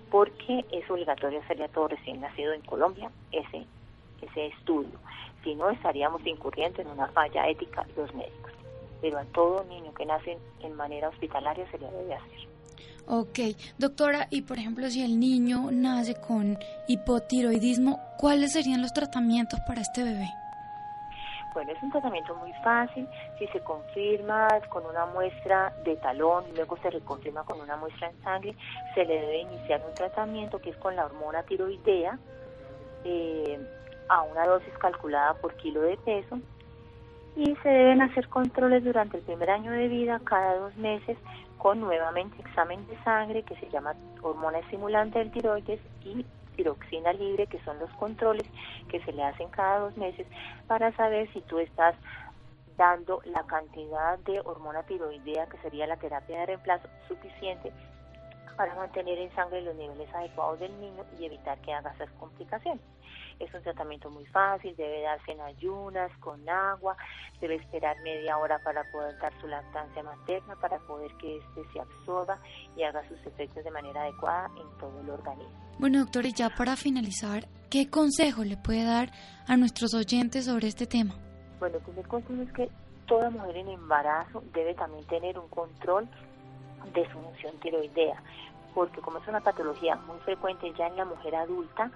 porque 0.09 0.63
es 0.71 0.89
obligatorio 0.89 1.39
hacerle 1.39 1.65
a 1.65 1.69
todo 1.69 1.87
recién 1.87 2.21
nacido 2.21 2.53
en 2.53 2.61
Colombia 2.61 3.09
ese, 3.31 3.65
ese 4.21 4.47
estudio. 4.47 4.99
Si 5.43 5.55
no, 5.55 5.69
estaríamos 5.69 6.25
incurriendo 6.25 6.81
en 6.81 6.87
una 6.87 7.07
falla 7.07 7.47
ética 7.49 7.85
los 7.97 8.13
médicos. 8.13 8.51
Pero 9.01 9.17
a 9.17 9.25
todo 9.25 9.63
niño 9.65 9.93
que 9.93 10.05
nace 10.05 10.37
en 10.61 10.75
manera 10.75 11.09
hospitalaria 11.09 11.69
se 11.71 11.79
le 11.79 11.89
debe 11.89 12.13
hacer. 12.13 12.52
Ok, 13.05 13.39
doctora, 13.77 14.27
y 14.29 14.43
por 14.43 14.57
ejemplo, 14.57 14.89
si 14.89 15.03
el 15.03 15.19
niño 15.19 15.69
nace 15.71 16.15
con 16.15 16.57
hipotiroidismo, 16.87 17.99
¿cuáles 18.17 18.53
serían 18.53 18.81
los 18.81 18.93
tratamientos 18.93 19.59
para 19.67 19.81
este 19.81 20.03
bebé? 20.03 20.29
Bueno, 21.53 21.71
es 21.71 21.83
un 21.83 21.91
tratamiento 21.91 22.33
muy 22.35 22.51
fácil. 22.63 23.07
Si 23.37 23.45
se 23.47 23.59
confirma 23.59 24.47
con 24.69 24.85
una 24.85 25.05
muestra 25.07 25.73
de 25.83 25.97
talón 25.97 26.45
y 26.51 26.55
luego 26.55 26.77
se 26.77 26.89
reconfirma 26.89 27.43
con 27.43 27.59
una 27.59 27.75
muestra 27.75 28.09
en 28.09 28.23
sangre, 28.23 28.55
se 28.95 29.05
le 29.05 29.13
debe 29.19 29.41
iniciar 29.41 29.81
un 29.87 29.93
tratamiento 29.93 30.59
que 30.59 30.71
es 30.71 30.77
con 30.77 30.95
la 30.95 31.05
hormona 31.05 31.43
tiroidea 31.43 32.17
eh, 33.03 33.59
a 34.07 34.21
una 34.23 34.47
dosis 34.47 34.73
calculada 34.79 35.33
por 35.35 35.55
kilo 35.57 35.81
de 35.81 35.97
peso 35.97 36.39
y 37.35 37.55
se 37.63 37.69
deben 37.69 38.01
hacer 38.01 38.27
controles 38.29 38.83
durante 38.83 39.17
el 39.17 39.23
primer 39.23 39.49
año 39.49 39.71
de 39.71 39.87
vida 39.87 40.21
cada 40.23 40.55
dos 40.55 40.75
meses 40.77 41.17
con 41.63 41.79
nuevamente 41.79 42.41
examen 42.41 42.85
de 42.87 43.03
sangre 43.05 43.41
que 43.43 43.55
se 43.55 43.69
llama 43.69 43.95
hormona 44.21 44.59
estimulante 44.59 45.19
del 45.19 45.31
tiroides 45.31 45.79
y 46.03 46.25
tiroxina 46.57 47.13
libre, 47.13 47.47
que 47.47 47.63
son 47.63 47.79
los 47.79 47.89
controles 47.91 48.45
que 48.89 49.01
se 49.05 49.13
le 49.13 49.23
hacen 49.23 49.47
cada 49.47 49.79
dos 49.79 49.95
meses 49.95 50.27
para 50.67 50.91
saber 50.97 51.31
si 51.31 51.39
tú 51.39 51.59
estás 51.59 51.95
dando 52.75 53.21
la 53.23 53.43
cantidad 53.43 54.19
de 54.19 54.41
hormona 54.41 54.83
tiroidea, 54.83 55.45
que 55.45 55.57
sería 55.59 55.87
la 55.87 55.95
terapia 55.95 56.39
de 56.39 56.47
reemplazo, 56.47 56.89
suficiente 57.07 57.71
para 58.57 58.75
mantener 58.75 59.17
en 59.17 59.33
sangre 59.33 59.61
los 59.61 59.75
niveles 59.75 60.13
adecuados 60.13 60.59
del 60.59 60.77
niño 60.81 61.05
y 61.17 61.25
evitar 61.25 61.57
que 61.59 61.73
haga 61.73 61.91
esas 61.91 62.09
complicaciones. 62.19 62.83
Es 63.39 63.53
un 63.53 63.61
tratamiento 63.61 64.09
muy 64.09 64.25
fácil, 64.27 64.75
debe 64.75 65.01
darse 65.01 65.31
en 65.31 65.41
ayunas, 65.41 66.11
con 66.19 66.47
agua, 66.47 66.95
debe 67.41 67.55
esperar 67.55 67.95
media 68.03 68.37
hora 68.37 68.59
para 68.63 68.83
poder 68.91 69.17
dar 69.19 69.33
su 69.41 69.47
lactancia 69.47 70.03
materna, 70.03 70.55
para 70.55 70.79
poder 70.79 71.11
que 71.15 71.37
éste 71.37 71.61
se 71.73 71.79
absorba 71.79 72.39
y 72.75 72.83
haga 72.83 73.07
sus 73.07 73.19
efectos 73.25 73.63
de 73.63 73.71
manera 73.71 74.03
adecuada 74.03 74.49
en 74.57 74.77
todo 74.77 74.99
el 75.01 75.09
organismo. 75.09 75.63
Bueno, 75.79 75.99
doctor, 75.99 76.25
y 76.25 76.33
ya 76.33 76.49
para 76.49 76.75
finalizar, 76.75 77.47
¿qué 77.69 77.89
consejo 77.89 78.43
le 78.43 78.57
puede 78.57 78.85
dar 78.85 79.11
a 79.47 79.57
nuestros 79.57 79.93
oyentes 79.93 80.45
sobre 80.45 80.67
este 80.67 80.87
tema? 80.87 81.15
Bueno, 81.59 81.77
el 81.77 81.83
primer 81.83 82.07
consejo 82.07 82.41
es 82.43 82.51
que 82.53 82.69
toda 83.07 83.29
mujer 83.29 83.57
en 83.57 83.69
embarazo 83.69 84.43
debe 84.53 84.73
también 84.75 85.05
tener 85.07 85.37
un 85.37 85.47
control 85.49 86.07
de 86.93 87.05
su 87.11 87.19
función 87.19 87.57
tiroidea, 87.59 88.21
porque 88.73 89.01
como 89.01 89.19
es 89.19 89.27
una 89.27 89.41
patología 89.41 89.95
muy 90.07 90.17
frecuente 90.19 90.71
ya 90.77 90.87
en 90.87 90.97
la 90.97 91.05
mujer 91.05 91.35
adulta, 91.35 91.91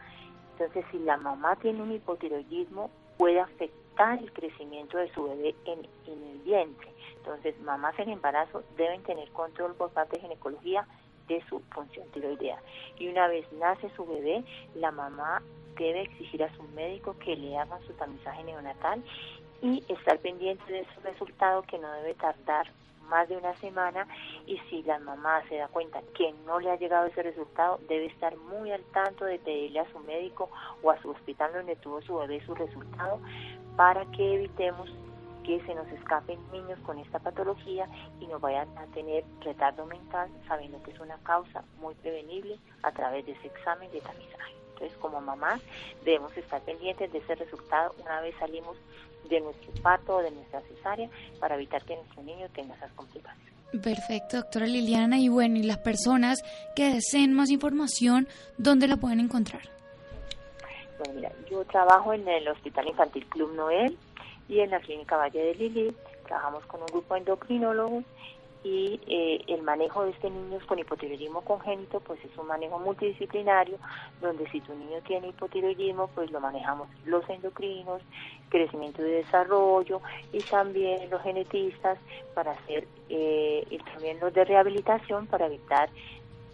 entonces, 0.59 0.85
si 0.91 0.97
la 0.97 1.17
mamá 1.17 1.55
tiene 1.57 1.83
un 1.83 1.91
hipotiroidismo, 1.91 2.89
puede 3.17 3.39
afectar 3.39 4.17
el 4.17 4.33
crecimiento 4.33 4.97
de 4.97 5.13
su 5.13 5.23
bebé 5.23 5.55
en, 5.65 5.85
el 6.07 6.39
vientre. 6.39 6.89
Entonces, 7.17 7.59
mamás 7.61 7.97
en 7.99 8.09
embarazo 8.09 8.63
deben 8.75 9.03
tener 9.03 9.29
control 9.29 9.75
por 9.75 9.91
parte 9.91 10.15
de 10.15 10.23
ginecología 10.23 10.87
de 11.27 11.43
su 11.47 11.59
función 11.71 12.07
tiroidea. 12.11 12.59
Y 12.97 13.07
una 13.07 13.27
vez 13.27 13.45
nace 13.53 13.91
su 13.95 14.03
bebé, 14.07 14.43
la 14.73 14.89
mamá 14.89 15.43
debe 15.77 16.01
exigir 16.01 16.43
a 16.43 16.55
su 16.55 16.63
médico 16.69 17.15
que 17.19 17.35
le 17.35 17.55
haga 17.55 17.79
su 17.85 17.93
tamizaje 17.93 18.43
neonatal 18.43 19.03
y 19.61 19.83
estar 19.89 20.17
pendiente 20.19 20.73
de 20.73 20.87
su 20.95 21.01
resultado 21.01 21.61
que 21.63 21.77
no 21.77 21.91
debe 21.91 22.15
tardar 22.15 22.67
más 23.07 23.27
de 23.29 23.37
una 23.37 23.55
semana 23.57 24.07
y 24.45 24.57
si 24.69 24.83
la 24.83 24.99
mamá 24.99 25.41
se 25.49 25.57
da 25.57 25.67
cuenta 25.67 26.01
que 26.15 26.33
no 26.45 26.59
le 26.59 26.71
ha 26.71 26.77
llegado 26.77 27.07
ese 27.07 27.23
resultado, 27.23 27.79
debe 27.87 28.05
estar 28.05 28.35
muy 28.37 28.71
al 28.71 28.83
tanto 28.93 29.25
de 29.25 29.39
pedirle 29.39 29.79
a 29.79 29.91
su 29.91 29.99
médico 29.99 30.49
o 30.81 30.91
a 30.91 31.01
su 31.01 31.09
hospital 31.09 31.51
donde 31.53 31.75
tuvo 31.77 32.01
su 32.01 32.15
bebé 32.17 32.41
su 32.45 32.55
resultado 32.55 33.19
para 33.75 34.05
que 34.11 34.35
evitemos 34.35 34.89
que 35.47 35.61
se 35.61 35.73
nos 35.73 35.87
escapen 35.87 36.39
niños 36.51 36.77
con 36.85 36.99
esta 36.99 37.19
patología 37.19 37.87
y 38.19 38.27
no 38.27 38.37
vayan 38.37 38.67
a 38.77 38.85
tener 38.87 39.23
retardo 39.39 39.85
mental 39.85 40.29
sabiendo 40.45 40.83
que 40.83 40.91
es 40.91 40.99
una 40.99 41.17
causa 41.19 41.63
muy 41.79 41.95
prevenible 41.95 42.59
a 42.83 42.91
través 42.91 43.25
de 43.25 43.31
ese 43.31 43.47
examen 43.47 43.89
de 43.91 44.01
tamizaje. 44.01 44.53
Entonces, 44.73 44.97
como 44.97 45.21
mamás, 45.21 45.61
debemos 46.03 46.35
estar 46.35 46.61
pendientes 46.61 47.11
de 47.13 47.19
ese 47.19 47.35
resultado 47.35 47.95
una 48.03 48.19
vez 48.19 48.35
salimos 48.37 48.77
de 49.30 49.41
nuestro 49.41 49.71
parto 49.82 50.17
o 50.17 50.21
de 50.21 50.32
nuestra 50.32 50.61
cesárea 50.61 51.09
para 51.39 51.55
evitar 51.55 51.84
que 51.84 51.95
nuestro 51.95 52.23
niño 52.23 52.47
tenga 52.53 52.75
esas 52.75 52.91
complicaciones. 52.93 53.47
Perfecto, 53.84 54.38
doctora 54.38 54.65
Liliana. 54.65 55.19
Y 55.19 55.30
bueno, 55.30 55.57
y 55.57 55.63
las 55.63 55.78
personas 55.78 56.43
que 56.75 56.93
deseen 56.93 57.34
más 57.34 57.49
información, 57.49 58.28
¿dónde 58.57 58.88
la 58.88 58.97
pueden 58.97 59.19
encontrar? 59.19 59.61
Bueno, 60.97 61.13
mira, 61.15 61.32
yo 61.49 61.63
trabajo 61.65 62.13
en 62.13 62.28
el 62.28 62.47
Hospital 62.47 62.88
Infantil 62.88 63.25
Club 63.28 63.53
Noel 63.53 63.97
y 64.47 64.61
en 64.61 64.71
la 64.71 64.80
Clínica 64.80 65.17
Valle 65.17 65.39
de 65.39 65.55
Lili. 65.55 65.95
Trabajamos 66.25 66.65
con 66.65 66.82
un 66.82 66.88
grupo 66.88 67.13
de 67.13 67.19
endocrinólogos 67.21 68.03
y 68.68 68.99
eh, 69.07 69.43
el 69.47 69.61
manejo 69.61 70.03
de 70.03 70.11
este 70.11 70.30
niño 70.30 70.59
con 70.68 70.78
hipotiroidismo 70.78 71.41
congénito 71.41 72.01
pues 72.01 72.20
es 72.26 72.38
un 72.38 72.47
manejo 72.47 72.78
multidisciplinario 72.80 73.78
donde 74.20 74.49
si 74.49 74.59
tu 74.59 74.76
niño 74.76 74.99
tiene 75.05 75.30
hipotiroidismo 75.30 76.07
pues 76.13 76.30
lo 76.32 76.41
manejamos 76.41 76.89
los 77.05 77.28
endocrinos, 77.30 78.01
crecimiento 78.49 79.01
y 79.05 79.11
desarrollo 79.11 80.01
y 80.34 80.39
también 80.39 81.09
los 81.09 81.22
genetistas 81.22 81.97
para 82.34 82.51
hacer 82.51 82.86
eh, 83.09 83.65
y 83.70 83.78
también 83.78 84.20
los 84.20 84.34
de 84.34 84.43
rehabilitación 84.43 85.28
para 85.28 85.45
evitar 85.45 85.89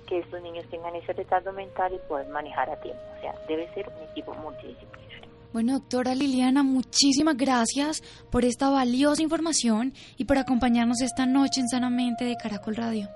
que 0.08 0.20
estos 0.20 0.42
niños 0.44 0.66
tengan 0.70 0.96
ese 0.96 1.14
retardo 1.14 1.52
mental 1.52 1.94
y 1.94 2.08
poder 2.08 2.28
manejar 2.28 2.70
a 2.70 2.80
tiempo. 2.82 3.02
O 3.18 3.22
sea, 3.22 3.34
debe 3.48 3.74
ser 3.74 3.88
un 3.88 4.10
equipo 4.10 4.34
multidisciplinario. 4.36 5.13
Bueno, 5.54 5.74
doctora 5.74 6.16
Liliana, 6.16 6.64
muchísimas 6.64 7.38
gracias 7.38 8.02
por 8.32 8.44
esta 8.44 8.72
valiosa 8.72 9.22
información 9.22 9.94
y 10.18 10.26
por 10.26 10.40
acompañarnos 10.40 11.00
esta 11.00 11.28
noche 11.28 11.62
en 11.62 11.70
Sanamente 11.70 12.26
de 12.26 12.36
Caracol 12.36 12.76
Radio. 12.76 13.08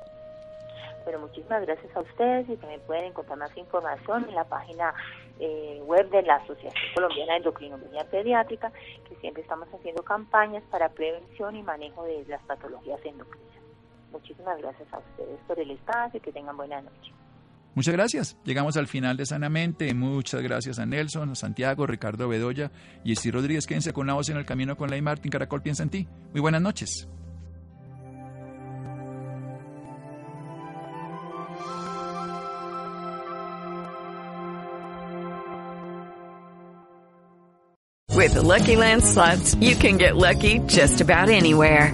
Bueno, 1.03 1.21
muchísimas 1.21 1.65
gracias 1.65 1.95
a 1.95 2.01
ustedes 2.01 2.47
y 2.47 2.55
también 2.57 2.79
pueden 2.85 3.05
encontrar 3.05 3.39
más 3.39 3.57
información 3.57 4.29
en 4.29 4.35
la 4.35 4.43
página 4.43 4.93
eh, 5.39 5.81
web 5.88 6.11
de 6.11 6.21
la 6.21 6.35
Asociación 6.35 6.93
Colombiana 6.93 7.31
de 7.31 7.38
Endocrinología 7.39 8.03
Pediátrica, 8.03 8.71
que 9.09 9.15
siempre 9.15 9.41
estamos 9.41 9.67
haciendo 9.73 10.03
campañas 10.03 10.63
para 10.69 10.89
prevención 10.89 11.55
y 11.55 11.63
manejo 11.63 12.03
de 12.03 12.23
las 12.27 12.43
patologías 12.43 13.03
endocrinas. 13.03 13.57
Muchísimas 14.11 14.59
gracias 14.59 14.93
a 14.93 14.99
ustedes 14.99 15.39
por 15.47 15.59
el 15.59 15.71
espacio 15.71 16.19
y 16.19 16.21
que 16.21 16.31
tengan 16.31 16.55
buena 16.55 16.81
noche. 16.81 17.16
Muchas 17.78 17.93
gracias. 17.93 18.38
Llegamos 18.43 18.75
al 18.75 18.88
final 18.88 19.17
de 19.17 19.28
Sanamente. 19.28 19.93
Muchas 19.93 20.41
gracias 20.41 20.80
a 20.80 20.88
Nelson, 20.88 21.36
Santiago, 21.36 21.86
Ricardo 21.86 22.28
Bedoya 22.28 22.71
y 23.03 23.11
Esti 23.11 23.30
Rodríguez. 23.30 23.67
Quédense 23.67 23.93
con 23.93 24.07
la 24.07 24.13
voz 24.13 24.30
en 24.30 24.38
el 24.38 24.45
camino 24.45 24.75
con 24.75 24.89
Ley 24.89 24.99
Martín. 24.99 25.30
Caracol 25.30 25.61
piensa 25.61 25.84
en 25.84 25.89
ti. 25.91 26.07
Muy 26.32 26.41
buenas 26.41 26.59
noches. 26.59 27.07
With 38.15 38.34
the 38.34 38.41
Lucky 38.41 38.75
Land 38.75 39.03
slots, 39.03 39.53
you 39.61 39.75
can 39.75 39.97
get 39.99 40.15
lucky 40.15 40.57
just 40.65 40.99
about 40.99 41.30
anywhere. 41.30 41.93